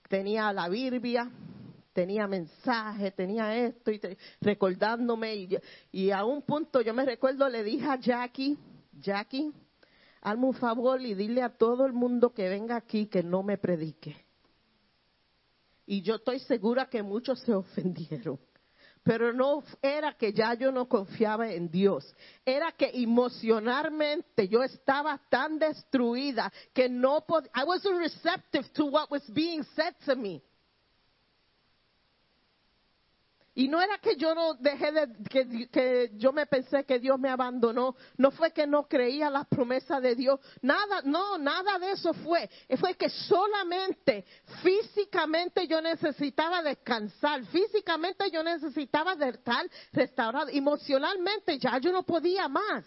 tenía 0.08 0.52
la 0.52 0.68
Biblia, 0.70 1.32
tenía 1.94 2.28
mensaje, 2.28 3.12
tenía 3.12 3.56
esto, 3.56 3.92
y 3.92 4.00
recordándome. 4.40 5.48
Y 5.92 6.12
a 6.12 6.26
un 6.26 6.42
punto, 6.42 6.82
yo 6.82 6.94
me 6.94 7.06
recuerdo, 7.06 7.48
le 7.50 7.64
dije 7.64 7.86
a 7.86 8.00
Jackie, 8.00 8.58
Jackie, 9.00 9.52
hazme 10.22 10.46
un 10.46 10.54
favor 10.54 11.02
y 11.02 11.14
dile 11.14 11.42
a 11.42 11.50
todo 11.50 11.86
el 11.86 11.94
mundo 11.94 12.34
que 12.34 12.50
venga 12.50 12.76
aquí 12.76 13.08
que 13.08 13.24
no 13.24 13.44
me 13.44 13.58
predique. 13.58 14.16
Y 15.86 16.02
yo 16.02 16.16
estoy 16.16 16.40
segura 16.40 16.90
que 16.90 17.02
muchos 17.04 17.40
se 17.42 17.54
ofendieron. 17.54 18.40
Pero 19.04 19.34
no 19.34 19.64
era 19.82 20.14
que 20.14 20.32
ya 20.32 20.54
yo 20.54 20.72
no 20.72 20.88
confiaba 20.88 21.50
en 21.52 21.72
Dios, 21.72 22.16
era 22.46 22.72
que 22.72 22.92
emocionalmente 22.94 24.48
yo 24.48 24.64
estaba 24.64 25.20
tan 25.30 25.58
destruida 25.58 26.52
que 26.74 26.88
no 26.88 27.22
pod 27.22 27.46
I 27.56 27.64
wasn't 27.64 27.98
receptive 27.98 28.72
to 28.74 28.86
what 28.86 29.10
was 29.10 29.24
being 29.34 29.64
said 29.76 29.96
to 30.06 30.16
me. 30.16 30.44
Y 33.54 33.68
no 33.68 33.82
era 33.82 33.98
que 33.98 34.16
yo 34.16 34.34
no 34.34 34.54
dejé 34.54 34.92
de, 34.92 35.08
que, 35.70 36.12
yo 36.16 36.32
me 36.32 36.46
pensé 36.46 36.86
que 36.86 37.00
Dios 37.00 37.20
me 37.20 37.30
abandonó, 37.30 37.96
no 38.18 38.32
fue 38.32 38.52
que 38.52 38.66
no 38.66 38.88
creía 38.88 39.30
las 39.30 39.46
promesas 39.48 40.02
de 40.02 40.16
Dios, 40.16 40.40
nada, 40.62 41.02
no, 41.04 41.38
nada 41.38 41.78
de 41.78 41.92
eso 41.92 42.14
fue. 42.14 42.50
Fue 42.80 42.96
que 42.96 43.10
solamente 43.10 44.26
físicamente 44.64 45.68
yo 45.68 45.82
necesitaba 45.82 46.64
descansar, 46.64 47.46
físicamente 47.48 48.32
yo 48.32 48.42
necesitaba 48.42 49.14
estar 49.14 49.70
restaurado, 49.92 50.50
emocionalmente 50.50 51.60
ya 51.60 51.78
yo 51.80 51.92
no 51.92 52.04
podía 52.04 52.48
más. 52.48 52.86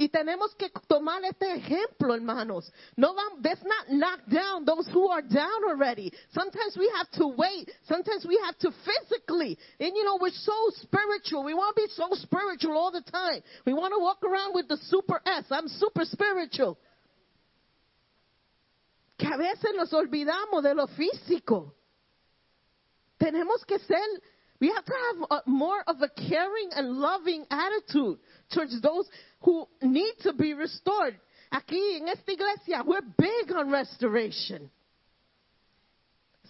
Y 0.00 0.08
tenemos 0.08 0.54
que 0.54 0.70
tomar 0.86 1.24
este 1.24 1.54
ejemplo, 1.54 2.14
hermanos. 2.14 2.70
No, 2.96 3.14
vam- 3.14 3.42
let's 3.42 3.64
not 3.64 3.88
knock 3.90 4.20
down 4.28 4.64
those 4.64 4.86
who 4.94 5.08
are 5.08 5.22
down 5.22 5.64
already. 5.68 6.12
Sometimes 6.30 6.76
we 6.78 6.88
have 6.94 7.10
to 7.18 7.26
wait. 7.26 7.68
Sometimes 7.88 8.24
we 8.24 8.38
have 8.44 8.56
to 8.58 8.70
physically. 8.86 9.58
And 9.80 9.96
you 9.96 10.04
know, 10.04 10.16
we're 10.20 10.30
so 10.30 10.70
spiritual. 10.82 11.42
We 11.42 11.52
want 11.52 11.74
to 11.74 11.82
be 11.82 11.88
so 11.96 12.10
spiritual 12.12 12.78
all 12.78 12.92
the 12.92 13.02
time. 13.10 13.42
We 13.66 13.74
want 13.74 13.92
to 13.92 13.98
walk 13.98 14.22
around 14.22 14.54
with 14.54 14.68
the 14.68 14.76
super 14.82 15.20
S. 15.26 15.46
I'm 15.50 15.66
super 15.66 16.04
spiritual. 16.04 16.78
Que 19.18 19.26
a 19.26 19.36
veces 19.36 19.74
nos 19.74 19.92
olvidamos 19.92 20.62
de 20.62 20.74
lo 20.74 20.86
físico. 20.86 21.72
Tenemos 23.18 23.64
que 23.66 23.80
ser, 23.80 24.22
we 24.60 24.68
have 24.68 24.84
to 24.84 24.92
have 24.92 25.30
a, 25.30 25.50
more 25.50 25.82
of 25.86 25.96
a 26.02 26.08
caring 26.08 26.70
and 26.74 26.94
loving 26.94 27.44
attitude 27.50 28.18
towards 28.52 28.80
those 28.80 29.08
who 29.42 29.66
need 29.82 30.14
to 30.22 30.32
be 30.32 30.54
restored. 30.54 31.18
Aquí 31.52 31.96
en 31.96 32.08
esta 32.08 32.32
iglesia, 32.32 32.82
we're 32.84 33.00
big 33.16 33.52
on 33.54 33.70
restoration. 33.70 34.70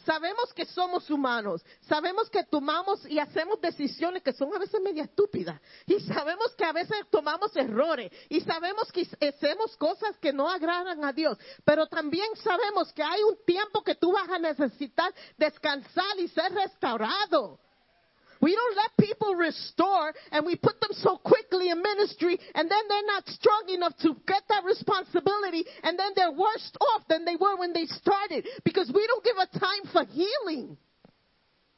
Sabemos 0.06 0.54
que 0.54 0.64
somos 0.64 1.10
humanos, 1.10 1.62
sabemos 1.86 2.30
que 2.30 2.42
tomamos 2.44 3.04
y 3.06 3.18
hacemos 3.18 3.60
decisiones 3.60 4.22
que 4.22 4.32
son 4.32 4.54
a 4.54 4.58
veces 4.58 4.80
media 4.80 5.02
estúpidas, 5.02 5.60
y 5.86 6.00
sabemos 6.00 6.54
que 6.56 6.64
a 6.64 6.72
veces 6.72 6.96
tomamos 7.10 7.54
errores, 7.54 8.10
y 8.30 8.40
sabemos 8.40 8.90
que 8.90 9.06
hacemos 9.20 9.76
cosas 9.76 10.16
que 10.18 10.32
no 10.32 10.48
agradan 10.48 11.04
a 11.04 11.12
Dios, 11.12 11.36
pero 11.62 11.86
también 11.88 12.28
sabemos 12.36 12.90
que 12.94 13.02
hay 13.02 13.22
un 13.22 13.36
tiempo 13.44 13.82
que 13.82 13.96
tú 13.96 14.12
vas 14.12 14.30
a 14.30 14.38
necesitar 14.38 15.12
descansar 15.36 16.18
y 16.18 16.28
ser 16.28 16.52
restaurado. 16.52 17.60
We 18.40 18.54
don't 18.54 18.76
let 18.76 19.08
people 19.08 19.34
restore 19.34 20.12
and 20.30 20.46
we 20.46 20.54
put 20.54 20.80
them 20.80 20.90
so 20.92 21.16
quickly 21.16 21.70
in 21.70 21.82
ministry 21.82 22.38
and 22.54 22.70
then 22.70 22.82
they're 22.88 23.06
not 23.06 23.28
strong 23.28 23.64
enough 23.68 23.96
to 24.02 24.14
get 24.26 24.42
that 24.48 24.64
responsibility 24.64 25.64
and 25.82 25.98
then 25.98 26.12
they're 26.14 26.30
worse 26.30 26.72
off 26.80 27.02
than 27.08 27.24
they 27.24 27.36
were 27.36 27.56
when 27.56 27.72
they 27.72 27.86
started 27.86 28.46
because 28.64 28.90
we 28.94 29.06
don't 29.06 29.24
give 29.24 29.36
a 29.36 29.58
time 29.58 29.92
for 29.92 30.04
healing. 30.04 30.76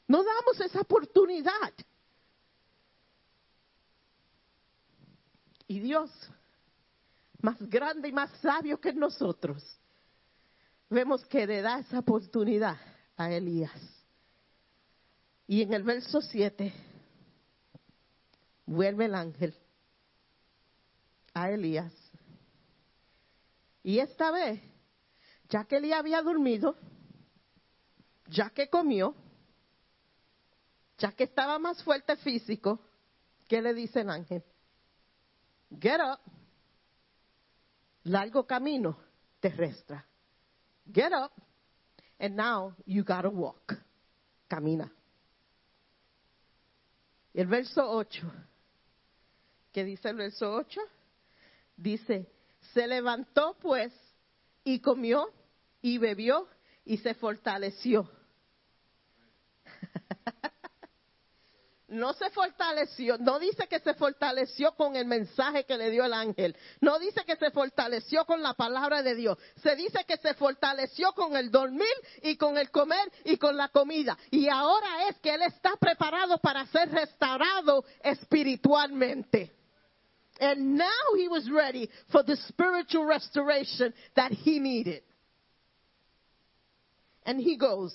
No 0.07 0.23
damos 0.25 0.61
esa 0.61 0.81
oportunidad. 0.81 1.73
Y 5.69 5.79
Dios, 5.79 6.11
más 7.41 7.57
grande 7.61 8.09
y 8.09 8.13
más 8.13 8.29
sabio 8.43 8.81
que 8.81 8.93
nosotros, 8.93 9.63
vemos 10.91 11.25
que 11.25 11.47
le 11.47 11.63
da 11.63 11.79
esa 11.79 12.01
oportunidad 12.01 12.77
a 13.17 13.31
Elías. 13.31 14.00
Y 15.51 15.63
en 15.63 15.73
el 15.73 15.83
verso 15.83 16.21
7, 16.21 16.73
vuelve 18.67 19.07
el 19.07 19.17
ángel 19.17 19.53
a 21.35 21.51
Elías 21.51 21.93
Y 23.83 23.99
esta 23.99 24.31
vez, 24.31 24.61
ya 25.49 25.65
que 25.65 25.79
él 25.79 25.93
había 25.93 26.23
dormido, 26.23 26.77
ya 28.29 28.51
que 28.51 28.69
comió, 28.69 29.17
ya 30.99 31.11
que 31.17 31.25
estaba 31.25 31.59
más 31.59 31.83
fuerte 31.83 32.15
físico, 32.19 32.79
¿qué 33.49 33.61
le 33.61 33.75
dice 33.75 34.03
el 34.03 34.11
ángel? 34.11 34.45
Get 35.81 35.99
up. 36.01 36.21
Largo 38.05 38.47
camino 38.47 38.97
terrestre. 39.41 40.01
Get 40.95 41.13
up. 41.13 41.33
And 42.21 42.37
now 42.37 42.77
you 42.87 43.03
gotta 43.03 43.31
walk. 43.31 43.75
Camina. 44.49 44.93
El 47.41 47.47
verso 47.47 47.91
8. 47.91 48.31
¿Qué 49.73 49.83
dice 49.83 50.11
el 50.11 50.17
verso 50.17 50.53
8? 50.53 50.79
Dice, 51.75 52.31
se 52.75 52.87
levantó 52.87 53.57
pues 53.63 53.95
y 54.63 54.81
comió 54.81 55.33
y 55.81 55.97
bebió 55.97 56.47
y 56.85 56.99
se 56.99 57.15
fortaleció. 57.15 58.11
no 61.91 62.13
se 62.15 62.31
fortaleció, 62.31 63.19
no 63.19 63.39
dice 63.39 63.67
que 63.67 63.81
se 63.81 63.95
fortaleció 63.95 64.73
con 64.73 64.97
el 64.97 65.07
mensaje 65.07 65.65
que 65.65 65.77
le 65.77 65.91
dio 65.91 66.05
el 66.05 66.13
ángel, 66.13 66.57
no 66.81 66.99
dice 66.99 67.25
que 67.25 67.37
se 67.37 67.51
fortaleció 67.51 68.25
con 68.25 68.43
la 68.43 68.55
palabra 68.55 69.03
de 69.03 69.15
Dios, 69.15 69.37
se 69.63 69.75
dice 69.77 70.05
que 70.07 70.17
se 70.17 70.35
fortaleció 70.35 71.13
con 71.13 71.37
el 71.37 71.51
dormir 71.51 71.87
y 72.23 72.37
con 72.37 72.57
el 72.57 72.71
comer 72.71 73.11
y 73.25 73.37
con 73.37 73.57
la 73.57 73.69
comida. 73.69 74.17
Y 74.31 74.49
ahora 74.49 75.09
es 75.09 75.19
que 75.19 75.35
él 75.35 75.43
está 75.43 75.77
preparado 75.77 76.39
para 76.39 76.67
ser 76.67 76.91
restaurado 76.91 77.85
espiritualmente. 78.03 79.53
And 80.41 80.79
now 80.79 81.15
he 81.19 81.29
was 81.29 81.51
ready 81.51 81.91
for 82.11 82.23
the 82.23 82.37
spiritual 82.49 83.05
restoration 83.05 83.93
that 84.15 84.33
he 84.33 84.59
needed. 84.59 85.03
And 87.27 87.39
he 87.41 87.57
goes. 87.57 87.95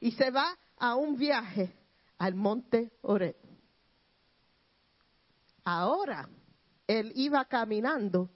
Y 0.00 0.12
se 0.12 0.30
va 0.30 0.56
a 0.78 0.94
un 0.94 1.16
viaje 1.18 1.79
al 2.20 2.34
monte 2.34 2.92
Oreb. 3.02 3.36
Ahora 5.64 6.28
él 6.86 7.12
iba 7.14 7.44
caminando 7.46 8.30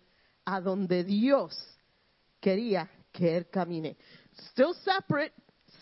a 0.44 0.60
donde 0.60 1.04
Dios 1.04 1.54
quería 2.40 2.88
que 3.12 3.36
él 3.36 3.48
camine. 3.50 3.96
Still 4.50 4.74
separate, 4.74 5.32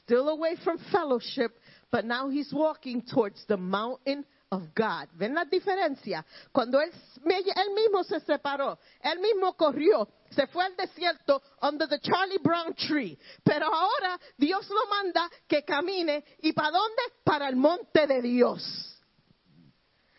still 0.02 0.28
away 0.28 0.56
from 0.56 0.78
fellowship, 0.90 1.52
but 1.90 2.04
now 2.04 2.28
he's 2.28 2.52
walking 2.52 3.02
towards 3.02 3.44
the 3.46 3.56
mountain 3.56 4.26
of 4.50 4.62
God. 4.74 5.08
¿Ven 5.14 5.34
la 5.34 5.44
diferencia? 5.44 6.24
Cuando 6.52 6.80
él, 6.80 6.90
él 7.24 7.74
mismo 7.74 8.02
se 8.04 8.20
separó, 8.20 8.78
él 9.00 9.20
mismo 9.20 9.56
corrió, 9.56 10.08
se 10.34 10.46
fue 10.48 10.64
al 10.64 10.76
desierto 10.76 11.42
under 11.62 11.88
the 11.88 12.00
Charlie 12.00 12.38
Brown 12.38 12.74
tree. 12.74 13.18
Pero 13.44 13.66
ahora 13.66 14.18
Dios 14.36 14.68
lo 14.68 14.86
manda 14.86 15.30
que 15.46 15.64
camine. 15.64 16.24
¿Y 16.40 16.52
para 16.52 16.70
dónde? 16.70 17.02
Para 17.24 17.48
el 17.48 17.56
monte 17.56 18.06
de 18.06 18.22
Dios. 18.22 19.02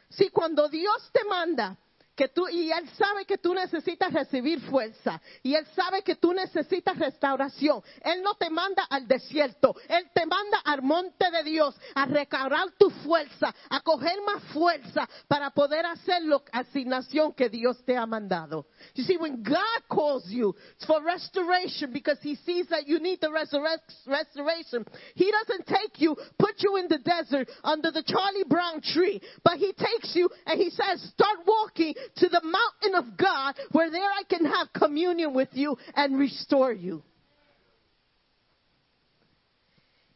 Si 0.10 0.30
cuando 0.30 0.70
Dios 0.70 1.10
te 1.12 1.24
manda 1.26 1.78
que 2.16 2.28
tú, 2.28 2.48
y 2.48 2.72
Él 2.72 2.90
sabe 2.98 3.26
que 3.26 3.38
tú 3.38 3.54
necesitas 3.54 4.14
recibir 4.14 4.62
fuerza, 4.62 5.22
y 5.42 5.56
Él 5.56 5.66
sabe 5.76 6.04
que 6.04 6.16
tú 6.16 6.34
necesitas 6.34 6.98
restauración, 6.98 7.82
Él 8.04 8.22
no 8.22 8.36
te 8.36 8.50
manda 8.50 8.84
al 8.90 9.08
desierto, 9.08 9.76
Él 9.88 10.10
te 10.14 10.26
manda 10.26 10.60
al 10.66 10.82
monte 10.82 11.30
de 11.32 11.44
Dios, 11.44 11.76
a 11.96 12.06
recargar 12.06 12.72
tu 12.78 12.90
fuerza, 12.90 13.54
a 13.70 13.82
coger 13.82 14.22
más 14.26 14.44
fuerza 14.54 15.08
para 15.28 15.50
poder 15.52 15.86
hacer 15.86 16.24
la 16.24 16.42
asignación 16.52 17.34
que 17.34 17.50
Dios 17.50 17.84
te 17.84 17.98
ha 17.98 18.06
mandado. 18.06 18.68
You 18.96 19.04
see, 19.04 19.18
when 19.18 19.44
God 19.44 19.84
calls 19.90 20.30
you 20.30 20.56
it's 20.76 20.86
for 20.86 21.04
restoration 21.04 21.92
because 21.92 22.20
He 22.22 22.36
sees 22.36 22.68
that 22.68 22.88
you 22.88 23.00
need 23.00 23.20
the 23.22 23.32
restoration, 23.32 24.86
He 25.16 25.32
doesn't 25.32 25.68
take 25.68 26.00
you, 26.00 26.16
put 26.38 26.56
you 26.60 26.78
in 26.78 26.88
the 26.88 27.00
desert 27.00 27.50
under 27.64 27.92
the 27.92 28.04
Charlie 28.04 28.46
Brown 28.48 28.82
tree, 28.82 29.22
but 29.44 29.58
He 29.58 29.74
takes 29.74 30.16
you 30.16 30.30
and 30.46 30.60
He 30.60 30.70
says, 30.70 31.02
start 31.14 31.40
walking 31.46 31.96
to 32.16 32.30
the 32.30 32.42
mountain 32.44 32.96
of 32.96 33.18
God 33.18 33.56
where 33.72 33.90
there 33.90 34.02
I 34.02 34.24
can 34.30 34.46
have 34.46 34.74
communion 34.74 35.34
with 35.34 35.50
you 35.54 35.78
and 35.96 36.18
restore 36.18 36.74
you. 36.74 37.04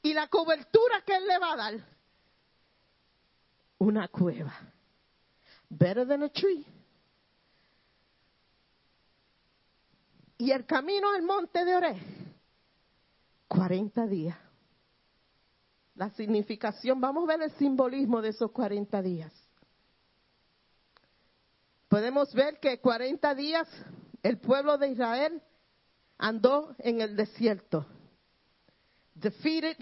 Y 0.03 0.13
la 0.13 0.27
cobertura 0.27 1.01
que 1.05 1.15
Él 1.15 1.27
le 1.27 1.37
va 1.39 1.53
a 1.53 1.57
dar, 1.57 1.73
una 3.79 4.07
cueva. 4.07 4.53
Better 5.69 6.05
than 6.05 6.23
a 6.23 6.29
tree. 6.29 6.65
Y 10.37 10.51
el 10.51 10.65
camino 10.65 11.11
al 11.11 11.23
monte 11.23 11.65
de 11.65 11.75
Oré, 11.75 11.97
40 13.47 14.07
días. 14.07 14.37
La 15.95 16.11
significación, 16.11 17.01
vamos 17.01 17.23
a 17.23 17.37
ver 17.37 17.41
el 17.41 17.51
simbolismo 17.57 18.21
de 18.21 18.29
esos 18.29 18.51
40 18.51 19.01
días. 19.01 19.33
Podemos 21.87 22.33
ver 22.33 22.59
que 22.59 22.79
40 22.79 23.35
días 23.35 23.67
el 24.23 24.39
pueblo 24.39 24.77
de 24.77 24.89
Israel 24.89 25.41
andó 26.17 26.75
en 26.79 27.01
el 27.01 27.15
desierto. 27.15 27.85
Defeated, 29.13 29.77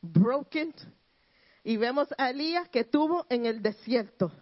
broken. 0.00 0.74
Y 1.64 1.76
vemos 1.76 2.08
a 2.18 2.30
Elías 2.30 2.68
que 2.68 2.80
estuvo 2.80 3.26
en 3.28 3.46
el 3.46 3.62
desierto. 3.62 4.32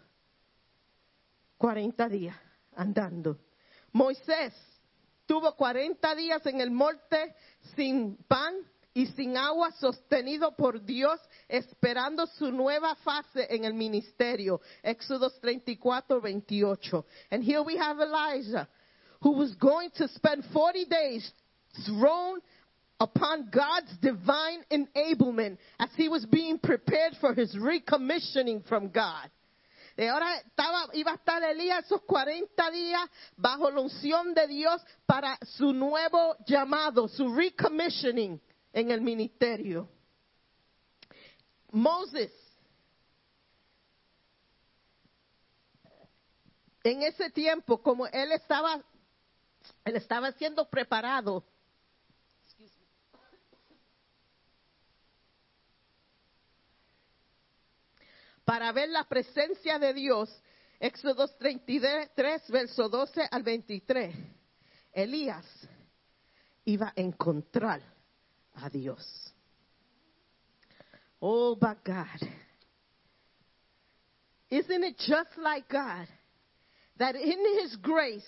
40 1.59 2.09
días 2.09 2.37
andando. 2.75 3.39
Moisés 3.93 4.55
tuvo 5.27 5.55
40 5.55 6.15
días 6.15 6.45
en 6.47 6.61
el 6.63 6.71
monte 6.71 7.35
sin 7.77 8.17
pan 8.27 8.55
y 8.93 9.07
sin 9.07 9.37
agua, 9.37 9.71
sostenido 9.73 10.57
por 10.57 10.85
Dios, 10.85 11.21
esperando 11.49 12.27
su 12.27 12.51
nueva 12.51 12.95
fase 12.97 13.47
en 13.49 13.65
el 13.65 13.75
ministerio. 13.75 14.61
Éxodos 14.83 15.39
34, 15.41 16.21
28. 16.21 17.07
And 17.31 17.45
here 17.45 17.63
we 17.63 17.77
have 17.77 18.01
Elijah, 18.01 18.69
who 19.23 19.33
was 19.33 19.55
going 19.55 19.91
to 19.97 20.09
spend 20.09 20.45
40 20.53 20.87
days 20.87 21.33
thrown 21.87 22.41
upon 22.99 23.49
God's 23.51 23.97
divine 24.01 24.65
enablement 24.71 25.59
as 25.79 25.91
he 25.97 26.09
was 26.09 26.27
being 26.27 26.59
prepared 26.59 27.15
for 27.21 27.33
his 27.33 27.55
recommissioning 27.55 28.67
from 28.67 28.89
God. 28.89 29.31
Y 29.97 30.07
ahora 30.07 30.37
estaba, 30.39 30.89
iba 30.95 31.13
a 31.13 31.17
estar 31.17 31.43
Elías 31.43 31.85
esos 31.85 32.01
40 32.03 32.71
días 32.71 33.03
bajo 33.37 33.71
la 33.71 33.81
unción 33.81 34.35
de 34.35 34.47
Dios 34.47 34.81
para 35.07 35.39
su 35.57 35.73
nuevo 35.73 36.37
llamado, 36.47 37.07
su 37.07 37.35
recommissioning 37.35 38.41
en 38.73 38.91
el 38.91 39.01
ministerio. 39.01 39.89
Moses, 41.73 42.33
en 46.83 47.03
ese 47.03 47.31
tiempo, 47.31 47.83
como 47.83 48.07
él 48.07 48.33
estaba, 48.33 48.83
él 49.85 49.97
estaba 49.97 50.33
siendo 50.33 50.69
preparado. 50.69 51.45
Para 58.45 58.73
ver 58.73 58.89
la 58.89 59.05
presencia 59.05 59.79
de 59.79 59.95
Dios, 59.95 60.29
Éxodo 60.81 61.29
33, 61.29 62.51
verso 62.51 62.89
12 62.89 63.29
al 63.31 63.43
23. 63.45 64.17
Elías 64.93 65.47
iba 66.65 66.89
a 66.89 67.01
encontrar 67.01 67.81
a 68.65 68.71
Dios. 68.71 69.07
Oh, 71.23 71.55
but 71.55 71.85
God. 71.85 72.07
Isn't 74.51 74.85
it 74.85 74.99
just 74.99 75.31
like 75.39 75.69
God 75.69 76.07
that 76.99 77.15
in 77.15 77.63
His 77.63 77.77
grace, 77.77 78.23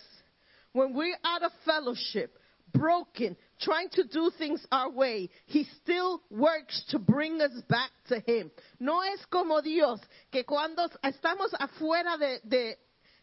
when 0.73 0.95
we're 0.95 1.17
out 1.25 1.43
of 1.43 1.53
fellowship, 1.65 2.39
broken, 2.73 3.37
trying 3.61 3.89
to 3.91 4.05
do 4.05 4.31
things 4.39 4.65
our 4.71 4.91
way, 4.91 5.31
He 5.47 5.67
still 5.83 6.23
works 6.31 6.85
to 6.89 6.99
bring 6.99 7.41
us 7.41 7.53
back 7.69 7.91
to 8.09 8.21
Him. 8.21 8.51
No 8.79 9.01
es 9.01 9.25
como 9.31 9.61
Dios, 9.61 10.01
que 10.31 10.45
cuando 10.45 10.89
estamos 11.05 11.53
afuera 11.59 12.19
de, 12.19 12.39
de 12.49 12.77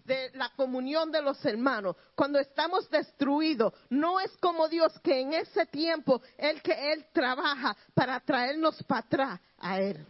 de 0.10 0.32
la 0.34 0.50
comunión 0.56 1.12
de 1.12 1.22
los 1.22 1.44
hermanos, 1.46 1.96
cuando 2.16 2.40
estamos 2.40 2.90
destruidos, 2.90 3.72
no 3.90 4.20
es 4.20 4.36
como 4.38 4.68
Dios 4.68 4.92
que 5.04 5.22
en 5.22 5.34
ese 5.34 5.68
tiempo 5.68 6.22
Él 6.36 6.62
que 6.64 6.92
Él 6.92 7.06
trabaja 7.14 7.78
para 7.94 8.20
traernos 8.20 8.82
para 8.84 9.02
atrás 9.02 9.40
a 9.60 9.80
Él. 9.80 10.06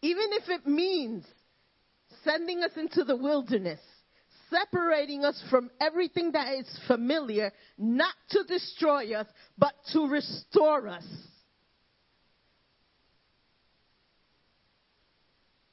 Even 0.00 0.32
if 0.32 0.48
it 0.48 0.66
means 0.66 1.26
sending 2.24 2.64
us 2.64 2.74
into 2.78 3.04
the 3.04 3.14
wilderness, 3.14 3.80
separating 4.48 5.26
us 5.26 5.40
from 5.50 5.70
everything 5.78 6.32
that 6.32 6.54
is 6.54 6.66
familiar, 6.88 7.52
not 7.76 8.14
to 8.30 8.42
destroy 8.44 9.14
us, 9.14 9.26
but 9.58 9.74
to 9.92 10.08
restore 10.08 10.88
us. 10.88 11.04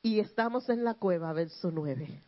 Y 0.07 0.21
estamos 0.21 0.69
en 0.69 0.85
la 0.85 0.93
cueva, 0.93 1.33
verso 1.33 1.69
9. 1.69 2.23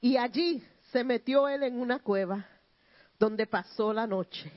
Y 0.00 0.16
allí 0.16 0.62
se 0.92 1.02
metió 1.02 1.48
él 1.48 1.64
en 1.64 1.80
una 1.80 1.98
cueva 1.98 2.46
donde 3.18 3.48
pasó 3.48 3.92
la 3.92 4.06
noche. 4.06 4.52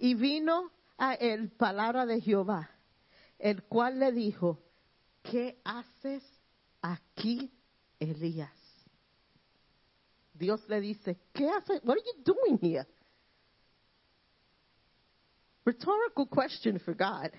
Y 0.00 0.14
vino 0.14 0.72
a 0.98 1.14
él 1.14 1.50
palabra 1.50 2.06
de 2.06 2.20
Jehová, 2.20 2.68
el 3.38 3.62
cual 3.62 4.00
le 4.00 4.10
dijo, 4.10 4.58
¿qué 5.22 5.60
haces 5.62 6.24
aquí, 6.80 7.52
Elías? 8.00 8.50
Dios 10.34 10.68
le 10.68 10.80
dice, 10.80 11.20
¿qué 11.32 11.48
haces? 11.48 11.80
What 11.84 11.98
are 11.98 12.02
you 12.04 12.24
doing 12.24 12.58
here? 12.60 12.88
Rhetorical 15.64 16.28
question 16.28 16.78
for 16.80 16.94
God. 16.94 17.30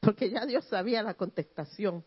Porque 0.00 0.30
ya 0.30 0.44
Dios 0.44 0.64
sabía 0.66 1.02
la 1.02 1.14
contestación. 1.14 2.04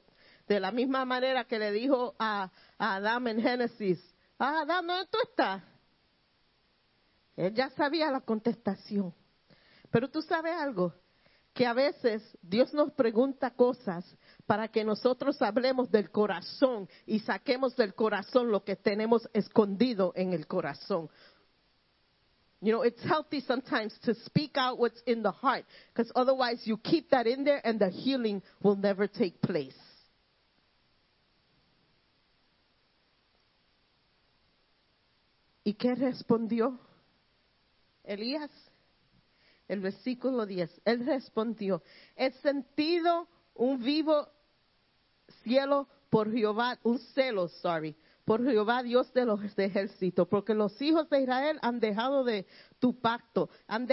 De 0.47 0.59
la 0.59 0.71
misma 0.71 1.03
manera 1.05 1.45
que 1.45 1.59
le 1.59 1.71
dijo 1.71 2.15
a, 2.19 2.49
a 2.77 2.95
Adán 2.95 3.27
en 3.27 3.41
Génesis, 3.41 3.99
ah, 4.39 4.61
Adán, 4.61 4.87
¿dónde 4.87 5.07
tú 5.11 5.17
estás? 5.23 5.63
Él 7.35 7.53
ya 7.53 7.69
sabía 7.71 8.11
la 8.11 8.21
contestación. 8.21 9.13
Pero 9.91 10.09
tú 10.09 10.21
sabes 10.21 10.53
algo, 10.53 10.93
que 11.57 11.65
a 11.65 11.73
veces 11.73 12.21
Dios 12.41 12.71
nos 12.73 12.91
pregunta 12.93 13.49
cosas 13.51 14.05
para 14.45 14.67
que 14.67 14.83
nosotros 14.83 15.41
hablemos 15.41 15.89
del 15.89 16.11
corazón 16.11 16.87
y 17.07 17.19
saquemos 17.19 17.75
del 17.75 17.95
corazón 17.95 18.51
lo 18.51 18.63
que 18.63 18.75
tenemos 18.75 19.27
escondido 19.33 20.13
en 20.15 20.33
el 20.33 20.45
corazón. 20.45 21.09
You 22.59 22.71
know, 22.71 22.81
it's 22.81 23.01
healthy 23.03 23.41
sometimes 23.41 23.93
to 24.03 24.15
speak 24.25 24.51
out 24.55 24.79
what's 24.79 24.99
in 25.05 25.21
the 25.21 25.31
heart 25.31 25.63
because 25.93 26.11
otherwise 26.15 26.61
you 26.65 26.77
keep 26.77 27.11
that 27.11 27.27
in 27.27 27.43
there 27.43 27.61
and 27.63 27.79
the 27.79 27.89
healing 27.89 28.41
will 28.63 28.75
never 28.75 29.07
take 29.07 29.41
place. 29.41 29.77
¿Y 35.63 35.73
qué 35.73 35.95
respondió 35.95 36.79
Elías? 38.03 38.49
El 39.67 39.81
versículo 39.81 40.47
10. 40.47 40.81
Él 40.85 41.05
respondió, 41.05 41.81
he 42.15 42.31
sentido 42.41 43.27
un 43.53 43.83
vivo 43.83 44.29
cielo 45.43 45.87
por 46.09 46.31
Jehová, 46.31 46.79
un 46.83 46.99
celo, 47.13 47.49
sorry, 47.61 47.95
por 48.27 48.43
Jehová 48.43 48.83
Dios 48.83 49.11
de 49.13 49.23
los 49.23 49.39
ejércitos, 49.57 50.27
porque 50.27 50.53
los 50.53 50.81
hijos 50.81 51.09
de 51.09 51.21
Israel 51.21 51.57
han 51.61 51.79
dejado 51.79 52.25
de 52.25 52.45
tu 52.77 52.99
pacto, 52.99 53.49
han 53.67 53.87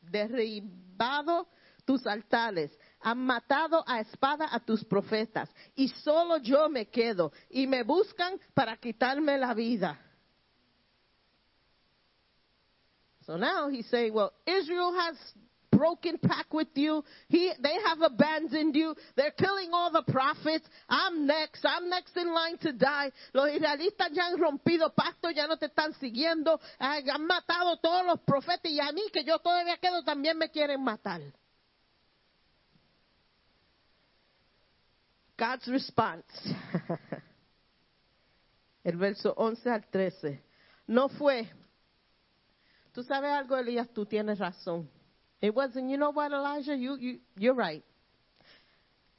derribado 0.00 1.48
tus 1.84 2.06
altares, 2.06 2.70
han 3.00 3.18
matado 3.18 3.82
a 3.84 3.98
espada 3.98 4.46
a 4.48 4.60
tus 4.60 4.84
profetas, 4.84 5.52
y 5.74 5.88
solo 5.88 6.36
yo 6.36 6.68
me 6.68 6.86
quedo, 6.86 7.32
y 7.50 7.66
me 7.66 7.82
buscan 7.82 8.38
para 8.54 8.76
quitarme 8.76 9.36
la 9.38 9.54
vida. 9.54 10.00
So 13.26 13.36
now 13.36 13.68
he's 13.70 13.86
saying, 13.86 14.14
well, 14.14 14.30
Israel 14.46 14.94
has 15.00 15.16
broken 15.82 16.16
pact 16.16 16.52
with 16.52 16.68
you. 16.74 17.02
He, 17.26 17.50
they 17.60 17.74
have 17.88 18.00
abandoned 18.02 18.76
you. 18.76 18.94
They're 19.16 19.32
killing 19.32 19.70
all 19.72 19.90
the 19.90 20.04
prophets. 20.12 20.64
I'm 20.88 21.26
next. 21.26 21.64
I'm 21.64 21.90
next 21.90 22.16
in 22.16 22.32
line 22.32 22.56
to 22.58 22.72
die. 22.72 23.10
Los 23.34 23.50
israelitas 23.50 24.12
ya 24.12 24.26
han 24.26 24.38
rompido 24.38 24.94
pacto, 24.94 25.30
ya 25.34 25.48
no 25.48 25.56
te 25.56 25.66
están 25.66 25.92
siguiendo. 25.98 26.60
Han 26.78 27.26
matado 27.26 27.78
todos 27.82 28.06
los 28.06 28.20
profetas 28.20 28.70
y 28.70 28.78
a 28.78 28.92
mí 28.92 29.02
que 29.12 29.24
yo 29.24 29.40
todavía 29.40 29.76
quedo 29.78 30.04
también 30.04 30.38
me 30.38 30.50
quieren 30.50 30.84
matar. 30.84 31.20
God's 35.36 35.66
response. 35.66 36.24
El 38.84 38.96
verso 38.96 39.34
11 39.36 39.68
al 39.68 39.84
13. 39.90 40.40
No 40.86 41.08
fue 41.08 41.50
Tú 42.92 43.02
sabes 43.02 43.30
algo, 43.30 43.56
Elías, 43.56 43.88
tú 43.88 44.04
tienes 44.04 44.38
razón. 44.38 44.88
It 45.42 45.52
wasn't, 45.54 45.90
you 45.90 45.96
know 45.98 46.12
what, 46.12 46.30
Elijah, 46.30 46.76
you, 46.76 46.96
you, 46.96 47.18
you're 47.36 47.54
right. 47.54 47.82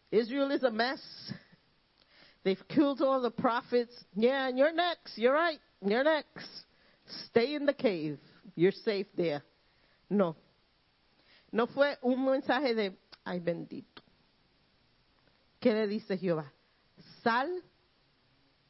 Israel 0.10 0.52
is 0.52 0.64
a 0.64 0.72
mess. 0.72 1.02
They've 2.44 2.64
killed 2.70 3.02
all 3.02 3.22
the 3.22 3.30
prophets. 3.30 3.94
Yeah, 4.16 4.48
and 4.48 4.58
you're 4.58 4.74
next. 4.74 5.18
You're 5.18 5.34
right. 5.34 5.60
You're 5.86 6.04
next. 6.04 6.48
Stay 7.28 7.56
in 7.56 7.66
the 7.66 7.74
cave. 7.74 8.20
You're 8.56 8.72
safe 8.72 9.08
there. 9.18 9.44
No. 10.10 10.38
No 11.52 11.68
fue 11.68 11.96
un 12.04 12.26
mensaje 12.26 12.74
de, 12.74 12.94
ay 13.26 13.40
bendito. 13.40 14.02
¿Qué 15.62 15.74
le 15.74 15.88
dice 15.88 16.18
Jehová? 16.18 16.46
Sal 17.24 17.50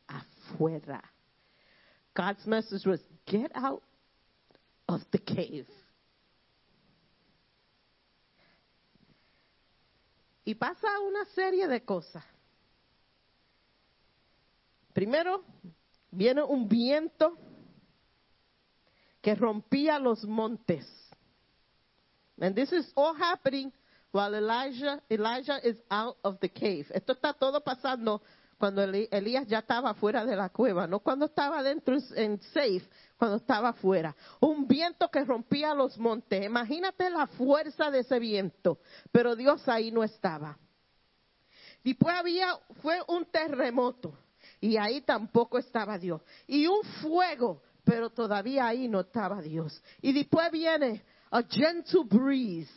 afuera. 0.10 1.02
God's 2.16 2.46
message 2.48 2.86
was, 2.86 3.00
get 3.26 3.52
out 3.56 3.84
of 4.88 5.02
the 5.12 5.18
cave. 5.18 5.66
Y 10.46 10.56
pasa 10.56 11.00
una 11.00 11.26
serie 11.26 11.68
de 11.68 11.84
cosas. 11.84 12.24
Primero, 14.94 15.44
viene 16.12 16.44
un 16.44 16.68
viento 16.68 17.38
que 19.22 19.36
rompía 19.36 20.00
los 20.00 20.24
montes. 20.26 20.86
And 22.40 22.56
this 22.56 22.72
is 22.74 22.92
all 22.96 23.16
happening 23.16 23.72
while 24.12 24.36
Elijah, 24.36 25.02
Elijah 25.10 25.60
is 25.64 25.82
out 25.90 26.18
of 26.24 26.40
the 26.40 26.50
cave. 26.50 26.86
Esto 26.94 27.14
está 27.14 27.34
todo 27.34 27.64
pasando 27.64 28.22
cuando 28.64 28.82
Elías 28.82 29.46
ya 29.46 29.60
estaba 29.60 29.94
fuera 29.94 30.24
de 30.24 30.38
la 30.38 30.48
cueva, 30.48 30.88
no 30.88 31.02
cuando 31.02 31.26
estaba 31.26 31.62
dentro 31.62 31.98
en 32.16 32.40
safe, 32.54 32.88
cuando 33.18 33.36
estaba 33.36 33.74
fuera. 33.74 34.16
Un 34.40 34.66
viento 34.66 35.10
que 35.10 35.26
rompía 35.26 35.74
los 35.74 35.98
montes. 35.98 36.46
Imagínate 36.46 37.10
la 37.10 37.28
fuerza 37.28 37.92
de 37.92 38.00
ese 38.00 38.20
viento, 38.20 38.80
pero 39.12 39.36
Dios 39.36 39.68
ahí 39.68 39.92
no 39.92 40.02
estaba. 40.02 40.58
Después 41.84 42.16
había, 42.16 42.58
fue 42.82 43.02
un 43.10 43.26
terremoto 43.26 44.18
y 44.62 44.78
ahí 44.78 45.02
tampoco 45.02 45.58
estaba 45.58 45.98
Dios. 45.98 46.22
Y 46.48 46.66
un 46.66 46.84
fuego, 47.02 47.62
pero 47.84 48.12
todavía 48.12 48.66
ahí 48.66 48.88
no 48.88 49.02
estaba 49.02 49.42
Dios. 49.42 49.84
Y 50.02 50.14
después 50.14 50.50
viene 50.54 51.04
a 51.32 51.44
gentle 51.44 52.06
breeze. 52.06 52.72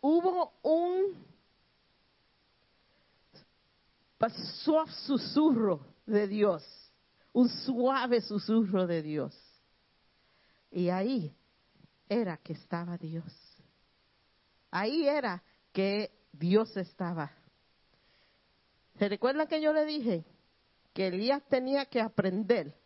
Hubo 0.00 0.54
un 0.62 1.31
suave 4.30 4.92
susurro 4.92 5.86
de 6.06 6.28
Dios, 6.28 6.64
un 7.32 7.48
suave 7.48 8.20
susurro 8.20 8.86
de 8.86 9.02
Dios. 9.02 9.34
Y 10.70 10.88
ahí 10.88 11.34
era 12.08 12.36
que 12.36 12.52
estaba 12.52 12.96
Dios. 12.96 13.32
Ahí 14.70 15.06
era 15.06 15.42
que 15.72 16.10
Dios 16.32 16.76
estaba. 16.76 17.32
¿Se 18.98 19.08
recuerdan 19.08 19.46
que 19.46 19.60
yo 19.60 19.72
le 19.72 19.84
dije 19.84 20.24
que 20.94 21.08
Elías 21.08 21.42
tenía 21.48 21.86
que 21.86 22.00
aprender 22.00 22.81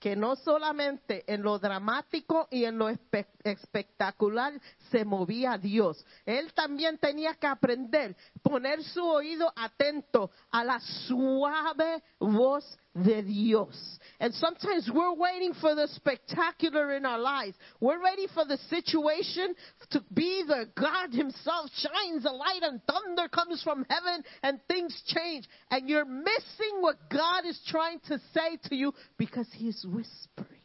que 0.00 0.16
no 0.16 0.34
solamente 0.34 1.22
en 1.32 1.42
lo 1.42 1.58
dramático 1.58 2.48
y 2.50 2.64
en 2.64 2.78
lo 2.78 2.88
espectacular 2.88 4.54
se 4.90 5.04
movía 5.04 5.58
Dios. 5.58 6.04
Él 6.24 6.52
también 6.54 6.98
tenía 6.98 7.34
que 7.34 7.46
aprender, 7.46 8.16
poner 8.42 8.82
su 8.82 9.04
oído 9.06 9.52
atento 9.54 10.30
a 10.50 10.64
la 10.64 10.80
suave 10.80 12.02
voz 12.18 12.78
de 13.00 13.22
Dios. 13.22 13.98
And 14.18 14.34
sometimes 14.34 14.90
we're 14.92 15.14
waiting 15.14 15.54
for 15.60 15.74
the 15.74 15.88
spectacular 15.94 16.94
in 16.94 17.06
our 17.06 17.18
lives. 17.18 17.56
We're 17.80 18.02
ready 18.02 18.26
for 18.34 18.44
the 18.44 18.58
situation 18.68 19.54
to 19.90 20.04
be 20.12 20.42
the 20.46 20.68
God 20.76 21.12
Himself 21.12 21.70
shines 21.74 22.24
a 22.24 22.30
light 22.30 22.62
and 22.62 22.80
thunder 22.84 23.28
comes 23.28 23.62
from 23.62 23.86
heaven 23.88 24.24
and 24.42 24.60
things 24.68 25.00
change. 25.06 25.48
And 25.70 25.88
you're 25.88 26.04
missing 26.04 26.80
what 26.80 26.96
God 27.10 27.46
is 27.46 27.60
trying 27.68 28.00
to 28.08 28.18
say 28.34 28.58
to 28.68 28.74
you 28.74 28.92
because 29.16 29.46
He's 29.52 29.84
whispering. 29.84 30.59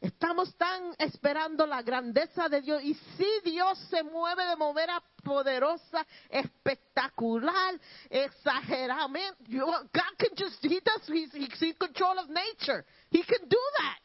Estamos 0.00 0.54
tan 0.56 0.94
esperando 0.96 1.66
la 1.66 1.82
grandeza 1.82 2.48
de 2.48 2.60
Dios 2.60 2.82
y 2.84 2.94
si 2.94 3.26
Dios 3.44 3.76
se 3.90 4.04
mueve 4.04 4.44
de 4.44 4.54
manera 4.54 5.02
poderosa, 5.24 6.06
espectacular, 6.30 7.74
exageradamente, 8.08 9.42
God 9.48 9.90
can 10.16 10.36
just, 10.36 10.64
He 10.64 10.80
does, 10.80 11.08
He's, 11.08 11.34
in 11.34 11.74
control 11.74 12.16
of 12.20 12.28
nature. 12.28 12.84
He 13.10 13.24
can 13.24 13.48
do 13.48 13.58
that. 13.78 13.98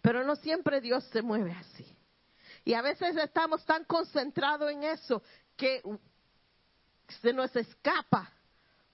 Pero 0.00 0.24
no 0.24 0.36
siempre 0.36 0.80
Dios 0.80 1.04
se 1.12 1.20
mueve 1.20 1.52
así. 1.52 1.86
Y 2.64 2.72
a 2.72 2.80
veces 2.80 3.14
estamos 3.16 3.62
tan 3.66 3.84
concentrados 3.84 4.70
en 4.70 4.84
eso 4.84 5.22
que 5.54 5.82
se 7.20 7.34
nos 7.34 7.54
escapa 7.54 8.32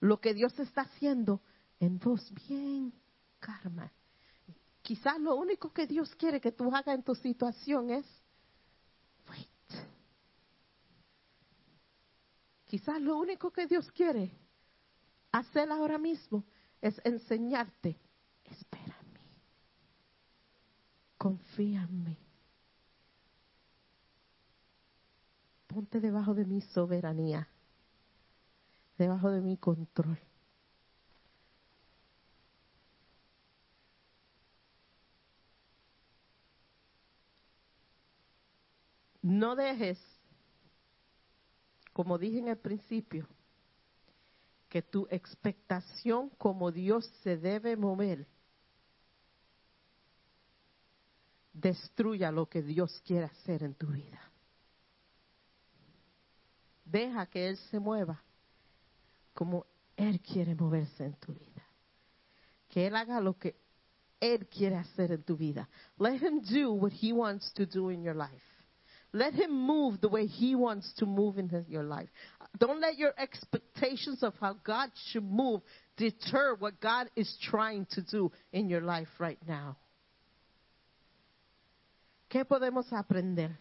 lo 0.01 0.19
que 0.19 0.33
Dios 0.33 0.59
está 0.59 0.81
haciendo 0.81 1.41
en 1.79 1.99
voz 1.99 2.29
bien 2.33 2.93
calma 3.39 3.89
Quizás 4.81 5.19
lo 5.19 5.35
único 5.35 5.71
que 5.71 5.85
Dios 5.85 6.13
quiere 6.15 6.41
que 6.41 6.51
tú 6.51 6.73
hagas 6.75 6.95
en 6.95 7.03
tu 7.03 7.13
situación 7.15 7.91
es 7.91 8.05
wait. 9.29 9.47
Quizás 12.65 12.99
lo 13.01 13.17
único 13.17 13.51
que 13.51 13.67
Dios 13.67 13.91
quiere 13.91 14.31
hacer 15.31 15.71
ahora 15.71 15.97
mismo 15.97 16.43
es 16.81 16.99
enseñarte, 17.03 17.99
espera 18.43 18.97
en 19.01 19.13
mí, 19.13 19.29
confía 21.17 21.83
en 21.83 22.03
mí. 22.03 22.17
Ponte 25.67 25.99
debajo 26.01 26.33
de 26.33 26.45
mi 26.45 26.59
soberanía, 26.61 27.47
debajo 28.97 29.29
de 29.29 29.41
mi 29.41 29.57
control. 29.57 30.19
No 39.21 39.55
dejes, 39.55 39.99
como 41.93 42.17
dije 42.17 42.39
en 42.39 42.47
el 42.47 42.57
principio, 42.57 43.27
que 44.69 44.81
tu 44.81 45.07
expectación 45.11 46.29
como 46.37 46.71
Dios 46.71 47.05
se 47.23 47.37
debe 47.37 47.75
mover 47.75 48.27
destruya 51.53 52.31
lo 52.31 52.47
que 52.47 52.61
Dios 52.61 53.01
quiere 53.05 53.25
hacer 53.25 53.63
en 53.63 53.75
tu 53.75 53.87
vida. 53.87 54.31
Deja 56.85 57.25
que 57.25 57.47
Él 57.47 57.57
se 57.57 57.79
mueva 57.79 58.21
como 59.33 59.65
Él 59.95 60.19
quiere 60.21 60.55
moverse 60.55 61.05
en 61.05 61.15
tu 61.15 61.33
vida. 61.33 61.63
Que 62.69 62.87
Él 62.87 62.95
haga 62.95 63.19
lo 63.19 63.37
que 63.37 63.55
Él 64.19 64.47
quiere 64.47 64.77
hacer 64.77 65.11
en 65.11 65.23
tu 65.23 65.37
vida. 65.37 65.69
Let 65.97 66.15
Him 66.15 66.41
do 66.41 66.73
what 66.73 66.91
He 67.01 67.11
wants 67.11 67.53
to 67.53 67.65
do 67.65 67.91
in 67.91 68.03
your 68.03 68.15
life. 68.15 68.50
Let 69.13 69.33
Him 69.33 69.51
move 69.51 69.99
the 69.99 70.07
way 70.07 70.25
He 70.25 70.55
wants 70.55 70.91
to 70.97 71.05
move 71.05 71.37
in 71.37 71.49
his, 71.49 71.67
your 71.67 71.83
life. 71.83 72.09
Don't 72.57 72.79
let 72.79 72.97
your 72.97 73.13
expectations 73.17 74.23
of 74.23 74.33
how 74.39 74.55
God 74.63 74.89
should 75.11 75.23
move 75.23 75.61
deter 75.97 76.55
what 76.57 76.79
God 76.79 77.09
is 77.15 77.37
trying 77.41 77.85
to 77.91 78.01
do 78.01 78.31
in 78.51 78.69
your 78.69 78.81
life 78.81 79.09
right 79.19 79.39
now. 79.47 79.77
¿Qué 82.29 82.45
podemos 82.45 82.85
aprender? 82.93 83.57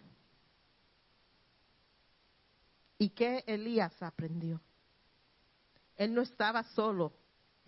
¿Y 2.99 3.09
qué 3.09 3.43
Elías 3.47 3.93
aprendió? 4.01 4.61
Él 5.97 6.15
no 6.15 6.23
estaba 6.23 6.63
solo 6.75 7.13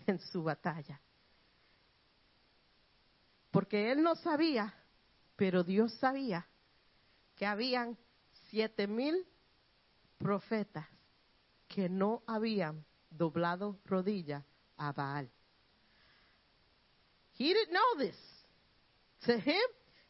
en 0.07 0.19
su 0.19 0.45
batalla. 0.45 1.01
Porque 3.51 3.91
él 3.91 4.03
no 4.03 4.15
sabía, 4.15 4.73
pero 5.37 5.65
Dios 5.65 5.93
sabía 5.95 6.47
que 7.43 7.47
habían 7.49 7.99
siete 8.51 8.87
mil 8.87 9.27
profetas 10.17 10.87
que 11.67 11.89
no 11.89 12.23
habían 12.25 12.85
doblado 13.11 13.81
rodilla 13.85 14.47
a 14.77 14.93
Baal. 14.93 15.29
He 17.33 17.53
didn't 17.53 17.73
know 17.73 17.99
this. 17.99 18.15
To 19.25 19.37
him, 19.37 19.61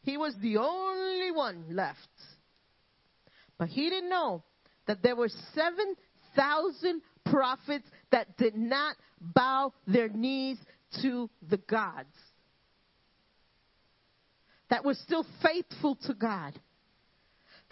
he 0.03 0.19
was 0.19 0.35
the 0.43 0.59
only 0.59 1.31
one 1.31 1.75
left. 1.75 1.97
But 3.57 3.69
he 3.69 3.89
didn't 3.89 4.11
know 4.11 4.45
that 4.87 5.03
there 5.03 5.17
were 5.17 5.31
7,000 5.55 7.01
prophets 7.25 7.89
that 8.11 8.37
did 8.37 8.57
not 8.57 8.95
bow 9.19 9.73
their 9.87 10.11
knees 10.11 10.59
to 11.01 11.31
the 11.49 11.57
gods, 11.57 12.15
that 14.69 14.85
were 14.85 14.93
still 14.93 15.25
faithful 15.43 15.97
to 16.05 16.13
God, 16.13 16.61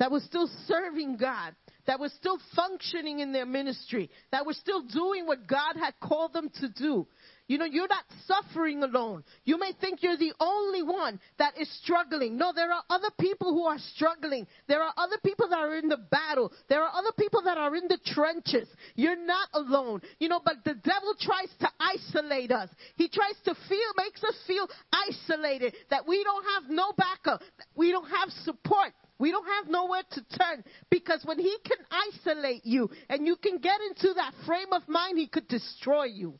that 0.00 0.10
were 0.10 0.20
still 0.20 0.50
serving 0.66 1.18
God, 1.18 1.54
that 1.86 2.00
were 2.00 2.08
still 2.08 2.38
functioning 2.56 3.20
in 3.20 3.32
their 3.32 3.46
ministry, 3.46 4.10
that 4.32 4.44
were 4.44 4.54
still 4.54 4.82
doing 4.82 5.26
what 5.26 5.46
God 5.46 5.76
had 5.78 5.92
called 6.00 6.32
them 6.32 6.50
to 6.60 6.68
do. 6.70 7.06
You 7.48 7.58
know, 7.58 7.64
you're 7.64 7.88
not 7.88 8.04
suffering 8.26 8.82
alone. 8.82 9.24
You 9.44 9.58
may 9.58 9.72
think 9.80 10.02
you're 10.02 10.16
the 10.16 10.32
only 10.38 10.84
one 10.84 11.18
that 11.38 11.58
is 11.60 11.68
struggling. 11.82 12.38
No, 12.38 12.52
there 12.54 12.72
are 12.72 12.84
other 12.88 13.10
people 13.18 13.52
who 13.52 13.64
are 13.64 13.78
struggling. 13.94 14.46
There 14.68 14.80
are 14.80 14.94
other 14.96 15.16
people 15.24 15.48
that 15.48 15.58
are 15.58 15.76
in 15.76 15.88
the 15.88 15.96
battle. 15.96 16.52
There 16.68 16.80
are 16.80 16.92
other 16.94 17.10
people 17.18 17.42
that 17.42 17.58
are 17.58 17.74
in 17.74 17.88
the 17.88 17.98
trenches. 18.06 18.68
You're 18.94 19.22
not 19.26 19.48
alone. 19.52 20.00
You 20.20 20.28
know, 20.28 20.40
but 20.44 20.64
the 20.64 20.74
devil 20.74 21.14
tries 21.20 21.50
to 21.58 21.68
isolate 21.80 22.52
us. 22.52 22.70
He 22.94 23.08
tries 23.08 23.34
to 23.44 23.54
feel, 23.68 23.90
makes 23.96 24.22
us 24.22 24.36
feel 24.46 24.68
isolated, 24.92 25.74
that 25.90 26.06
we 26.06 26.22
don't 26.22 26.44
have 26.54 26.70
no 26.70 26.92
backup, 26.96 27.42
we 27.74 27.90
don't 27.90 28.08
have 28.08 28.30
support. 28.44 28.92
We 29.20 29.30
don't 29.32 29.46
have 29.46 29.70
nowhere 29.70 30.02
to 30.12 30.24
turn 30.38 30.64
because 30.88 31.22
when 31.26 31.38
he 31.38 31.54
can 31.62 31.76
isolate 31.90 32.64
you 32.64 32.88
and 33.10 33.26
you 33.26 33.36
can 33.36 33.58
get 33.58 33.78
into 33.90 34.14
that 34.14 34.32
frame 34.46 34.72
of 34.72 34.88
mind, 34.88 35.18
he 35.18 35.26
could 35.26 35.46
destroy 35.46 36.04
you. 36.04 36.38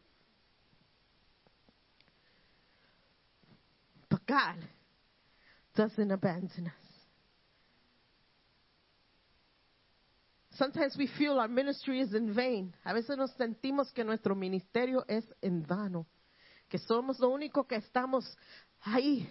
But 4.09 4.27
God 4.27 4.57
doesn't 5.77 6.11
abandon 6.11 6.69
us. 6.69 6.73
Sometimes 10.55 10.97
we 10.99 11.07
feel 11.19 11.39
our 11.39 11.49
ministry 11.49 12.01
is 12.01 12.15
in 12.15 12.35
vain. 12.35 12.73
A 12.87 12.95
veces 12.95 13.19
nos 13.19 13.31
sentimos 13.39 13.93
que 13.95 14.05
nuestro 14.05 14.35
ministerio 14.35 15.05
es 15.07 15.25
en 15.43 15.67
vano, 15.69 16.07
que 16.71 16.79
somos 16.79 17.21
lo 17.21 17.29
único 17.29 17.69
que 17.69 17.77
estamos 17.77 18.25
ahí 18.87 19.29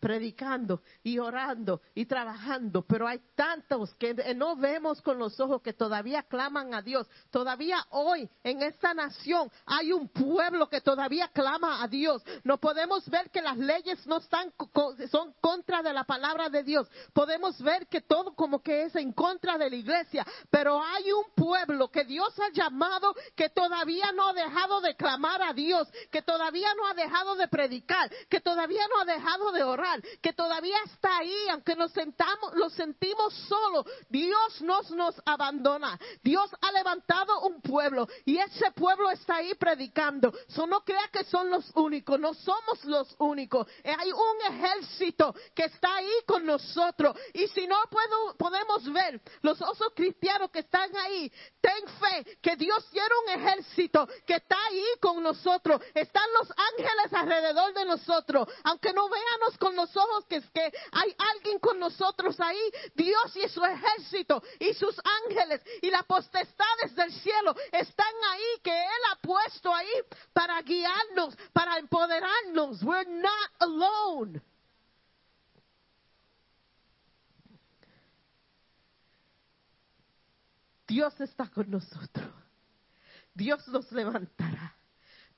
predicando 0.00 0.82
y 1.02 1.18
orando 1.18 1.82
y 1.94 2.06
trabajando, 2.06 2.82
pero 2.82 3.06
hay 3.06 3.20
tantos 3.34 3.94
que 3.94 4.14
no 4.34 4.56
vemos 4.56 5.00
con 5.02 5.18
los 5.18 5.38
ojos 5.38 5.60
que 5.62 5.74
todavía 5.74 6.22
claman 6.22 6.74
a 6.74 6.82
Dios. 6.82 7.06
Todavía 7.30 7.86
hoy 7.90 8.28
en 8.42 8.62
esta 8.62 8.94
nación 8.94 9.50
hay 9.66 9.92
un 9.92 10.08
pueblo 10.08 10.68
que 10.68 10.80
todavía 10.80 11.28
clama 11.28 11.82
a 11.82 11.88
Dios. 11.88 12.22
No 12.44 12.58
podemos 12.58 13.08
ver 13.08 13.30
que 13.30 13.42
las 13.42 13.58
leyes 13.58 14.04
no 14.06 14.16
están 14.16 14.52
son 15.10 15.34
contra 15.40 15.82
de 15.82 15.92
la 15.92 16.04
palabra 16.04 16.48
de 16.48 16.62
Dios. 16.62 16.88
Podemos 17.12 17.60
ver 17.62 17.86
que 17.86 18.00
todo 18.00 18.34
como 18.34 18.62
que 18.62 18.84
es 18.84 18.96
en 18.96 19.12
contra 19.12 19.58
de 19.58 19.68
la 19.68 19.76
iglesia, 19.76 20.26
pero 20.48 20.82
hay 20.82 21.12
un 21.12 21.24
pueblo 21.34 21.88
que 21.90 22.04
Dios 22.04 22.32
ha 22.40 22.50
llamado 22.52 23.14
que 23.36 23.50
todavía 23.50 24.12
no 24.12 24.28
ha 24.28 24.32
dejado 24.32 24.80
de 24.80 24.96
clamar 24.96 25.42
a 25.42 25.52
Dios, 25.52 25.88
que 26.10 26.22
todavía 26.22 26.68
no 26.74 26.86
ha 26.86 26.94
dejado 26.94 27.36
de 27.36 27.48
predicar, 27.48 28.10
que 28.28 28.40
todavía 28.40 28.82
no 28.88 29.02
ha 29.02 29.04
dejado 29.04 29.52
de 29.52 29.62
orar 29.62 29.89
que 30.20 30.32
todavía 30.32 30.76
está 30.84 31.18
ahí, 31.18 31.48
aunque 31.50 31.74
nos 31.74 31.92
sentamos, 31.92 32.54
lo 32.54 32.70
sentimos 32.70 33.34
solo, 33.48 33.84
Dios 34.08 34.62
nos 34.62 34.90
nos 34.90 35.20
abandona. 35.24 35.98
Dios 36.22 36.50
ha 36.60 36.72
levantado 36.72 37.40
un 37.42 37.60
pueblo 37.60 38.08
y 38.24 38.38
ese 38.38 38.70
pueblo 38.72 39.10
está 39.10 39.36
ahí 39.36 39.54
predicando. 39.54 40.32
So 40.48 40.66
no 40.66 40.80
crea 40.84 41.08
que 41.12 41.24
son 41.24 41.50
los 41.50 41.70
únicos, 41.74 42.18
no 42.18 42.34
somos 42.34 42.84
los 42.84 43.14
únicos. 43.18 43.66
Hay 43.84 44.12
un 44.12 44.54
ejército 44.54 45.34
que 45.54 45.64
está 45.64 45.96
ahí 45.96 46.12
con 46.26 46.44
nosotros 46.44 47.16
y 47.34 47.46
si 47.48 47.66
no 47.66 47.76
puedo, 47.90 48.36
podemos 48.36 48.90
ver 48.92 49.20
los 49.42 49.60
osos 49.60 49.92
cristianos 49.94 50.50
que 50.50 50.60
están 50.60 50.94
ahí, 50.96 51.30
ten 51.60 51.88
fe 52.00 52.38
que 52.40 52.56
Dios 52.56 52.88
tiene 52.90 53.08
un 53.26 53.40
ejército 53.40 54.08
que 54.26 54.34
está 54.34 54.56
ahí 54.68 54.84
con 55.00 55.22
nosotros. 55.22 55.80
Están 55.94 56.24
los 56.38 56.50
ángeles 56.50 57.12
alrededor 57.12 57.74
de 57.74 57.84
nosotros, 57.84 58.48
aunque 58.64 58.92
no 58.92 59.08
veamos 59.08 59.58
con 59.58 59.74
los 59.80 59.96
ojos 59.96 60.26
que, 60.26 60.36
es 60.36 60.50
que 60.50 60.72
hay 60.92 61.14
alguien 61.34 61.58
con 61.58 61.78
nosotros 61.78 62.38
ahí, 62.40 62.60
Dios 62.94 63.36
y 63.36 63.48
su 63.48 63.64
ejército 63.64 64.42
y 64.58 64.74
sus 64.74 65.00
ángeles 65.24 65.62
y 65.80 65.90
las 65.90 66.04
potestades 66.04 66.94
del 66.94 67.12
cielo 67.12 67.54
están 67.72 68.14
ahí 68.30 68.60
que 68.62 68.78
Él 68.78 69.02
ha 69.10 69.16
puesto 69.16 69.74
ahí 69.74 69.88
para 70.32 70.60
guiarnos, 70.62 71.36
para 71.52 71.78
empoderarnos. 71.78 72.82
We're 72.82 73.10
not 73.10 73.50
alone. 73.58 74.42
Dios 80.86 81.18
está 81.20 81.48
con 81.48 81.70
nosotros. 81.70 82.34
Dios 83.32 83.66
nos 83.68 83.90
levantará. 83.92 84.76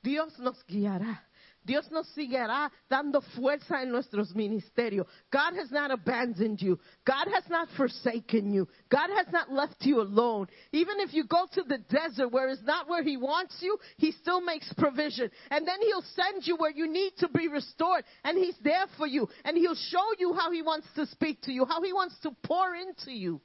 Dios 0.03 0.39
nos 0.39 0.65
guiará. 0.67 1.29
Dios 1.65 1.89
nos 1.93 2.09
seguirá 2.15 2.71
dando 2.91 3.21
fuerza 3.21 3.83
en 3.83 3.93
nuestros 3.93 4.35
ministerios. 4.35 5.07
God 5.31 5.55
has 5.55 5.71
not 5.71 5.93
abandoned 5.93 6.61
you. 6.61 6.79
God 7.07 7.29
has 7.33 7.49
not 7.49 7.69
forsaken 7.77 8.53
you. 8.53 8.67
God 8.91 9.11
has 9.11 9.29
not 9.33 9.53
left 9.53 9.77
you 9.81 10.01
alone. 10.01 10.49
Even 10.73 10.99
if 10.99 11.15
you 11.15 11.25
go 11.25 11.47
to 11.53 11.63
the 11.63 11.79
desert 11.79 12.33
where 12.33 12.49
it's 12.49 12.63
not 12.65 12.89
where 12.89 13.05
He 13.05 13.17
wants 13.17 13.57
you, 13.61 13.79
He 13.97 14.11
still 14.11 14.41
makes 14.41 14.73
provision. 14.75 15.31
And 15.51 15.67
then 15.67 15.81
He'll 15.83 16.05
send 16.17 16.47
you 16.47 16.57
where 16.57 16.73
you 16.73 16.91
need 16.91 17.13
to 17.19 17.29
be 17.29 17.47
restored. 17.47 18.03
And 18.25 18.37
He's 18.37 18.59
there 18.65 18.87
for 18.99 19.07
you. 19.07 19.29
And 19.45 19.57
He'll 19.57 19.77
show 19.77 20.05
you 20.19 20.35
how 20.35 20.51
He 20.51 20.63
wants 20.63 20.89
to 20.97 21.07
speak 21.07 21.43
to 21.43 21.53
you, 21.53 21.65
how 21.65 21.81
He 21.83 21.93
wants 21.93 22.19
to 22.23 22.33
pour 22.43 22.75
into 22.75 23.13
you. 23.13 23.41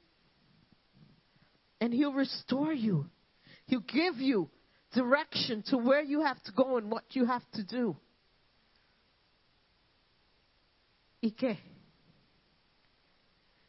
And 1.80 1.92
He'll 1.92 2.12
restore 2.12 2.72
you. 2.72 3.08
He'll 3.66 3.80
give 3.80 4.16
you 4.16 4.50
direction 4.92 5.62
to 5.66 5.78
where 5.78 6.02
you 6.02 6.22
have 6.22 6.42
to 6.44 6.52
go 6.52 6.78
and 6.78 6.90
what 6.90 7.04
you 7.10 7.26
have 7.26 7.42
to 7.52 7.62
do. 7.62 7.96
¿Y 11.20 11.32
qué? 11.32 11.58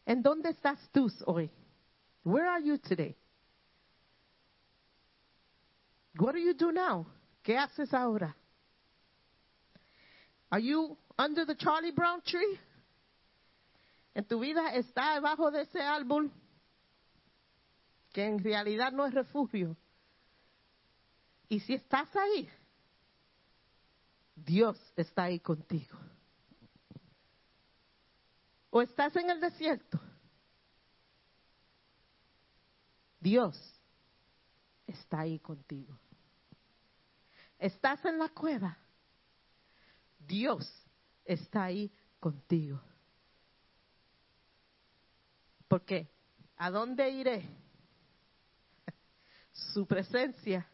¿En 0.06 0.22
dónde 0.22 0.50
estás 0.50 0.80
tú 0.92 1.12
hoy? 1.26 1.50
Where 2.24 2.48
are 2.48 2.64
you 2.64 2.78
today? 2.78 3.16
What 6.18 6.34
do 6.34 6.40
you 6.40 6.54
do 6.54 6.72
now? 6.72 7.06
¿Qué 7.44 7.58
haces 7.58 7.94
ahora? 7.94 8.36
Are 10.52 10.62
you 10.62 10.98
under 11.18 11.46
the 11.46 11.56
Charlie 11.56 11.92
Brown 11.92 12.22
tree? 12.22 12.60
¿En 14.16 14.26
tu 14.26 14.40
vida 14.40 14.74
está 14.74 15.14
debajo 15.14 15.52
de 15.52 15.62
ese 15.62 15.82
árbol 15.82 16.32
que 18.12 18.26
en 18.26 18.40
realidad 18.44 18.92
no 18.92 19.06
es 19.06 19.14
refugio? 19.14 19.78
Y 21.48 21.60
si 21.62 21.76
estás 21.76 22.10
ahí, 22.16 22.50
Dios 24.36 24.78
está 24.96 25.24
ahí 25.24 25.40
contigo. 25.40 25.98
O 28.80 28.82
estás 28.82 29.14
en 29.18 29.30
el 29.30 29.42
desierto, 29.42 30.00
Dios 33.20 33.58
está 34.88 35.20
ahí 35.20 35.38
contigo. 35.40 36.00
Estás 37.58 38.06
en 38.06 38.18
la 38.18 38.30
cueva, 38.30 38.78
Dios 40.18 40.66
está 41.26 41.66
ahí 41.66 41.92
contigo. 42.22 42.82
¿Por 45.68 45.84
qué? 45.84 46.10
¿A 46.56 46.72
dónde 46.72 47.10
iré? 47.10 47.50
Su 49.52 49.86
presencia 49.86 50.66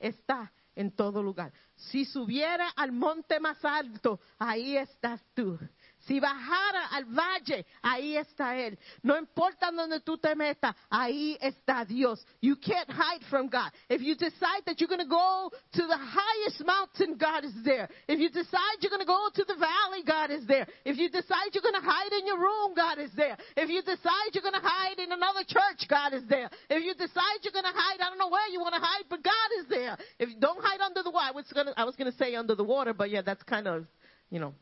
está 0.00 0.52
en 0.74 0.90
todo 0.90 1.22
lugar. 1.22 1.52
Si 1.76 2.06
subiera 2.06 2.70
al 2.70 2.90
monte 2.90 3.38
más 3.38 3.64
alto, 3.64 4.18
ahí 4.36 4.76
estás 4.76 5.22
tú. 5.32 5.60
Si 6.06 6.18
bajara 6.20 6.88
al 6.90 7.04
valle, 7.04 7.64
ahí 7.82 8.16
está 8.16 8.56
Él. 8.56 8.76
No 9.02 9.16
importa 9.16 9.70
donde 9.70 10.00
tú 10.00 10.18
te 10.18 10.34
metas, 10.34 10.74
ahí 10.90 11.38
está 11.40 11.84
Dios. 11.86 12.24
You 12.40 12.56
can't 12.56 12.90
hide 12.90 13.22
from 13.30 13.48
God. 13.48 13.70
If 13.88 14.02
you 14.02 14.16
decide 14.16 14.64
that 14.66 14.80
you're 14.80 14.88
going 14.88 15.04
to 15.04 15.08
go 15.08 15.50
to 15.74 15.86
the 15.86 15.96
highest 15.96 16.64
mountain, 16.66 17.16
God 17.16 17.44
is 17.44 17.54
there. 17.64 17.88
If 18.08 18.18
you 18.18 18.30
decide 18.30 18.80
you're 18.80 18.90
going 18.90 19.04
to 19.04 19.06
go 19.06 19.28
to 19.32 19.44
the 19.44 19.54
valley, 19.54 20.02
God 20.04 20.30
is 20.30 20.44
there. 20.46 20.66
If 20.84 20.98
you 20.98 21.08
decide 21.08 21.54
you're 21.54 21.62
going 21.62 21.80
to 21.80 21.86
hide 21.86 22.12
in 22.12 22.26
your 22.26 22.38
room, 22.38 22.74
God 22.74 22.98
is 22.98 23.10
there. 23.14 23.36
If 23.56 23.68
you 23.70 23.82
decide 23.82 24.34
you're 24.34 24.42
going 24.42 24.58
to 24.58 24.66
hide 24.66 24.98
in 24.98 25.12
another 25.12 25.44
church, 25.46 25.86
God 25.88 26.14
is 26.14 26.22
there. 26.28 26.50
If 26.68 26.82
you 26.82 26.94
decide 26.94 27.42
you're 27.42 27.52
going 27.52 27.64
to 27.64 27.74
hide, 27.74 28.00
I 28.00 28.08
don't 28.08 28.18
know 28.18 28.30
where 28.30 28.48
you 28.48 28.60
want 28.60 28.74
to 28.74 28.80
hide, 28.80 29.04
but 29.08 29.22
God 29.22 29.48
is 29.60 29.66
there. 29.68 29.96
If 30.18 30.30
you 30.30 30.40
don't 30.40 30.62
hide 30.62 30.80
under 30.80 31.02
the 31.02 31.10
water, 31.10 31.28
I 31.28 31.30
was 31.30 31.46
going 31.54 31.66
to, 31.66 31.78
I 31.78 31.84
was 31.84 31.94
going 31.94 32.10
to 32.10 32.18
say 32.18 32.34
under 32.34 32.56
the 32.56 32.64
water, 32.64 32.92
but 32.92 33.10
yeah, 33.10 33.22
that's 33.22 33.42
kind 33.44 33.68
of, 33.68 33.86
you 34.30 34.40
know, 34.40 34.54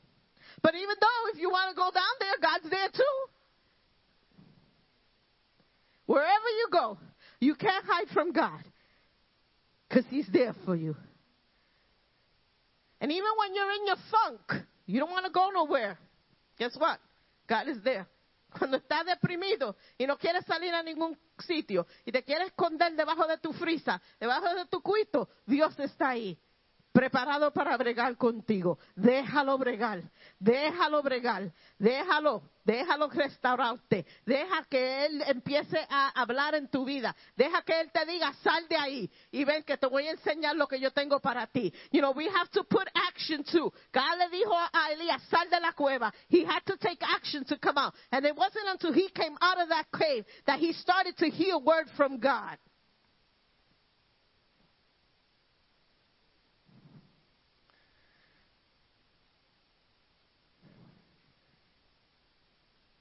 but 0.62 0.74
even 0.74 0.96
though 1.00 1.30
if 1.32 1.40
you 1.40 1.50
want 1.50 1.70
to 1.70 1.76
go 1.76 1.90
down 1.92 2.14
there, 2.18 2.34
God's 2.40 2.70
there 2.70 2.88
too. 2.88 3.16
Wherever 6.06 6.48
you 6.58 6.68
go, 6.72 6.98
you 7.38 7.54
can't 7.54 7.84
hide 7.86 8.08
from 8.12 8.32
God 8.32 8.62
because 9.88 10.04
He's 10.10 10.26
there 10.32 10.54
for 10.64 10.76
you. 10.76 10.96
And 13.00 13.10
even 13.10 13.30
when 13.38 13.54
you're 13.54 13.72
in 13.72 13.86
your 13.86 13.96
funk, 14.10 14.66
you 14.86 15.00
don't 15.00 15.10
want 15.10 15.24
to 15.24 15.32
go 15.32 15.50
nowhere. 15.54 15.98
Guess 16.58 16.76
what? 16.76 16.98
God 17.48 17.68
is 17.68 17.78
there. 17.82 18.06
Cuando 18.58 18.78
estás 18.78 19.06
deprimido 19.06 19.76
y 19.96 20.06
no 20.06 20.18
quieres 20.18 20.44
salir 20.44 20.74
a 20.74 20.82
ningún 20.82 21.16
sitio 21.38 21.86
y 22.04 22.10
te 22.10 22.24
quieres 22.24 22.48
esconder 22.48 22.96
debajo 22.96 23.26
de 23.28 23.38
tu 23.38 23.52
frisa, 23.52 24.02
debajo 24.18 24.52
de 24.54 24.66
tu 24.66 24.82
cuito, 24.82 25.28
Dios 25.46 25.78
está 25.78 26.10
ahí 26.10 26.36
preparado 26.92 27.52
para 27.52 27.76
bregar 27.76 28.16
contigo. 28.16 28.78
Déjalo 28.96 29.56
bregar, 29.58 30.02
déjalo 30.38 31.02
bregar, 31.02 31.52
déjalo, 31.78 32.42
déjalo 32.64 33.08
restaurarte. 33.08 34.06
Deja 34.24 34.64
que 34.68 35.06
Él 35.06 35.22
empiece 35.26 35.86
a 35.88 36.08
hablar 36.20 36.54
en 36.54 36.68
tu 36.68 36.84
vida. 36.84 37.14
Deja 37.36 37.62
que 37.62 37.80
Él 37.80 37.90
te 37.92 38.04
diga, 38.06 38.32
sal 38.42 38.66
de 38.68 38.76
ahí 38.76 39.10
y 39.30 39.44
ven 39.44 39.62
que 39.62 39.76
te 39.76 39.86
voy 39.86 40.06
a 40.08 40.12
enseñar 40.12 40.56
lo 40.56 40.66
que 40.66 40.80
yo 40.80 40.90
tengo 40.90 41.20
para 41.20 41.46
ti. 41.46 41.72
You 41.92 42.00
know, 42.00 42.12
we 42.12 42.28
have 42.28 42.50
to 42.50 42.64
put 42.64 42.88
action 43.08 43.44
too. 43.44 43.72
God 43.92 44.18
le 44.18 44.28
dijo 44.30 44.54
a 44.54 44.92
Elías, 44.92 45.22
sal 45.30 45.48
de 45.48 45.60
la 45.60 45.72
cueva. 45.72 46.12
He 46.28 46.44
had 46.44 46.64
to 46.66 46.76
take 46.76 47.02
action 47.02 47.44
to 47.46 47.58
come 47.58 47.78
out. 47.78 47.94
And 48.10 48.24
it 48.24 48.36
wasn't 48.36 48.68
until 48.68 48.92
he 48.92 49.08
came 49.10 49.36
out 49.40 49.60
of 49.60 49.68
that 49.68 49.86
cave 49.96 50.24
that 50.46 50.58
he 50.58 50.72
started 50.72 51.16
to 51.18 51.26
hear 51.30 51.58
word 51.58 51.86
from 51.96 52.18
God. 52.18 52.58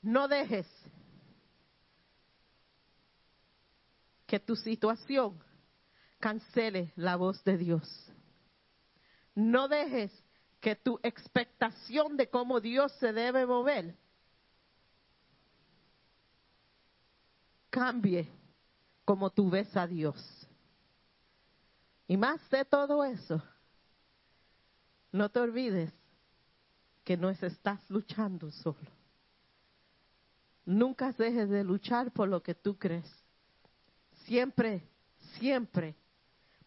No 0.01 0.27
dejes 0.27 0.67
que 4.25 4.39
tu 4.39 4.55
situación 4.55 5.41
cancele 6.19 6.93
la 6.95 7.15
voz 7.15 7.43
de 7.43 7.57
Dios. 7.57 8.11
No 9.35 9.67
dejes 9.67 10.11
que 10.59 10.75
tu 10.75 10.99
expectación 11.03 12.17
de 12.17 12.29
cómo 12.29 12.59
Dios 12.59 12.91
se 12.99 13.13
debe 13.13 13.45
mover 13.45 13.95
cambie 17.69 18.27
como 19.05 19.29
tú 19.29 19.49
ves 19.49 19.75
a 19.75 19.87
Dios. 19.87 20.17
Y 22.07 22.17
más 22.17 22.47
de 22.49 22.65
todo 22.65 23.03
eso, 23.03 23.41
no 25.11 25.29
te 25.29 25.39
olvides 25.39 25.93
que 27.03 27.15
no 27.15 27.29
estás 27.29 27.79
luchando 27.89 28.51
solo. 28.51 28.98
Nunca 30.69 31.11
dejes 31.13 31.49
de 31.49 31.63
luchar 31.63 32.11
por 32.11 32.29
lo 32.29 32.43
que 32.43 32.53
tú 32.53 32.77
crees. 32.77 33.11
Siempre, 34.25 34.87
siempre 35.39 35.95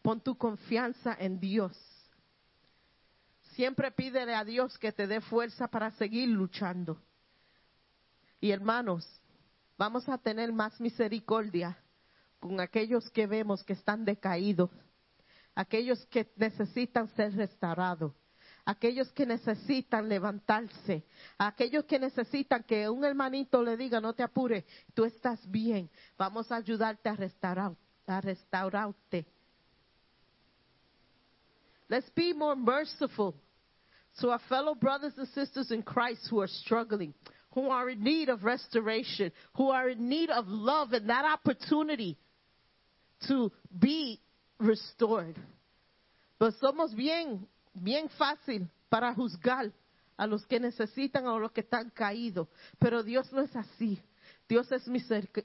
pon 0.03 0.20
tu 0.20 0.37
confianza 0.37 1.16
en 1.20 1.39
Dios. 1.39 1.73
Siempre 3.55 3.93
pídele 3.93 4.35
a 4.35 4.45
Dios 4.45 4.77
que 4.77 4.91
te 4.91 5.07
dé 5.07 5.20
fuerza 5.20 5.69
para 5.69 5.93
seguir 5.93 6.29
luchando. 6.31 7.01
Y 8.41 8.51
hermanos, 8.51 9.07
vamos 9.79 10.09
a 10.09 10.19
tener 10.19 10.53
más 10.53 10.81
misericordia 10.81 11.79
con 12.41 12.59
aquellos 12.59 13.09
que 13.12 13.29
vemos 13.29 13.62
que 13.62 13.74
están 13.74 14.05
decaídos, 14.05 14.70
aquellos 15.55 16.05
que 16.07 16.29
necesitan 16.35 17.07
ser 17.15 17.37
restaurados 17.37 18.12
aquellos 18.64 19.10
que 19.12 19.26
necesitan 19.26 20.09
levantarse, 20.09 21.05
aquellos 21.39 21.84
que 21.84 21.98
necesitan 21.98 22.62
que 22.62 22.89
un 22.89 23.05
hermanito 23.05 23.62
le 23.62 23.76
diga, 23.76 24.01
no 24.01 24.12
te 24.12 24.22
apures, 24.22 24.64
tú 24.94 25.05
estás 25.05 25.40
bien, 25.51 25.90
vamos 26.16 26.51
a 26.52 26.56
ayudarte 26.56 27.09
a 27.09 27.16
restaurar, 27.16 27.76
a 28.06 28.20
restaurarte. 28.20 29.26
Let's 31.89 32.10
be 32.14 32.32
more 32.32 32.56
merciful 32.56 33.34
to 34.20 34.30
our 34.30 34.40
fellow 34.48 34.74
brothers 34.74 35.12
and 35.16 35.28
sisters 35.28 35.70
in 35.70 35.82
Christ 35.82 36.26
who 36.30 36.40
are 36.40 36.48
struggling, 36.48 37.12
who 37.51 37.68
are 37.68 37.90
in 37.90 38.02
need 38.02 38.28
of 38.28 38.44
restoration, 38.44 39.32
who 39.55 39.70
are 39.70 39.90
in 39.90 40.09
need 40.09 40.30
of 40.30 40.47
love 40.48 40.93
and 40.93 41.09
that 41.10 41.24
opportunity 41.24 42.16
to 43.28 43.52
be 43.78 44.20
restored. 44.59 45.39
But 46.39 46.55
somos 46.62 46.97
bien 46.97 47.47
bien 47.74 48.09
fácil 48.11 48.69
para 48.89 49.15
juzgar 49.15 49.73
a 50.16 50.27
los 50.27 50.47
que 50.47 50.61
necesitan 50.61 51.27
o 51.27 51.36
a 51.36 51.40
los 51.40 51.53
que 51.53 51.62
están 51.62 51.90
caídos. 51.90 52.49
Pero 52.78 53.03
Dios 53.03 53.32
no 53.32 53.40
es 53.40 53.55
así. 53.57 54.01
Dios 54.49 54.70
es 54.73 54.86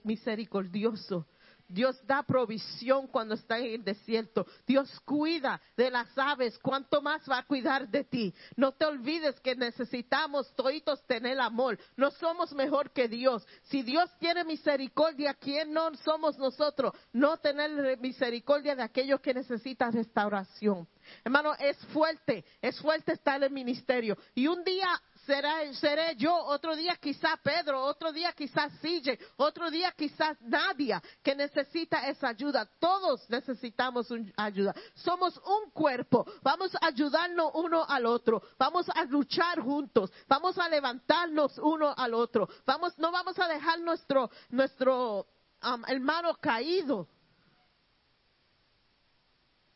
misericordioso. 0.04 1.26
Dios 1.68 2.00
da 2.06 2.24
provisión 2.24 3.08
cuando 3.08 3.36
está 3.36 3.58
en 3.60 3.76
el 3.76 3.84
desierto. 3.84 4.46
Dios 4.66 5.00
cuida 5.02 5.62
de 5.76 5.92
las 5.92 6.08
aves. 6.18 6.58
¿Cuánto 6.60 7.02
más 7.02 7.22
va 7.30 7.40
a 7.40 7.46
cuidar 7.46 7.88
de 7.90 8.04
ti? 8.04 8.34
No 8.56 8.72
te 8.72 8.86
olvides 8.86 9.40
que 9.42 9.56
necesitamos 9.56 10.54
todos 10.56 11.06
tener 11.06 11.40
amor. 11.40 11.78
No 11.96 12.12
somos 12.12 12.54
mejor 12.54 12.92
que 12.92 13.08
Dios. 13.08 13.46
Si 13.64 13.84
Dios 13.84 14.10
tiene 14.20 14.44
misericordia, 14.44 15.34
¿quién 15.34 15.74
no 15.74 15.94
somos 15.98 16.38
nosotros? 16.38 16.94
No 17.14 17.38
tener 17.38 17.98
misericordia 18.00 18.76
de 18.76 18.84
aquellos 18.84 19.20
que 19.22 19.34
necesitan 19.34 19.94
restauración. 19.94 20.88
Hermano, 21.24 21.54
es 21.60 21.78
fuerte, 21.88 22.44
es 22.62 22.80
fuerte 22.80 23.14
estar 23.14 23.38
en 23.38 23.44
el 23.44 23.52
ministerio. 23.52 24.18
Y 24.36 24.48
un 24.48 24.64
día 24.64 24.88
será, 25.28 25.74
seré 25.74 26.16
yo, 26.16 26.34
otro 26.34 26.76
día 26.76 26.96
quizás 26.96 27.40
Pedro, 27.44 27.84
otro 27.84 28.12
día 28.12 28.32
quizás 28.32 28.72
Sille, 28.82 29.20
otro 29.36 29.70
día 29.70 29.92
quizás 29.92 30.38
Nadia 30.42 31.02
que 31.22 31.36
necesita 31.36 32.08
esa 32.08 32.30
ayuda. 32.30 32.66
Todos 32.80 33.30
necesitamos 33.30 34.08
ayuda. 34.38 34.74
Somos 34.96 35.38
un 35.38 35.70
cuerpo. 35.72 36.26
Vamos 36.42 36.74
a 36.76 36.88
ayudarnos 36.88 37.52
uno 37.54 37.86
al 37.88 38.06
otro. 38.06 38.42
Vamos 38.58 38.88
a 38.90 39.04
luchar 39.04 39.60
juntos. 39.60 40.12
Vamos 40.28 40.58
a 40.58 40.70
levantarnos 40.70 41.60
uno 41.60 41.94
al 41.96 42.14
otro. 42.14 42.48
Vamos, 42.66 42.98
no 42.98 43.12
vamos 43.12 43.38
a 43.38 43.48
dejar 43.48 43.80
nuestro, 43.82 44.32
nuestro 44.50 45.28
um, 45.62 45.84
hermano 45.88 46.36
caído. 46.42 47.08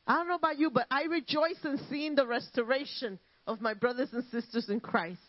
I 0.08 0.16
don't 0.16 0.28
know 0.28 0.36
about 0.36 0.58
you, 0.58 0.72
but 0.72 0.88
I 0.90 1.04
rejoice 1.04 1.64
in 1.64 1.78
seeing 1.90 2.16
the 2.16 2.26
restoration 2.26 3.20
of 3.46 3.62
my 3.62 3.74
brothers 3.74 4.10
and 4.14 4.24
sisters 4.32 4.68
in 4.70 4.80
Christ. 4.80 5.22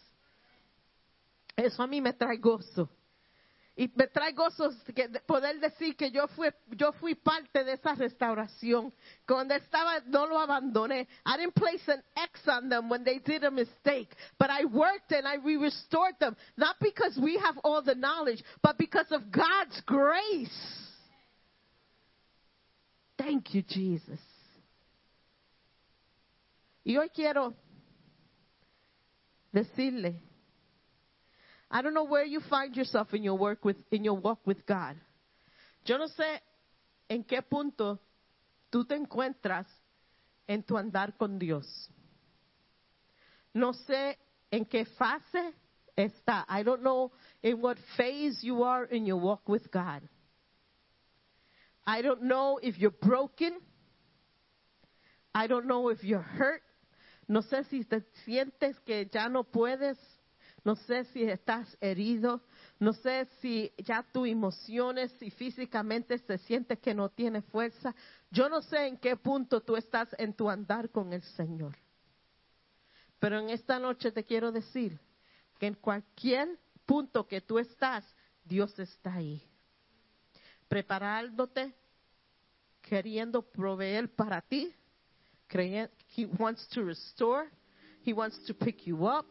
Eso 1.57 1.83
a 1.83 1.87
mí 1.87 2.01
me 2.01 2.13
trae 2.13 2.39
gozo. 2.39 2.89
Y 3.75 3.91
me 3.95 4.07
trae 4.07 4.35
de 4.35 5.21
poder 5.21 5.59
decir 5.59 5.97
que 5.97 6.11
yo 6.11 6.29
fui, 6.29 6.51
yo 6.73 6.93
fui 6.93 7.15
parte 7.15 7.65
de 7.65 7.73
esa 7.73 7.95
restauración. 7.95 8.93
Cuando 9.27 9.55
estaba, 9.55 10.01
no 10.07 10.27
lo 10.27 10.39
abandoné. 10.39 11.09
I 11.25 11.39
didn't 11.39 11.55
place 11.55 11.83
an 11.89 12.03
X 12.15 12.47
on 12.49 12.69
them 12.69 12.91
when 12.91 13.03
they 13.03 13.19
did 13.19 13.45
a 13.45 13.51
mistake. 13.51 14.15
But 14.39 14.51
I 14.51 14.67
worked 14.67 15.13
and 15.13 15.27
I 15.27 15.37
restored 15.37 16.17
them. 16.21 16.37
Not 16.57 16.77
because 16.81 17.19
we 17.19 17.39
have 17.39 17.57
all 17.65 17.81
the 17.81 17.95
knowledge, 17.95 18.45
but 18.63 18.77
because 18.77 19.11
of 19.11 19.33
God's 19.33 19.81
grace. 19.87 20.51
Thank 23.17 23.55
you, 23.55 23.63
Jesus. 23.63 24.21
Y 26.85 26.97
hoy 26.97 27.09
quiero 27.09 27.55
decirle, 29.53 30.21
I 31.75 31.81
don't 31.81 31.95
know 31.95 32.05
where 32.05 32.25
you 32.25 32.41
find 32.51 32.77
yourself 32.77 33.15
in 33.15 33.23
your 33.23 33.39
work 33.39 33.65
with 33.65 33.77
in 33.91 34.05
your 34.05 34.15
walk 34.15 34.47
with 34.47 34.67
God. 34.67 34.97
Yo 35.87 35.97
no 35.97 36.07
sé 36.07 36.39
en 37.09 37.25
qué 37.25 37.41
punto 37.43 37.99
tú 38.71 38.87
te 38.87 38.95
encuentras 38.95 39.65
en 40.47 40.63
tu 40.63 40.75
andar 40.75 41.17
con 41.19 41.39
Dios. 41.39 41.67
No 43.55 43.73
sé 43.73 44.17
en 44.51 44.67
qué 44.67 44.85
fase 44.99 45.55
está. 45.97 46.45
I 46.47 46.63
don't 46.63 46.83
know 46.83 47.11
in 47.43 47.63
what 47.63 47.79
phase 47.97 48.39
you 48.43 48.63
are 48.65 48.85
in 48.85 49.07
your 49.07 49.17
walk 49.19 49.49
with 49.49 49.71
God. 49.71 50.03
I 51.87 52.03
don't 52.03 52.25
know 52.25 52.59
if 52.63 52.79
you're 52.79 52.91
broken. 52.91 53.59
I 55.35 55.47
don't 55.47 55.67
know 55.67 55.89
if 55.89 56.05
you're 56.05 56.21
hurt. 56.21 56.63
No 57.29 57.41
sé 57.41 57.65
si 57.71 57.83
te 57.85 58.03
sientes 58.27 58.77
que 58.85 59.07
ya 59.11 59.29
no 59.29 59.43
puedes. 59.43 59.97
No 60.65 60.77
sé 60.77 61.05
si 61.07 61.25
estás 61.25 61.77
herido. 61.81 62.43
No 62.79 62.93
sé 62.93 63.27
si 63.41 63.73
ya 63.79 64.03
tus 64.13 64.29
emociones 64.29 65.11
y 65.21 65.31
físicamente 65.31 66.19
se 66.19 66.39
siente 66.39 66.79
que 66.79 66.95
no 66.95 67.09
tiene 67.09 67.43
fuerza. 67.43 67.95
Yo 68.31 68.49
no 68.49 68.63
sé 68.63 68.87
en 68.87 68.97
qué 68.99 69.17
punto 69.17 69.61
tú 69.61 69.77
estás 69.77 70.09
en 70.19 70.35
tu 70.35 70.49
andar 70.49 70.91
con 70.91 71.13
el 71.13 71.23
Señor. 71.23 71.77
Pero 73.19 73.39
en 73.39 73.51
esta 73.51 73.79
noche 73.79 74.13
te 74.13 74.25
quiero 74.25 74.53
decir 74.53 74.99
que 75.59 75.67
en 75.67 75.75
cualquier 75.75 76.59
punto 76.87 77.27
que 77.27 77.41
tú 77.41 77.59
estás, 77.59 78.05
Dios 78.45 78.77
está 78.79 79.15
ahí. 79.15 79.43
Preparándote, 80.69 81.75
queriendo 82.81 83.43
proveer 83.43 84.13
para 84.15 84.41
ti. 84.41 84.75
He 85.55 86.27
wants 86.39 86.67
to 86.69 86.83
restore. 86.83 87.51
He 88.05 88.13
wants 88.13 88.43
to 88.47 88.55
pick 88.55 88.87
you 88.87 89.07
up. 89.07 89.27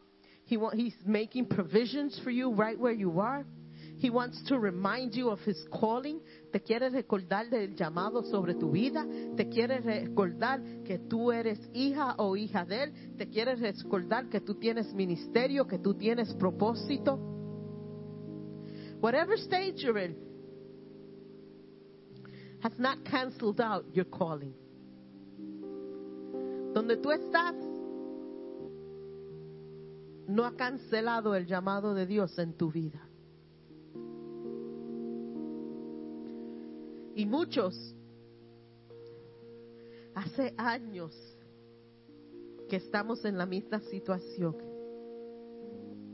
He 0.52 0.58
wa- 0.58 0.72
he's 0.72 0.94
making 1.06 1.46
provisions 1.46 2.20
for 2.26 2.30
you 2.30 2.52
right 2.52 2.78
where 2.78 2.92
you 2.92 3.22
are. 3.22 3.46
He 4.00 4.10
wants 4.10 4.44
to 4.50 4.60
remind 4.60 5.16
you 5.16 5.30
of 5.30 5.40
his 5.46 5.58
calling. 5.72 6.20
Te 6.52 6.60
quiere 6.60 6.90
recordar 6.90 7.50
del 7.50 7.74
llamado 7.74 8.22
sobre 8.30 8.56
tu 8.56 8.70
vida. 8.70 9.06
Te 9.38 9.46
quiere 9.48 9.80
recordar 9.80 10.84
que 10.84 10.98
tú 11.08 11.32
eres 11.32 11.58
hija 11.74 12.16
o 12.18 12.36
hija 12.36 12.66
de 12.66 12.84
él. 12.84 12.92
Te 13.18 13.28
quiere 13.30 13.56
recordar 13.56 14.28
que 14.30 14.42
tú 14.42 14.56
tienes 14.56 14.94
ministerio, 14.94 15.66
que 15.66 15.78
tú 15.80 15.94
tienes 15.94 16.34
propósito. 16.34 17.18
Whatever 19.00 19.38
stage 19.38 19.82
you're 19.86 19.98
in 20.04 20.18
has 22.62 22.78
not 22.78 23.06
canceled 23.06 23.62
out 23.62 23.86
your 23.94 24.10
calling. 24.10 24.54
Donde 26.74 26.98
tú 26.98 27.10
estás 27.10 27.56
no 30.32 30.46
ha 30.46 30.56
cancelado 30.56 31.36
el 31.36 31.46
llamado 31.46 31.94
de 31.94 32.06
Dios 32.06 32.40
en 32.40 32.54
tu 32.54 32.72
vida. 32.72 33.02
Y 37.16 37.26
muchos, 37.26 37.76
hace 40.16 40.54
años 40.58 41.14
que 42.70 42.78
estamos 42.78 43.26
en 43.26 43.38
la 43.38 43.46
misma 43.46 43.82
situación. 43.82 44.56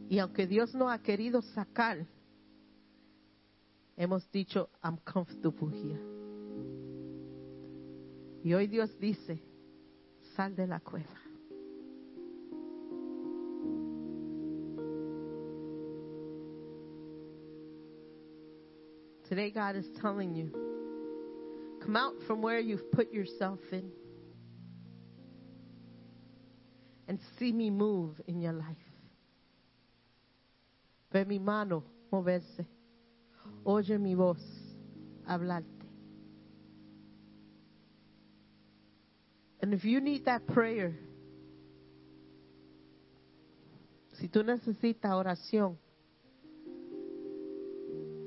Y 0.10 0.18
aunque 0.18 0.48
Dios 0.48 0.73
no 0.73 0.89
ha 0.89 0.99
querido 1.03 1.44
sacar, 1.44 2.07
hemos 3.95 4.30
dicho, 4.31 4.69
I'm 4.84 4.98
comfortable 4.98 5.77
here. 5.77 6.02
Y 8.44 8.53
hoy 8.53 8.65
Dios 8.65 8.98
dice, 8.98 9.44
sal 10.35 10.56
de 10.56 10.65
la 10.65 10.80
cueva. 10.80 11.27
Today, 19.30 19.52
God 19.52 19.76
is 19.76 19.86
telling 20.02 20.36
you 20.36 20.52
come 21.84 21.95
out 21.95 22.14
from 22.26 22.41
where 22.41 22.60
you've 22.60 22.91
put 22.91 23.14
yourself 23.14 23.60
in 23.72 23.91
and 27.08 27.20
see 27.40 27.52
me 27.52 27.70
move 27.70 28.20
in 28.28 28.41
your 28.41 28.54
life. 28.54 28.76
Ve 31.12 31.24
mi 31.24 31.40
mano 31.40 31.84
moverse. 32.12 32.66
Oye 33.66 33.98
mi 33.98 34.16
voz 34.16 34.38
hablarte. 35.30 35.66
And 39.62 39.74
if 39.74 39.84
you 39.84 39.99
need 39.99 40.26
that 40.26 40.45
prayer, 40.48 40.94
si 44.20 44.28
tú 44.28 44.44
necesitas 44.44 45.12
oración, 45.12 45.78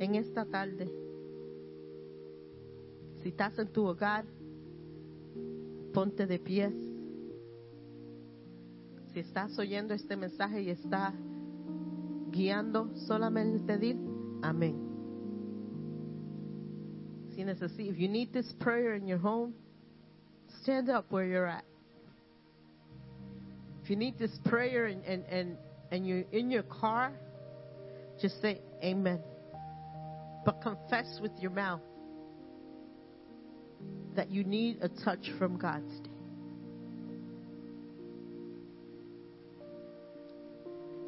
en 0.01 0.14
esta 0.14 0.47
tarde, 0.47 0.90
si 3.22 3.28
estás 3.28 3.59
en 3.59 3.68
tu 3.68 3.86
hogar, 3.86 4.24
ponte 5.93 6.27
de 6.27 6.39
pies. 6.39 6.72
Si 9.12 9.20
estás 9.20 9.59
oyendo 9.59 9.93
este 9.93 10.16
mensaje 10.16 10.62
y 10.62 10.70
está 10.70 11.12
guiando, 12.31 12.90
solamente 13.06 13.77
dir 13.77 13.97
amén. 14.43 14.89
Si 17.35 17.44
necesitas, 17.44 17.86
if 17.86 17.98
you 17.98 18.09
need 18.09 18.32
this 18.32 18.51
prayer 18.55 18.94
in 18.94 19.06
your 19.06 19.18
home, 19.18 19.52
stand 20.62 20.89
up 20.89 21.05
where 21.10 21.27
you're 21.27 21.47
at. 21.47 21.64
If 23.82 23.90
you 23.90 23.97
need 23.97 24.18
this 24.18 24.36
prayer 24.44 24.86
and, 24.86 25.05
and, 25.05 25.24
and, 25.27 25.56
and 25.90 26.06
you're 26.06 26.24
in 26.32 26.51
your 26.51 26.62
car, 26.62 27.12
just 28.20 28.40
say 28.40 28.62
amen. 28.82 29.20
But 30.44 30.62
confess 30.62 31.18
with 31.20 31.32
your 31.38 31.50
mouth 31.50 31.82
that 34.16 34.30
you 34.30 34.44
need 34.44 34.78
a 34.82 34.88
touch 34.88 35.30
from 35.38 35.58
God 35.58 35.82
today. 35.88 36.10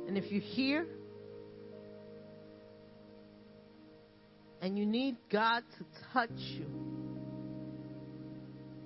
And 0.06 0.18
if 0.18 0.30
you're 0.30 0.42
here 0.42 0.86
and 4.60 4.78
you 4.78 4.84
need 4.84 5.16
God 5.30 5.62
to 5.78 5.84
touch 6.12 6.38
you, 6.58 6.66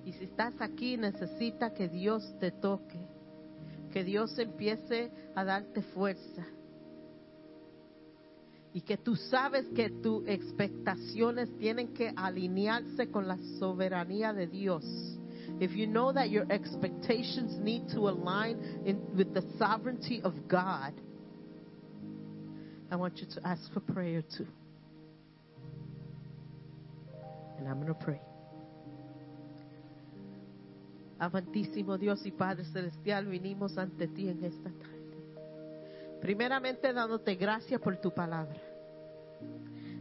y 0.05 0.13
si 0.13 0.25
estás 0.25 0.53
aquí 0.61 0.97
necesita 0.97 1.73
que 1.75 1.89
Dios 1.89 2.23
te 2.39 2.51
toque, 2.51 2.97
que 3.91 4.05
Dios 4.05 4.39
empiece 4.39 5.11
a 5.35 5.43
darte 5.43 5.81
fuerza. 5.93 6.45
Y 8.73 8.81
que 8.81 8.97
tú 8.97 9.15
sabes 9.15 9.65
que 9.75 9.89
tus 9.89 10.27
expectaciones 10.27 11.49
tienen 11.57 11.93
que 11.93 12.13
alinearse 12.15 13.09
con 13.09 13.27
la 13.27 13.37
soberanía 13.59 14.33
de 14.33 14.47
Dios. 14.47 14.83
If 15.59 15.71
you 15.75 15.87
know 15.87 16.11
that 16.11 16.29
your 16.29 16.45
expectations 16.51 17.57
need 17.59 17.89
to 17.89 18.09
align 18.09 18.83
in, 18.85 19.01
with 19.15 19.33
the 19.33 19.43
sovereignty 19.57 20.21
of 20.23 20.47
God, 20.47 20.93
I 22.91 22.95
want 22.95 23.17
you 23.19 23.27
to 23.35 23.47
ask 23.47 23.71
for 23.73 23.79
prayer 23.79 24.21
too. 24.21 24.47
And 27.57 27.67
I'm 27.67 27.81
going 27.81 27.87
to 27.87 27.93
pray. 27.95 28.21
Amantísimo 31.19 31.97
Dios 31.99 32.21
y 32.25 32.31
Padre 32.31 32.63
Celestial, 32.71 33.25
vinimos 33.25 33.77
ante 33.77 34.07
ti 34.07 34.29
en 34.29 34.43
esta 34.43 34.69
tarde. 34.69 34.96
Primeramente 36.21 36.93
dándote 36.93 37.35
gracias 37.35 37.79
por 37.81 37.97
tu 37.97 38.11
palabra. 38.11 38.59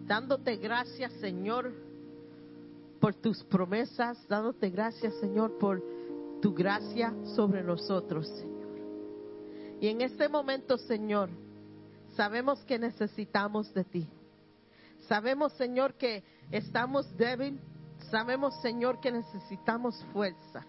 Dándote 0.06 0.56
gracias, 0.56 1.12
Señor, 1.14 1.72
por 3.00 3.14
tus 3.14 3.42
promesas. 3.44 4.18
Dándote 4.28 4.70
gracias, 4.70 5.14
Señor, 5.20 5.58
por 5.58 5.82
tu 6.40 6.54
gracia 6.54 7.12
sobre 7.34 7.62
nosotros, 7.62 8.28
Señor. 8.28 8.56
Y 9.80 9.88
en 9.88 10.00
este 10.00 10.28
momento, 10.28 10.78
Señor, 10.78 11.28
sabemos 12.14 12.64
que 12.64 12.78
necesitamos 12.78 13.72
de 13.74 13.84
ti. 13.84 14.08
Sabemos, 15.08 15.52
Señor, 15.54 15.94
que 15.94 16.24
estamos 16.50 17.14
débiles. 17.16 17.60
Sabemos, 18.10 18.54
Señor, 18.62 19.00
que 19.00 19.10
necesitamos 19.10 20.02
fuerza. 20.12 20.64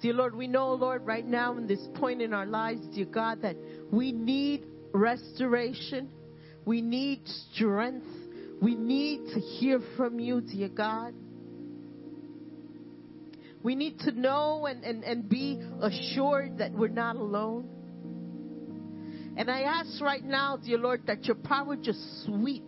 Dear 0.00 0.12
Lord, 0.12 0.34
we 0.36 0.46
know, 0.46 0.74
Lord, 0.74 1.04
right 1.04 1.26
now 1.26 1.56
in 1.56 1.66
this 1.66 1.84
point 1.96 2.22
in 2.22 2.32
our 2.32 2.46
lives, 2.46 2.80
dear 2.94 3.06
God, 3.06 3.42
that 3.42 3.56
we 3.90 4.12
need 4.12 4.64
restoration. 4.92 6.08
We 6.64 6.82
need 6.82 7.22
strength. 7.52 8.06
We 8.62 8.76
need 8.76 9.32
to 9.34 9.40
hear 9.40 9.80
from 9.96 10.20
you, 10.20 10.40
dear 10.40 10.68
God. 10.68 11.14
We 13.62 13.74
need 13.74 13.98
to 14.00 14.12
know 14.12 14.66
and, 14.66 14.84
and, 14.84 15.02
and 15.02 15.28
be 15.28 15.60
assured 15.80 16.58
that 16.58 16.72
we're 16.72 16.88
not 16.88 17.16
alone. 17.16 17.68
And 19.36 19.50
I 19.50 19.62
ask 19.62 20.00
right 20.00 20.24
now, 20.24 20.58
dear 20.58 20.78
Lord, 20.78 21.06
that 21.06 21.24
your 21.24 21.36
power 21.36 21.76
just 21.76 22.24
sweep 22.24 22.64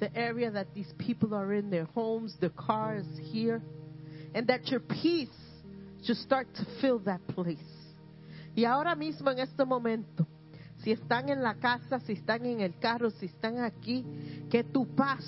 the 0.00 0.14
area 0.14 0.50
that 0.50 0.74
these 0.74 0.92
people 0.98 1.34
are 1.34 1.52
in, 1.54 1.70
their 1.70 1.84
homes, 1.84 2.34
their 2.40 2.50
cars 2.50 3.06
here, 3.30 3.62
and 4.36 4.46
that 4.48 4.68
your 4.68 4.80
peace 4.80 5.30
just 6.04 6.20
start 6.20 6.46
to 6.54 6.66
fill 6.78 6.98
that 6.98 7.26
place. 7.28 7.56
Y 8.54 8.66
ahora 8.66 8.94
mismo 8.94 9.30
en 9.30 9.38
este 9.38 9.64
momento, 9.64 10.26
si 10.84 10.92
están 10.92 11.30
en 11.30 11.42
la 11.42 11.54
casa, 11.54 12.00
si 12.00 12.12
están 12.12 12.44
en 12.44 12.60
el 12.60 12.78
carro, 12.78 13.08
si 13.10 13.26
están 13.26 13.60
aquí, 13.60 14.04
que 14.50 14.62
tu 14.62 14.86
paz 14.94 15.24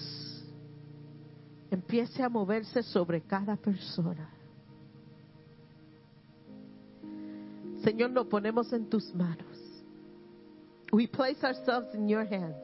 empiece 1.70 2.22
a 2.22 2.28
moverse 2.28 2.82
sobre 2.82 3.22
cada 3.22 3.56
persona. 3.56 4.28
Señor, 7.82 8.10
lo 8.10 8.28
ponemos 8.28 8.70
en 8.74 8.90
tus 8.90 9.14
manos. 9.14 9.56
We 10.92 11.06
place 11.06 11.42
ourselves 11.42 11.94
in 11.94 12.10
your 12.10 12.26
hands. 12.26 12.56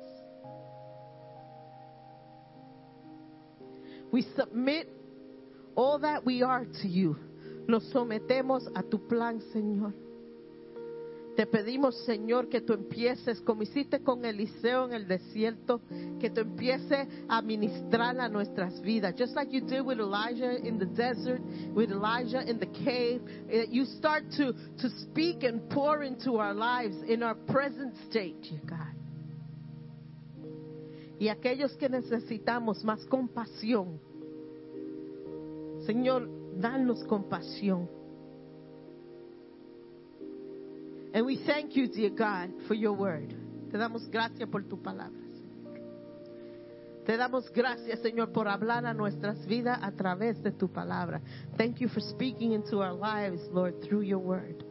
We 4.12 4.22
submit 4.36 5.03
all 5.76 5.98
that 6.00 6.24
we 6.24 6.42
are 6.42 6.66
to 6.82 6.88
you. 6.88 7.16
Nos 7.66 7.84
sometemos 7.92 8.68
a 8.74 8.82
tu 8.82 8.98
plan, 9.08 9.40
Señor. 9.52 9.92
Te 11.36 11.46
pedimos, 11.46 11.96
Señor, 12.06 12.48
que 12.48 12.60
tú 12.60 12.74
empieces, 12.74 13.40
como 13.40 13.62
hiciste 13.62 14.04
con 14.04 14.24
Eliseo 14.24 14.84
en 14.84 14.92
el 14.92 15.08
desierto, 15.08 15.80
que 16.20 16.30
tú 16.30 16.42
empieces 16.42 17.08
a 17.28 17.42
ministrar 17.42 18.20
a 18.20 18.28
nuestras 18.28 18.80
vidas. 18.82 19.16
Just 19.18 19.34
like 19.34 19.50
you 19.50 19.60
did 19.60 19.80
with 19.84 19.98
Elijah 19.98 20.56
in 20.64 20.78
the 20.78 20.86
desert, 20.86 21.40
with 21.74 21.90
Elijah 21.90 22.48
in 22.48 22.60
the 22.60 22.68
cave. 22.84 23.20
eh, 23.50 23.66
You 23.68 23.84
start 23.84 24.30
to, 24.36 24.52
to 24.78 24.88
speak 25.00 25.42
and 25.42 25.68
pour 25.70 26.04
into 26.04 26.36
our 26.36 26.54
lives 26.54 26.96
in 27.08 27.24
our 27.24 27.34
present 27.34 27.96
state, 28.08 28.40
dear 28.42 28.60
God. 28.64 28.94
Y 31.18 31.28
aquellos 31.28 31.76
que 31.76 31.88
necesitamos 31.88 32.84
más 32.84 33.04
compasión, 33.06 33.98
Señor, 35.86 36.28
danos 36.60 37.02
compasión. 37.04 37.88
And 41.12 41.24
we 41.26 41.36
thank 41.46 41.76
you, 41.76 41.86
dear 41.86 42.10
God, 42.10 42.50
for 42.66 42.74
your 42.74 42.92
word. 42.92 43.34
Te 43.70 43.78
damos 43.78 44.08
gracias 44.10 44.48
por 44.48 44.62
tu 44.62 44.80
palabra. 44.82 45.20
Te 47.06 47.16
damos 47.18 47.50
gracias, 47.52 48.00
Señor, 48.00 48.32
por 48.32 48.48
hablar 48.48 48.86
a 48.86 48.94
nuestras 48.94 49.44
vidas 49.46 49.78
a 49.82 49.92
través 49.92 50.42
de 50.42 50.52
tu 50.52 50.68
palabra. 50.68 51.20
Thank 51.58 51.80
you 51.80 51.88
for 51.88 52.00
speaking 52.00 52.52
into 52.52 52.80
our 52.80 52.94
lives, 52.94 53.42
Lord, 53.52 53.74
through 53.82 54.02
your 54.02 54.20
word. 54.20 54.64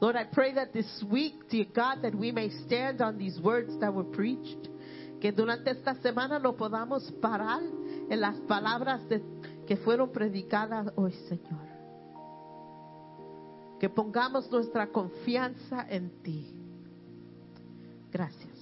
Lord, 0.00 0.16
I 0.16 0.24
pray 0.32 0.54
that 0.54 0.72
this 0.72 1.02
week, 1.10 1.34
dear 1.50 1.66
God, 1.74 2.02
that 2.02 2.14
we 2.14 2.30
may 2.30 2.50
stand 2.66 3.00
on 3.00 3.18
these 3.18 3.40
words 3.40 3.76
that 3.80 3.92
were 3.92 4.04
preached. 4.04 4.68
Que 5.20 5.32
durante 5.32 5.70
esta 5.70 5.94
semana 6.02 6.38
no 6.38 6.52
podamos 6.52 7.10
parar 7.20 7.62
en 8.10 8.20
las 8.20 8.36
palabras 8.46 9.08
de- 9.08 9.22
que 9.66 9.76
fueron 9.76 10.10
predicadas 10.10 10.92
hoy, 10.96 11.12
Señor. 11.28 11.74
Que 13.78 13.88
pongamos 13.88 14.50
nuestra 14.50 14.88
confianza 14.88 15.86
en 15.88 16.22
ti. 16.22 16.54
Gracias, 18.10 18.53